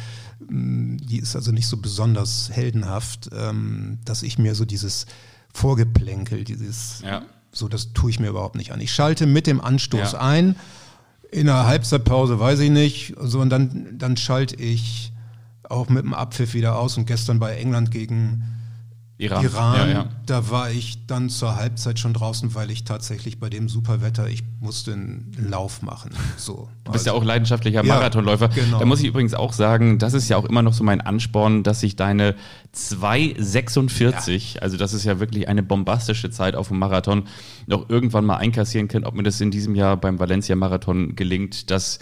[0.48, 5.06] mh, die ist also nicht so besonders heldenhaft, ähm, dass ich mir so dieses
[5.52, 7.22] Vorgeplänkel, dieses, Ja.
[7.50, 8.80] so das tue ich mir überhaupt nicht an.
[8.80, 10.20] Ich schalte mit dem Anstoß Ja.
[10.20, 10.54] ein,
[11.30, 15.12] in der Halbzeitpause weiß ich nicht, so und dann, dann schalte ich
[15.68, 16.96] auch mit dem Abpfiff wieder aus.
[16.96, 18.42] Und gestern bei England gegen
[19.20, 19.44] Iran.
[19.44, 20.08] Iran, Ja, ja.
[20.26, 24.44] da war ich dann zur Halbzeit schon draußen, weil ich tatsächlich bei dem Superwetter, ich
[24.60, 26.12] musste einen Lauf machen.
[26.36, 26.68] So.
[26.84, 28.48] Du bist ja auch leidenschaftlicher Marathonläufer.
[28.48, 28.78] genau.
[28.78, 31.64] Da muss ich übrigens auch sagen, das ist ja auch immer noch so mein Ansporn,
[31.64, 32.36] dass ich deine
[32.76, 37.24] 2,46, also das ist ja wirklich eine bombastische Zeit auf dem Marathon,
[37.66, 39.04] noch irgendwann mal einkassieren kann.
[39.04, 41.98] Ob mir das in diesem Jahr beim Valencia-Marathon gelingt, das,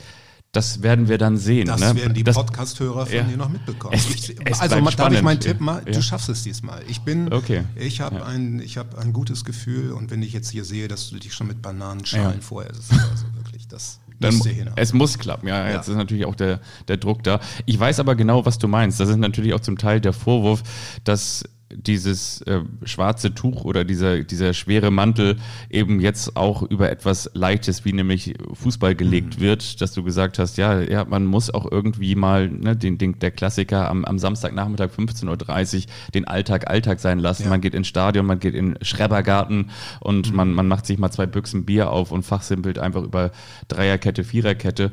[0.52, 1.66] das werden wir dann sehen.
[1.66, 1.94] Das ne?
[1.96, 3.22] werden die Podcast-Hörer von Ja.
[3.24, 3.94] dir noch mitbekommen.
[3.94, 5.40] Es- ich, es also darf ich meinen.
[5.40, 5.82] Tipp mal?
[5.84, 5.92] Ja.
[5.92, 6.82] Du schaffst es diesmal.
[6.88, 7.64] Ich bin, Okay.
[7.74, 8.24] ich habe Ja.
[8.24, 11.34] ein, ich habe ein gutes Gefühl und wenn ich jetzt hier sehe, dass du dich
[11.34, 12.40] schon mit Bananenschalen Ja.
[12.40, 14.40] vorher, ist also wirklich, das Dann,
[14.76, 15.74] es muss klappen, ja, Ja.
[15.76, 17.38] Jetzt ist natürlich auch der, der Druck da.
[17.66, 18.98] Ich weiß aber genau, was du meinst.
[18.98, 20.62] Das ist natürlich auch zum Teil der Vorwurf,
[21.04, 21.44] dass
[21.82, 25.36] dieses äh, schwarze Tuch oder dieser, dieser schwere Mantel
[25.70, 30.56] eben jetzt auch über etwas Leichtes wie nämlich Fußball gelegt wird, dass du gesagt hast,
[30.56, 34.90] ja, ja, man muss auch irgendwie mal ne, den, den, der Klassiker am, am Samstagnachmittag
[34.90, 35.82] 15.30 Uhr
[36.14, 37.44] den Alltag Alltag sein lassen.
[37.44, 37.50] Ja.
[37.50, 39.70] Man geht ins Stadion, man geht in Schrebergarten
[40.00, 43.30] und man, man macht sich mal zwei Büchsen Bier auf und fachsimpelt einfach über
[43.68, 44.92] Dreierkette, Viererkette.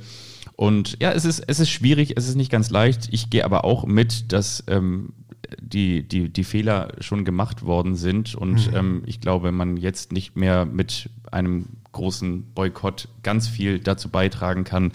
[0.56, 3.10] Und ja, es ist, es ist schwierig, es ist nicht ganz leicht.
[3.12, 5.14] Ich gehe aber auch mit, dass ähm,
[5.62, 8.36] die, die, die Fehler schon gemacht worden sind.
[8.36, 14.10] Und ähm, ich glaube, man jetzt nicht mehr mit einem großen Boykott ganz viel dazu
[14.10, 14.92] beitragen kann,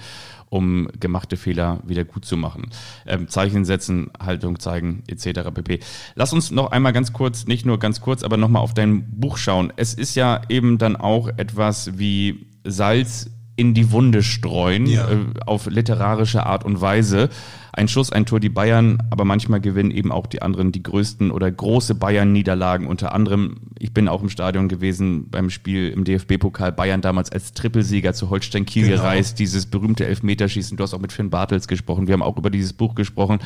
[0.51, 2.71] um gemachte Fehler wieder gut zu machen.
[3.07, 5.51] Ähm, Zeichen setzen, Haltung zeigen, etc.
[5.53, 5.81] pp.
[6.15, 9.37] Lass uns noch einmal ganz kurz, nicht nur ganz kurz, aber nochmal auf dein Buch
[9.37, 9.73] schauen.
[9.77, 15.11] Es ist ja eben dann auch etwas wie Salz in die Wunde streuen, Ja.
[15.11, 17.29] äh, auf literarische Art und Weise.
[17.73, 21.31] Ein Schuss, ein Tor die Bayern, aber manchmal gewinnen eben auch die anderen die größten
[21.33, 22.87] oder große Bayern-Niederlagen.
[22.87, 27.53] Unter anderem, ich bin auch im Stadion gewesen beim Spiel im DFB-Pokal Bayern damals als
[27.53, 28.97] Trippelsieger zu Holstein Kiel Genau.
[29.03, 30.77] gereist, dieses berühmte Elfmeterschießen.
[30.77, 32.07] Du hast auch mit Finn Bartels gesprochen.
[32.07, 33.39] Wir haben auch über dieses Buch gesprochen.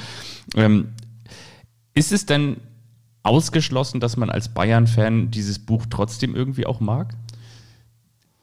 [0.57, 0.89] Ähm,
[1.95, 2.57] ist es denn
[3.23, 7.15] ausgeschlossen, dass man als Bayern-Fan dieses Buch trotzdem irgendwie auch mag?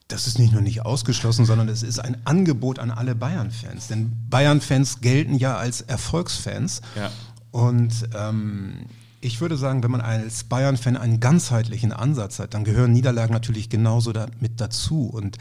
[0.10, 3.88] Das ist nicht nur nicht ausgeschlossen, sondern es ist ein Angebot an alle Bayern-Fans.
[3.88, 6.82] Denn Bayern-Fans gelten ja als Erfolgsfans.
[6.96, 7.12] Ja.
[7.52, 8.88] Und ähm,
[9.22, 13.70] ich würde sagen, wenn man als Bayern-Fan einen ganzheitlichen Ansatz hat, dann gehören Niederlagen natürlich
[13.70, 15.08] genauso da, mit dazu.
[15.08, 15.38] Und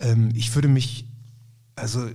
[0.00, 1.06] ähm, ich würde mich,
[1.76, 2.08] also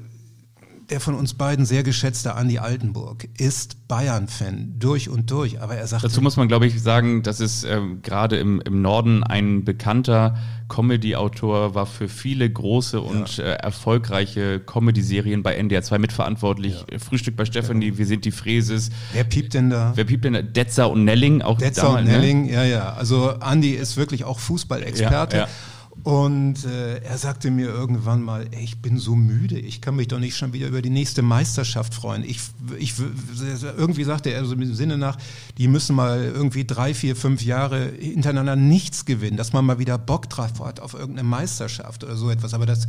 [0.90, 5.88] der von uns beiden sehr geschätzte Andi Altenburg ist Bayern-Fan durch und durch, aber er
[5.88, 6.04] sagt.
[6.04, 10.38] Dazu muss man, glaube ich, sagen, dass es ähm, gerade im, im Norden ein bekannter
[10.70, 16.86] Comedy-Autor war für viele große und äh, erfolgreiche Comedy-Serien bei NDR 2 mitverantwortlich.
[16.98, 18.90] Frühstück bei Stefanie, Wir sind die Fräses.
[19.14, 19.92] Wer piept denn da?
[19.96, 20.42] Wer piept denn da?
[20.42, 22.20] Detzer und Nelling auch Detzer damals, und ne?
[22.20, 22.94] Nelling, ja, ja.
[22.94, 25.38] Also Andi ist wirklich auch Fußballexperte.
[25.38, 25.50] Ja, ja.
[26.08, 30.08] Und äh, er sagte mir irgendwann mal, ey, ich bin so müde, ich kann mich
[30.08, 32.24] doch nicht schon wieder über die nächste Meisterschaft freuen.
[32.24, 32.40] Ich,
[32.80, 32.94] ich,
[33.78, 35.18] irgendwie sagte er so im Sinne nach,
[35.58, 39.98] die müssen mal irgendwie drei, vier, fünf Jahre hintereinander nichts gewinnen, dass man mal wieder
[39.98, 42.54] Bock drauf hat auf irgendeine Meisterschaft oder so etwas.
[42.54, 42.88] Aber das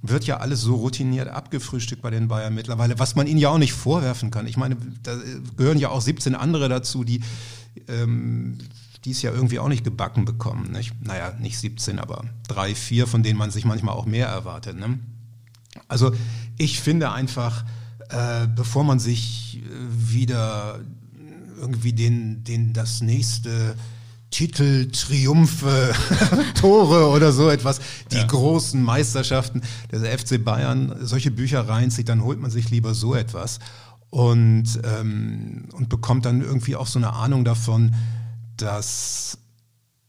[0.00, 3.58] wird ja alles so routiniert abgefrühstückt bei den Bayern mittlerweile, was man ihnen ja auch
[3.58, 4.46] nicht vorwerfen kann.
[4.46, 5.16] Ich meine, da
[5.56, 7.22] gehören ja auch 17 andere dazu, die
[7.88, 8.58] ähm,
[9.04, 10.70] die es ja irgendwie auch nicht gebacken bekommen.
[10.72, 10.94] Nicht?
[11.04, 14.78] Naja, nicht 17, aber drei, vier, von denen man sich manchmal auch mehr erwartet.
[14.78, 14.98] Ne?
[15.88, 16.12] Also
[16.58, 17.64] ich finde einfach,
[18.10, 20.80] äh, bevor man sich äh, wieder
[21.58, 23.74] irgendwie den, den das nächste
[24.30, 25.94] Titel, Triumphe,
[26.60, 27.80] Tore oder so etwas,
[28.10, 28.26] die Ja.
[28.26, 33.58] großen Meisterschaften des FC Bayern, solche Bücher reinzieht, dann holt man sich lieber so etwas
[34.10, 37.94] und, ähm, und bekommt dann irgendwie auch so eine Ahnung davon,
[38.62, 39.38] dass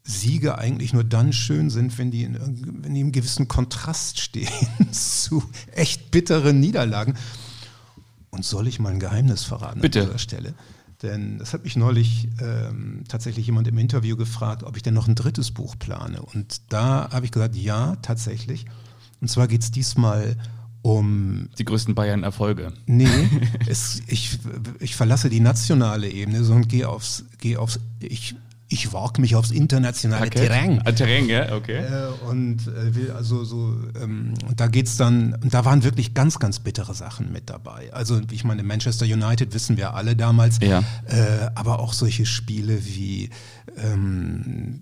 [0.04, 4.49] Siege eigentlich nur dann schön sind, wenn die in, wenn die im gewissen Kontrast stehen
[4.91, 7.16] zu echt bitteren Niederlagen.
[8.30, 10.01] Und soll ich mal ein Geheimnis verraten Bitte.
[10.01, 10.54] an dieser Stelle?
[11.01, 15.08] Denn das hat mich neulich ähm, tatsächlich jemand im Interview gefragt, ob ich denn noch
[15.08, 16.22] ein drittes Buch plane.
[16.22, 18.66] Und da habe ich gesagt, ja, tatsächlich.
[19.22, 20.62] Und zwar geht es diesmal um
[21.58, 22.74] Die größten Bayern-Erfolge.
[22.86, 23.08] Nee,
[23.68, 24.38] es, ich,
[24.80, 28.36] ich verlasse die nationale Ebene und gehe aufs, gehe aufs, ich,
[28.68, 30.82] ich wage mich aufs internationale Terrain.
[30.84, 31.78] Ah, Terrain, ja, okay.
[31.78, 36.14] Äh, und äh, will also so, ähm, und da geht's dann, und da waren wirklich
[36.14, 37.94] ganz, ganz bittere Sachen mit dabei.
[37.94, 40.80] Also ich meine, Manchester United wissen wir alle damals, Ja.
[41.06, 43.30] äh, aber auch solche Spiele wie
[43.78, 44.82] ähm,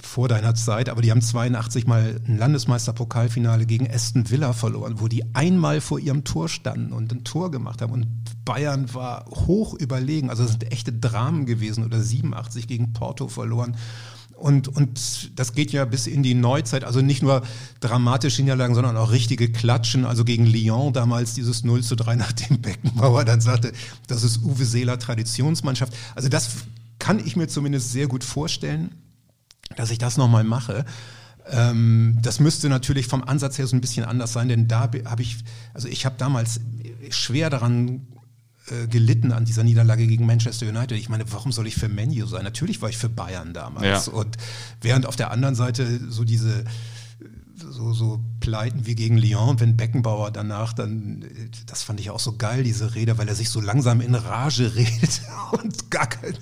[0.00, 5.08] vor deiner Zeit, aber die haben 82 mal ein Landesmeisterpokalfinale gegen Aston Villa verloren, wo
[5.08, 8.06] die einmal vor ihrem Tor standen und ein Tor gemacht haben und
[8.44, 13.76] Bayern war hoch überlegen, also es sind echte Dramen gewesen oder 87 gegen Porto verloren.
[14.34, 17.42] Und, und das geht ja bis in die Neuzeit, also nicht nur
[17.80, 20.04] dramatische Niederlagen, sondern auch richtige Klatschen.
[20.04, 23.72] Also gegen Lyon damals dieses 0 zu 3 nach dem Beckenbauer dann sagte,
[24.06, 25.92] das ist Uwe Seeler Traditionsmannschaft.
[26.14, 26.50] Also das
[27.00, 28.92] kann ich mir zumindest sehr gut vorstellen
[29.76, 30.84] dass ich das nochmal mache.
[31.50, 35.22] Ähm, das müsste natürlich vom Ansatz her so ein bisschen anders sein, denn da habe
[35.22, 35.38] ich,
[35.74, 36.60] also ich habe damals
[37.10, 38.06] schwer daran
[38.70, 40.98] äh, gelitten an dieser Niederlage gegen Manchester United.
[40.98, 42.44] Ich meine, warum soll ich für Menu sein?
[42.44, 44.06] Natürlich war ich für Bayern damals.
[44.06, 44.12] Ja.
[44.12, 44.36] Und
[44.82, 46.64] während auf der anderen Seite so diese
[47.70, 51.24] so, so Pleiten wie gegen Lyon, wenn Beckenbauer danach dann,
[51.66, 54.74] das fand ich auch so geil, diese Rede, weil er sich so langsam in Rage
[54.76, 55.20] redet
[55.52, 56.34] und gar kein,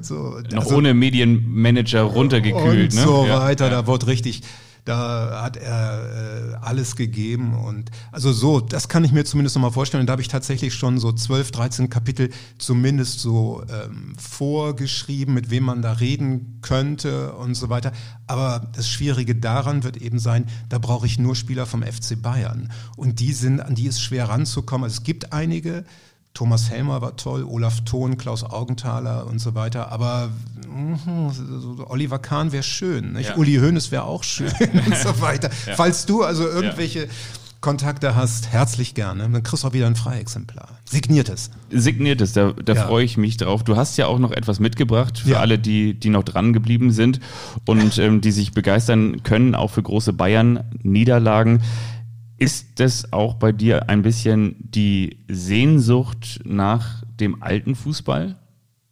[0.00, 0.40] so.
[0.52, 2.92] Noch also- ohne Medienmanager runtergekühlt.
[2.92, 3.04] und ne?
[3.04, 3.66] so Ja, weiter.
[3.66, 3.70] ja.
[3.82, 4.42] Da wurde richtig,
[4.84, 9.62] da hat er äh, alles gegeben und also so, das kann ich mir zumindest noch
[9.62, 10.02] mal vorstellen.
[10.02, 15.50] Und da habe ich tatsächlich schon so 12, 13 Kapitel zumindest so ähm, vorgeschrieben, mit
[15.50, 17.92] wem man da reden könnte und so weiter.
[18.26, 22.72] Aber das Schwierige daran wird eben sein, da brauche ich nur Spieler vom FC Bayern
[22.96, 24.84] und die sind, an die ist schwer ranzukommen.
[24.84, 25.84] Also es gibt einige.
[26.34, 29.90] Thomas Helmer war toll, Olaf Thon, Klaus Augenthaler und so weiter.
[29.92, 30.30] Aber
[31.32, 33.12] so Oliver Kahn wäre schön.
[33.14, 33.30] Nicht?
[33.30, 33.36] Ja.
[33.36, 34.48] Uli Hoeneß wäre auch schön
[34.86, 35.50] und so weiter.
[35.66, 35.74] Ja.
[35.74, 37.08] Falls du also irgendwelche
[37.60, 39.28] Kontakte hast, herzlich gerne.
[39.28, 40.68] Dann kriegst du auch wieder ein Freiexemplar.
[40.88, 41.50] Signiertes.
[41.70, 42.86] Signiertes, da, da Ja.
[42.86, 43.64] freue ich mich drauf.
[43.64, 45.40] Du hast ja auch noch etwas mitgebracht für Ja.
[45.40, 47.20] alle, die, die noch dran geblieben sind
[47.66, 51.60] und ähm, die sich begeistern können, auch für große Bayern-Niederlagen.
[52.40, 58.36] Ist das auch bei dir ein bisschen die Sehnsucht nach dem alten Fußball,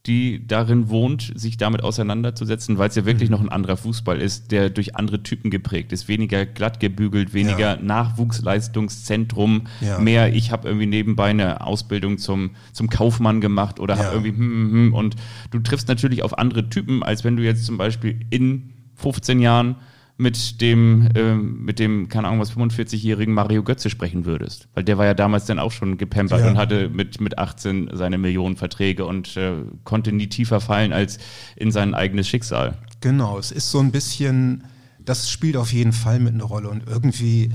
[0.07, 3.07] die darin wohnt, sich damit auseinanderzusetzen, weil es ja Mhm.
[3.07, 7.33] wirklich noch ein anderer Fußball ist, der durch andere Typen geprägt ist, weniger glatt gebügelt,
[7.35, 7.83] weniger Ja.
[7.83, 9.99] Nachwuchsleistungszentrum, Ja.
[9.99, 14.05] mehr ich habe irgendwie nebenbei eine Ausbildung zum, zum Kaufmann gemacht oder Ja.
[14.05, 14.95] habe irgendwie hm, hm, hm.
[14.95, 15.17] und
[15.51, 19.77] du triffst natürlich auf andere Typen, als wenn du jetzt zum Beispiel in 15 Jahren
[20.21, 24.67] mit dem, ähm, mit dem, keine Ahnung was, 45-jährigen Mario Götze sprechen würdest.
[24.75, 26.49] Weil der war ja damals dann auch schon gepampert Ja.
[26.51, 29.53] und hatte mit, mit 18 seine Millionenverträge und äh,
[29.85, 31.19] konnte nie tiefer fallen als
[31.55, 32.77] in sein eigenes Schicksal.
[33.01, 34.65] Genau, es ist so ein bisschen,
[34.99, 37.51] das spielt auf jeden Fall mit eine Rolle und irgendwie,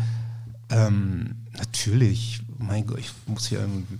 [0.70, 3.98] ähm, natürlich, mein Gott, ich muss hier, irgendwie-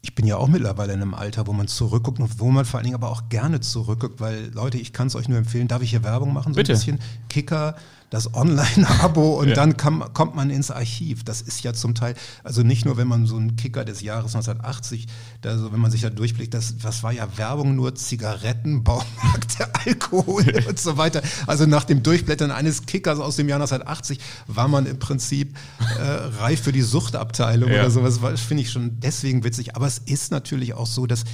[0.00, 2.78] ich bin ja auch mittlerweile in einem Alter, wo man zurückguckt und wo man vor
[2.78, 5.82] allen Dingen aber auch gerne zurückguckt, weil Leute, ich kann es euch nur empfehlen, darf
[5.82, 6.54] ich hier Werbung machen?
[6.54, 6.72] So Bitte.
[6.72, 7.74] ein bisschen Kicker
[8.10, 9.54] das Online-Abo und ja.
[9.54, 11.24] dann kam, kommt man ins Archiv.
[11.24, 14.34] Das ist ja zum Teil, also nicht nur, wenn man so einen Kicker des Jahres
[14.34, 15.06] 1980,
[15.42, 19.58] da, so, wenn man sich da durchblickt, das, das war ja Werbung nur Zigaretten, Baumarkt,
[19.86, 21.22] Alkohol und so weiter.
[21.46, 25.56] Also nach dem Durchblättern eines Kickers aus dem Jahr 1980 war man im Prinzip
[25.98, 26.02] äh,
[26.40, 27.80] reif für die Suchtabteilung ja.
[27.80, 28.20] oder sowas.
[28.40, 29.76] Finde ich schon deswegen witzig.
[29.76, 31.24] Aber es ist natürlich auch so, dass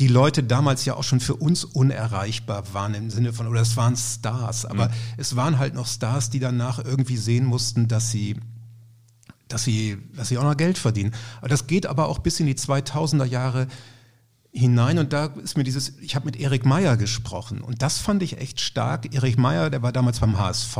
[0.00, 3.76] die Leute damals ja auch schon für uns unerreichbar waren im Sinne von, oder es
[3.76, 4.92] waren Stars, aber mhm.
[5.18, 8.36] es waren halt noch Stars, die danach irgendwie sehen mussten, dass sie
[9.48, 11.12] dass sie, dass sie auch noch Geld verdienen.
[11.40, 13.66] Aber das geht aber auch bis in die 2000er Jahre
[14.50, 18.22] hinein und da ist mir dieses, ich habe mit Erik Meyer gesprochen und das fand
[18.22, 19.14] ich echt stark.
[19.14, 20.76] Erik Meyer, der war damals beim HSV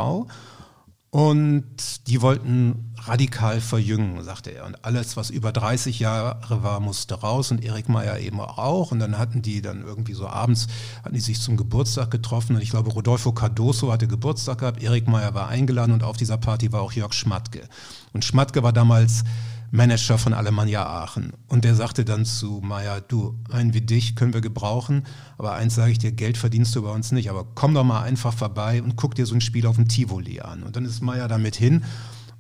[1.15, 1.67] und
[2.07, 4.65] die wollten radikal verjüngen, sagte er.
[4.65, 8.93] Und alles, was über 30 Jahre war, musste raus und Erik Meyer eben auch.
[8.93, 10.69] Und dann hatten die dann irgendwie so abends,
[11.05, 12.57] hatten die sich zum Geburtstag getroffen.
[12.57, 16.39] Und ich glaube, Rodolfo Cardoso hatte Geburtstag gehabt, Erik Meyer war eingeladen und auf dieser
[16.39, 17.69] Party war auch Jörg Schmatke.
[18.15, 19.25] Und Schmatke war damals
[19.73, 21.33] Manager von Alemannia Aachen.
[21.49, 25.07] Und der sagte dann zu Meier, du, einen wie dich können wir gebrauchen,
[25.39, 28.03] aber eins sage ich dir, Geld verdienst du bei uns nicht, aber komm doch mal
[28.03, 30.63] einfach vorbei und guck dir so ein Spiel auf dem Tivoli an.
[30.63, 31.85] Und dann ist Meier damit hin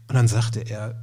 [0.08, 1.02] und dann sagte er,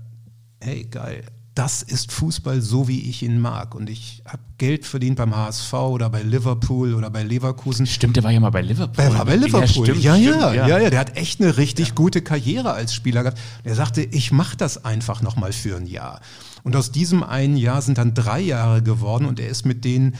[0.62, 1.24] hey, geil,
[1.60, 3.76] das ist Fußball so, wie ich ihn mag.
[3.76, 7.86] Und ich habe Geld verdient beim HSV oder bei Liverpool oder bei Leverkusen.
[7.86, 9.04] Stimmt, der war ja mal bei Liverpool.
[9.04, 9.60] Der war bei Liverpool.
[9.62, 11.94] Ja, stimmt, ja, ja, stimmt, ja, ja, ja, Der hat echt eine richtig ja.
[11.96, 13.42] gute Karriere als Spieler gehabt.
[13.66, 16.22] Der sagte, ich mache das einfach nochmal für ein Jahr.
[16.64, 20.16] Und aus diesem einen Jahr sind dann drei Jahre geworden und er ist mit denen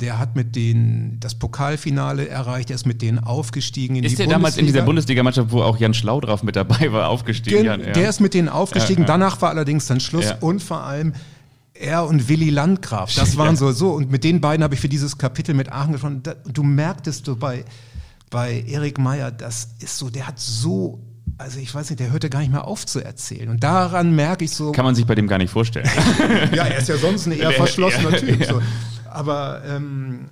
[0.00, 4.16] der hat mit denen das Pokalfinale erreicht, er ist mit denen aufgestiegen in ist die
[4.16, 4.24] Bundesliga.
[4.24, 7.62] Ist der damals in dieser Bundesligamannschaft, wo auch Jan Schlau drauf mit dabei war, aufgestiegen?
[7.62, 7.92] Gen, ja.
[7.92, 9.14] Der ist mit denen aufgestiegen, ja, ja.
[9.14, 11.12] danach war allerdings dann Schluss und vor allem
[11.74, 13.90] er und Willy Landgraf, das waren so, so.
[13.90, 16.22] Und mit den beiden habe ich für dieses Kapitel mit Aachen gesprochen.
[16.46, 17.64] Du merktest so bei,
[18.30, 21.00] bei Erik Meyer, das ist so, der hat so
[21.38, 23.48] also ich weiß nicht, der hörte gar nicht mehr auf zu erzählen.
[23.48, 24.72] Und daran merke ich so.
[24.72, 25.88] Kann man sich bei dem gar nicht vorstellen.
[26.54, 28.44] ja, er ist ja sonst ein eher verschlossener Typ.
[28.44, 28.62] So.
[29.14, 30.28] Aber ähm,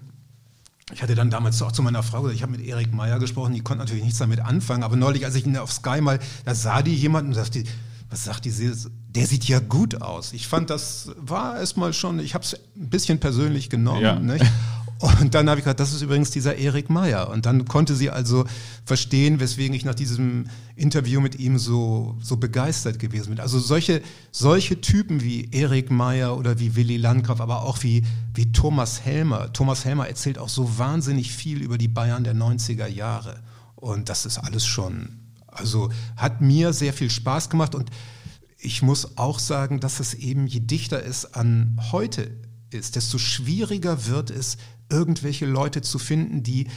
[0.92, 3.54] ich hatte dann damals auch zu meiner Frau gesagt, ich habe mit Erik Meyer gesprochen,
[3.54, 6.54] die konnte natürlich nichts damit anfangen, aber neulich, als ich ihn auf Sky mal, da
[6.54, 7.64] sah die jemanden und sagte,
[8.10, 8.52] was sagt die,
[9.08, 10.34] der sieht ja gut aus.
[10.34, 14.02] Ich fand, das war erstmal schon, ich habe es ein bisschen persönlich genommen.
[14.02, 14.20] Ja.
[15.02, 17.28] Und dann habe ich gesagt, das ist übrigens dieser Erik Meyer.
[17.28, 18.44] Und dann konnte sie also
[18.84, 20.46] verstehen, weswegen ich nach diesem
[20.76, 23.40] Interview mit ihm so, so begeistert gewesen bin.
[23.40, 24.00] Also solche,
[24.30, 29.52] solche Typen wie Erik Meyer oder wie Willy Landgraf, aber auch wie, wie Thomas Helmer.
[29.52, 33.40] Thomas Helmer erzählt auch so wahnsinnig viel über die Bayern der 90er Jahre.
[33.74, 35.18] Und das ist alles schon,
[35.48, 37.74] also hat mir sehr viel Spaß gemacht.
[37.74, 37.90] Und
[38.56, 42.30] ich muss auch sagen, dass es eben, je dichter es an heute
[42.70, 44.56] ist, desto schwieriger wird es,
[44.92, 46.68] irgendwelche Leute zu finden, die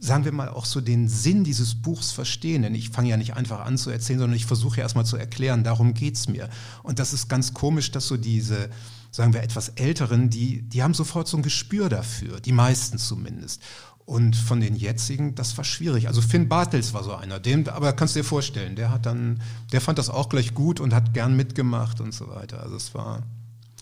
[0.00, 2.62] sagen wir mal, auch so den Sinn dieses Buchs verstehen.
[2.62, 5.16] Denn ich fange ja nicht einfach an zu erzählen, sondern ich versuche ja erstmal zu
[5.16, 6.48] erklären, darum geht es mir.
[6.82, 8.70] Und das ist ganz komisch, dass so diese,
[9.10, 13.62] sagen wir, etwas Älteren, die, die haben sofort so ein Gespür dafür, die meisten zumindest.
[14.04, 16.08] Und von den jetzigen, das war schwierig.
[16.08, 19.42] Also Finn Bartels war so einer, den, aber kannst du dir vorstellen, der hat dann,
[19.72, 22.62] der fand das auch gleich gut und hat gern mitgemacht und so weiter.
[22.62, 23.24] Also es war,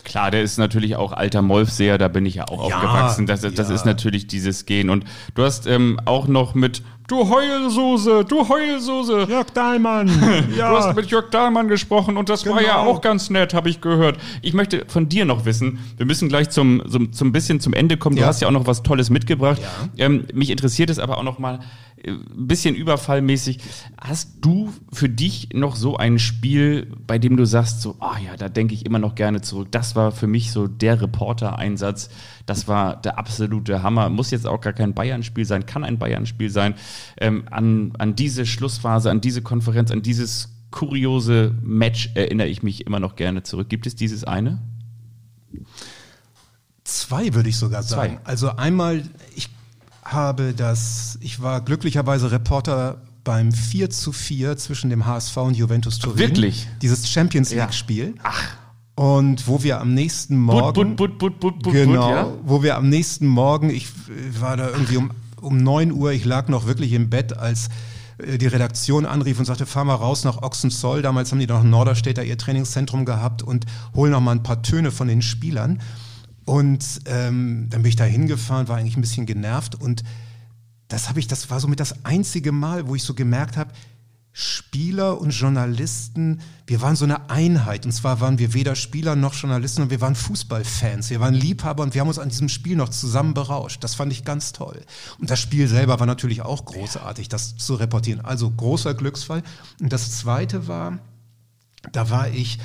[0.07, 3.25] Klar, der ist natürlich auch alter Molfseher, da bin ich ja auch ja, aufgewachsen.
[3.25, 3.75] Das, das ja.
[3.75, 4.89] ist natürlich dieses Gen.
[4.89, 5.03] Und
[5.35, 9.27] du hast ähm, auch noch mit Du Heulsuse, du Heulsuse.
[9.29, 10.07] Jörg Dahlmann.
[10.57, 10.71] ja.
[10.71, 12.55] Du hast mit Jörg Dahlmann gesprochen und das genau.
[12.55, 12.91] war ja genau.
[12.91, 14.17] auch ganz nett, habe ich gehört.
[14.41, 17.95] Ich möchte von dir noch wissen, wir müssen gleich zum, zum, zum bisschen zum Ende
[17.95, 18.17] kommen.
[18.17, 18.27] Du ja.
[18.27, 19.61] hast ja auch noch was Tolles mitgebracht.
[19.95, 20.05] Ja.
[20.05, 21.59] Ähm, mich interessiert es aber auch noch mal,
[22.05, 23.59] ein bisschen überfallmäßig.
[23.99, 28.23] Hast du für dich noch so ein Spiel, bei dem du sagst, so, ah oh
[28.23, 29.69] ja, da denke ich immer noch gerne zurück.
[29.71, 32.09] Das war für mich so der Reporter-Einsatz.
[32.45, 34.09] Das war der absolute Hammer.
[34.09, 36.75] Muss jetzt auch gar kein Bayern-Spiel sein, kann ein Bayern-Spiel sein.
[37.19, 42.85] Ähm, an, an diese Schlussphase, an diese Konferenz, an dieses kuriose Match erinnere ich mich
[42.85, 43.69] immer noch gerne zurück.
[43.69, 44.61] Gibt es dieses eine?
[46.83, 48.17] Zwei würde ich sogar sagen.
[48.17, 48.25] Zwei.
[48.25, 49.03] Also einmal,
[49.35, 49.49] ich
[50.03, 55.99] habe das, ich war glücklicherweise Reporter beim 4 zu 4 zwischen dem HSV und Juventus
[55.99, 56.17] Turin.
[56.17, 56.67] Wirklich?
[56.81, 58.13] Dieses Champions League-Spiel.
[58.15, 58.21] Ja.
[58.23, 58.57] Ach.
[58.95, 60.95] Und wo wir am nächsten Morgen.
[60.95, 62.33] But, but, but, genau, ja?
[62.43, 63.87] wo wir am nächsten Morgen, ich
[64.39, 65.11] war da irgendwie um,
[65.41, 67.69] um 9 Uhr, ich lag noch wirklich im Bett, als
[68.17, 71.01] äh, die Redaktion anrief und sagte, fahr mal raus nach Ochsenzoll.
[71.01, 73.65] Damals haben die noch in Norderstädter ihr Trainingszentrum gehabt und
[73.95, 75.81] hol noch mal ein paar Töne von den Spielern.
[76.45, 80.03] Und ähm, dann bin ich da hingefahren, war eigentlich ein bisschen genervt und
[80.87, 83.71] das habe ich, das war so mit das einzige Mal, wo ich so gemerkt habe,
[84.39, 87.87] Spieler und Journalisten, wir waren so eine Einheit.
[87.87, 91.09] Und zwar waren wir weder Spieler noch Journalisten und wir waren Fußballfans.
[91.09, 93.83] Wir waren Liebhaber und wir haben uns an diesem Spiel noch zusammen berauscht.
[93.83, 94.85] Das fand ich ganz toll.
[95.17, 98.21] Und das Spiel selber war natürlich auch großartig, das zu reportieren.
[98.21, 99.41] Also großer Glücksfall.
[99.81, 100.99] Und das zweite war,
[101.91, 102.59] da war ich,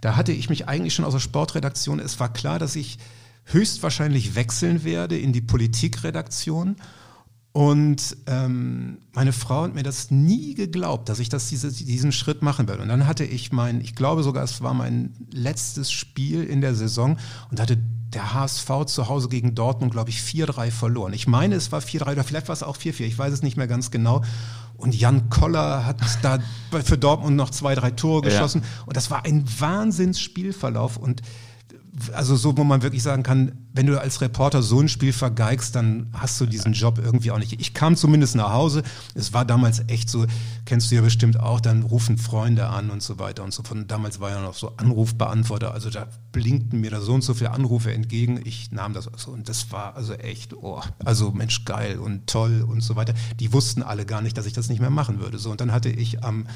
[0.00, 2.98] da hatte ich mich eigentlich schon aus der Sportredaktion, es war klar, dass ich
[3.44, 6.76] höchstwahrscheinlich wechseln werde in die Politikredaktion.
[7.52, 12.42] Und ähm, meine Frau hat mir das nie geglaubt, dass ich das, diese, diesen Schritt
[12.42, 12.82] machen werde.
[12.82, 16.74] Und dann hatte ich mein, ich glaube sogar, es war mein letztes Spiel in der
[16.74, 17.18] Saison
[17.50, 17.78] und hatte
[18.12, 21.12] der HSV zu Hause gegen Dortmund, glaube ich, 4-3 verloren.
[21.12, 23.56] Ich meine, es war 4-3 oder vielleicht war es auch 4-4, ich weiß es nicht
[23.56, 24.22] mehr ganz genau.
[24.76, 26.38] Und Jan Koller hat da
[26.84, 28.62] für Dortmund noch zwei, drei Tore geschossen.
[28.62, 28.82] Ja.
[28.86, 30.96] Und das war ein Wahnsinnsspielverlauf.
[30.96, 31.22] Und
[32.12, 35.74] also so, wo man wirklich sagen kann, wenn du als Reporter so ein Spiel vergeigst,
[35.74, 37.60] dann hast du diesen Job irgendwie auch nicht.
[37.60, 38.82] Ich kam zumindest nach Hause.
[39.14, 40.26] Es war damals echt so,
[40.64, 43.86] kennst du ja bestimmt auch, dann rufen Freunde an und so weiter und so von.
[43.86, 47.52] Damals war ja noch so Anrufbeantworter, also da blinkten mir da so und so viele
[47.52, 48.40] Anrufe entgegen.
[48.44, 52.64] Ich nahm das so und das war also echt, oh, also Mensch, geil und toll
[52.66, 53.14] und so weiter.
[53.40, 55.38] Die wussten alle gar nicht, dass ich das nicht mehr machen würde.
[55.38, 56.46] So und dann hatte ich am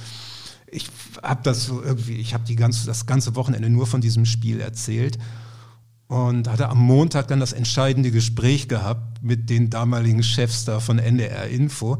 [0.72, 0.88] ich
[1.22, 5.18] habe das so irgendwie, ich habe ganze, das ganze Wochenende nur von diesem Spiel erzählt
[6.08, 10.98] und hatte am Montag dann das entscheidende Gespräch gehabt mit den damaligen Chefs da von
[10.98, 11.98] NDR Info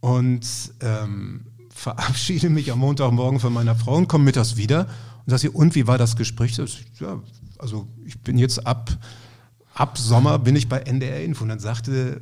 [0.00, 0.46] und
[0.80, 4.86] ähm, verabschiede mich am Montagmorgen von meiner Frau und komme mittags wieder
[5.24, 6.54] und sage und wie war das Gespräch?
[6.56, 7.20] Das, ja,
[7.58, 8.90] also ich bin jetzt ab,
[9.72, 12.20] ab Sommer bin ich bei NDR Info und dann sagte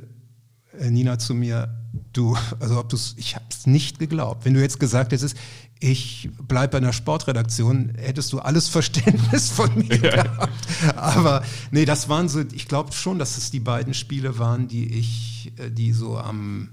[0.79, 4.45] äh, Nina zu mir, du, also ob du ich habe es nicht geglaubt.
[4.45, 5.35] Wenn du jetzt gesagt hättest,
[5.79, 10.23] ich bleibe bei einer Sportredaktion, hättest du alles Verständnis von mir ja.
[10.23, 10.67] gehabt.
[10.95, 14.97] Aber nee, das waren so, ich glaube schon, dass es die beiden Spiele waren, die
[14.97, 16.69] ich, äh, die so am,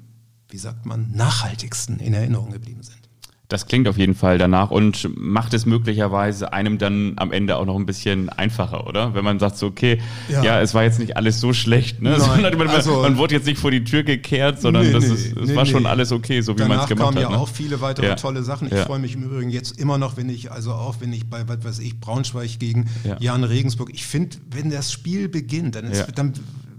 [0.48, 3.08] wie sagt man, nachhaltigsten in Erinnerung geblieben sind.
[3.52, 7.66] Das klingt auf jeden Fall danach und macht es möglicherweise einem dann am Ende auch
[7.66, 9.12] noch ein bisschen einfacher, oder?
[9.12, 10.00] Wenn man sagt so, okay,
[10.30, 12.16] ja, ja es war jetzt nicht alles so schlecht, ne?
[12.18, 15.12] Nein, man, also, man, wurde jetzt nicht vor die Tür gekehrt, sondern nee, das nee,
[15.12, 17.14] ist, es nee, war schon alles okay, so wie man es gemacht hat.
[17.14, 17.36] Danach kamen ja ne?
[17.36, 18.14] auch viele weitere ja.
[18.14, 18.68] tolle Sachen.
[18.68, 18.86] Ich ja.
[18.86, 21.62] freue mich im Übrigen jetzt immer noch, wenn ich, also auch wenn ich bei, was
[21.62, 22.88] weiß ich, Braunschweig gegen
[23.18, 26.32] Jan Regensburg, ich finde, wenn das Spiel beginnt, dann, ist, dann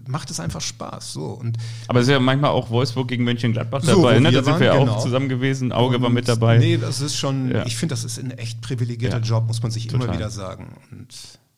[0.07, 1.13] macht es einfach Spaß.
[1.13, 1.25] So.
[1.25, 1.57] Und
[1.87, 4.31] Aber es ist ja manchmal auch Wolfsburg gegen Mönchengladbach so, dabei, ne?
[4.31, 4.93] Da sind wir ja genau.
[4.93, 5.71] auch zusammen gewesen.
[5.71, 6.57] Auge und war mit dabei.
[6.57, 7.65] Nee, das ist schon, ja.
[7.65, 9.23] ich finde, das ist ein echt privilegierter ja.
[9.23, 10.07] Job, muss man sich Total.
[10.07, 10.75] immer wieder sagen.
[10.91, 11.07] Und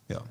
[0.10, 0.22] ja.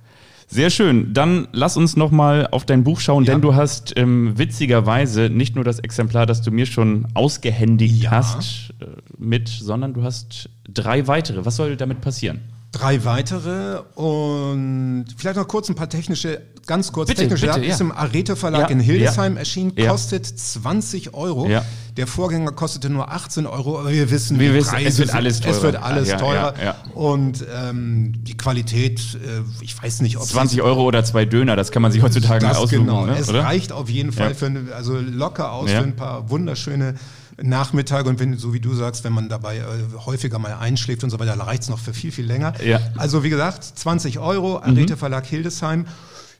[0.46, 1.14] Sehr schön.
[1.14, 3.32] Dann lass uns noch mal auf dein Buch schauen, ja.
[3.32, 8.10] denn du hast ähm, witzigerweise nicht nur das Exemplar, das du mir schon ausgehändigt ja.
[8.12, 8.86] hast, äh,
[9.16, 11.44] mit, sondern du hast drei weitere.
[11.44, 12.40] Was soll damit passieren?
[12.74, 17.46] Drei weitere und vielleicht noch kurz ein paar technische, ganz kurz bitte, technische.
[17.46, 17.72] Bitte, ja.
[17.72, 21.48] ist im Arete Verlag ja, in Hildesheim ja, erschienen, kostet 20 Euro.
[21.96, 25.40] Der Vorgänger kostete nur 18 Euro, aber wir wissen, wir wissen Preise, es wird alles
[25.40, 25.56] teurer.
[25.56, 26.54] Es wird alles teurer.
[26.94, 31.70] Und ähm, die Qualität, äh, ich weiß nicht, ob 20 Euro oder zwei Döner, das
[31.70, 32.86] kann man sich heutzutage aussuchen.
[32.86, 33.06] Genau.
[33.06, 33.16] Ne?
[33.16, 33.44] Es oder?
[33.44, 36.96] reicht auf jeden Fall für eine, also locker aus für ein paar wunderschöne
[37.42, 39.62] Nachmittag und wenn, so wie du sagst, wenn man dabei äh,
[40.04, 42.54] häufiger mal einschläft und so weiter, reicht es noch für viel, viel länger.
[42.64, 42.80] Ja.
[42.96, 44.98] Also wie gesagt, 20 Euro, Arete mhm.
[44.98, 45.86] Verlag Hildesheim.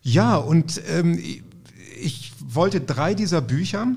[0.03, 1.19] Ja, und ähm,
[2.01, 3.89] ich wollte drei dieser Bücher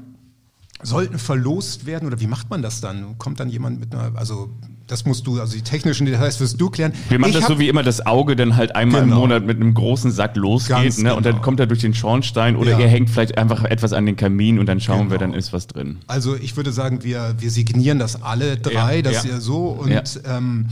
[0.81, 3.17] sollten verlost werden oder wie macht man das dann?
[3.17, 4.49] Kommt dann jemand mit einer, also
[4.87, 6.93] das musst du, also die technischen Details wirst du klären.
[7.09, 9.15] Wir machen ich das so wie immer, das Auge dann halt einmal genau.
[9.15, 11.03] im Monat mit einem großen Sack losgeht ne?
[11.03, 11.17] Genau.
[11.17, 12.79] und dann kommt er durch den Schornstein oder ja.
[12.79, 15.11] ihr hängt vielleicht einfach etwas an den Kamin und dann schauen genau.
[15.11, 15.99] wir, dann ist was drin.
[16.07, 19.31] Also ich würde sagen, wir, wir signieren das alle drei, ja, das ja.
[19.31, 20.01] ja so und ja.
[20.25, 20.67] Ähm,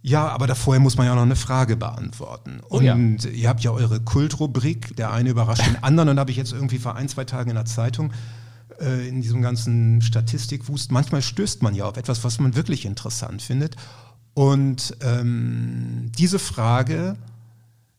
[0.00, 2.60] ja, aber davor muss man ja auch noch eine Frage beantworten.
[2.70, 3.30] Oh, und ja.
[3.30, 6.52] ihr habt ja eure Kultrubrik, der eine überrascht den anderen und da habe ich jetzt
[6.52, 8.12] irgendwie vor ein, zwei Tagen in der Zeitung
[8.80, 13.42] äh, in diesem ganzen Statistikwust, manchmal stößt man ja auf etwas, was man wirklich interessant
[13.42, 13.76] findet.
[14.34, 17.16] Und ähm, diese Frage,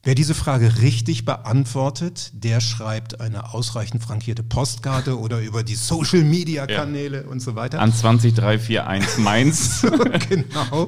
[0.03, 7.23] wer diese Frage richtig beantwortet, der schreibt eine ausreichend frankierte Postkarte oder über die Social-Media-Kanäle
[7.23, 7.27] ja.
[7.27, 7.81] und so weiter.
[7.81, 9.85] An 20341 Mainz.
[10.29, 10.87] genau.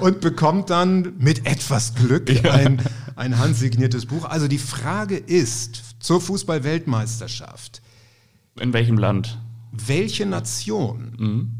[0.00, 2.50] Und bekommt dann mit etwas Glück ja.
[2.52, 2.82] ein,
[3.14, 4.24] ein handsigniertes Buch.
[4.24, 7.82] Also die Frage ist zur Fußball-Weltmeisterschaft.
[8.60, 9.38] In welchem Land?
[9.72, 11.50] Welche Nation mhm.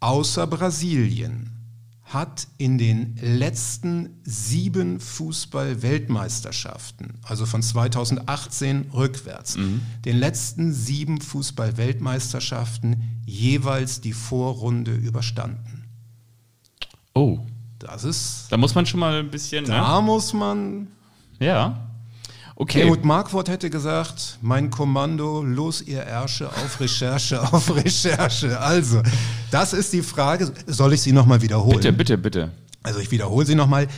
[0.00, 1.48] außer Brasilien
[2.04, 9.80] hat in den letzten sieben Fußball-Weltmeisterschaften, also von 2018 rückwärts, mhm.
[10.04, 15.84] den letzten sieben Fußball-Weltmeisterschaften jeweils die Vorrunde überstanden?
[17.14, 17.40] Oh.
[17.78, 18.46] Das ist.
[18.50, 19.64] Da muss man schon mal ein bisschen.
[19.64, 20.06] Da ne?
[20.06, 20.86] muss man.
[21.40, 21.91] Ja.
[22.54, 22.80] Okay.
[22.80, 28.60] Helmut Markwort hätte gesagt, mein Kommando, los ihr Ärsche auf Recherche, auf Recherche.
[28.60, 29.02] Also,
[29.50, 30.52] das ist die Frage.
[30.66, 31.76] Soll ich sie nochmal wiederholen?
[31.76, 32.50] Bitte, bitte, bitte.
[32.82, 33.88] Also ich wiederhole sie nochmal.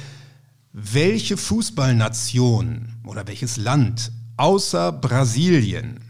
[0.72, 6.00] Welche Fußballnation oder welches Land außer Brasilien,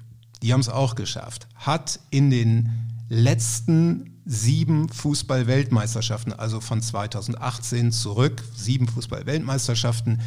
[0.42, 2.70] die haben es auch geschafft, hat in den
[3.08, 10.20] letzten sieben Fußball-Weltmeisterschaften, also von 2018 zurück, sieben Fußball-Weltmeisterschaften,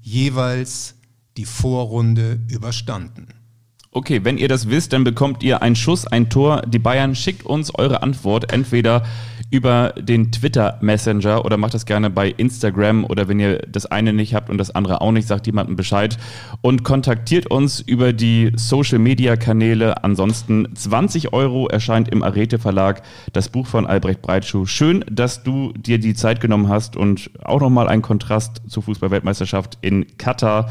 [0.00, 0.94] jeweils
[1.36, 3.28] die Vorrunde überstanden?
[3.94, 6.62] Okay, wenn ihr das wisst, dann bekommt ihr einen Schuss, ein Tor.
[6.62, 9.02] Die Bayern schickt uns eure Antwort entweder
[9.50, 14.14] über den Twitter Messenger oder macht das gerne bei Instagram oder wenn ihr das eine
[14.14, 16.16] nicht habt und das andere auch nicht, sagt jemandem Bescheid
[16.62, 20.02] und kontaktiert uns über die Social Media Kanäle.
[20.02, 23.02] Ansonsten 20 Euro erscheint im Arete Verlag
[23.34, 24.64] das Buch von Albrecht Breitschuh.
[24.64, 29.76] Schön, dass du dir die Zeit genommen hast und auch nochmal ein Kontrast zur Fußballweltmeisterschaft
[29.82, 30.70] in Katar.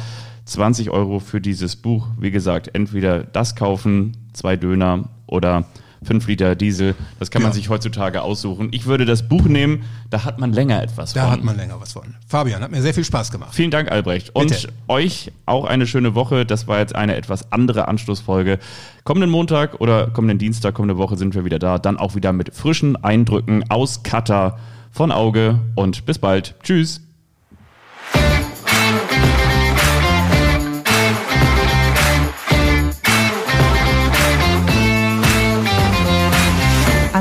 [0.52, 2.08] 20 Euro für dieses Buch.
[2.20, 5.66] Wie gesagt, entweder das kaufen, zwei Döner oder
[6.04, 6.96] 5 Liter Diesel.
[7.20, 7.56] Das kann man Ja.
[7.56, 8.70] sich heutzutage aussuchen.
[8.72, 11.32] Ich würde das Buch nehmen, da hat man länger etwas Da von.
[11.32, 12.16] hat man länger was von.
[12.28, 13.54] Fabian, hat mir sehr viel Spaß gemacht.
[13.54, 14.32] Vielen Dank, Albrecht.
[14.36, 14.70] Und Bitte.
[14.88, 16.44] euch auch eine schöne Woche.
[16.46, 18.58] Das war jetzt eine etwas andere Anschlussfolge.
[19.04, 21.78] Kommenden Montag oder kommenden Dienstag, kommende Woche sind wir wieder da.
[21.78, 24.58] Dann auch wieder mit frischen Eindrücken aus Katar
[24.92, 25.60] von Auge.
[25.76, 26.56] Und bis bald.
[26.64, 27.02] Tschüss.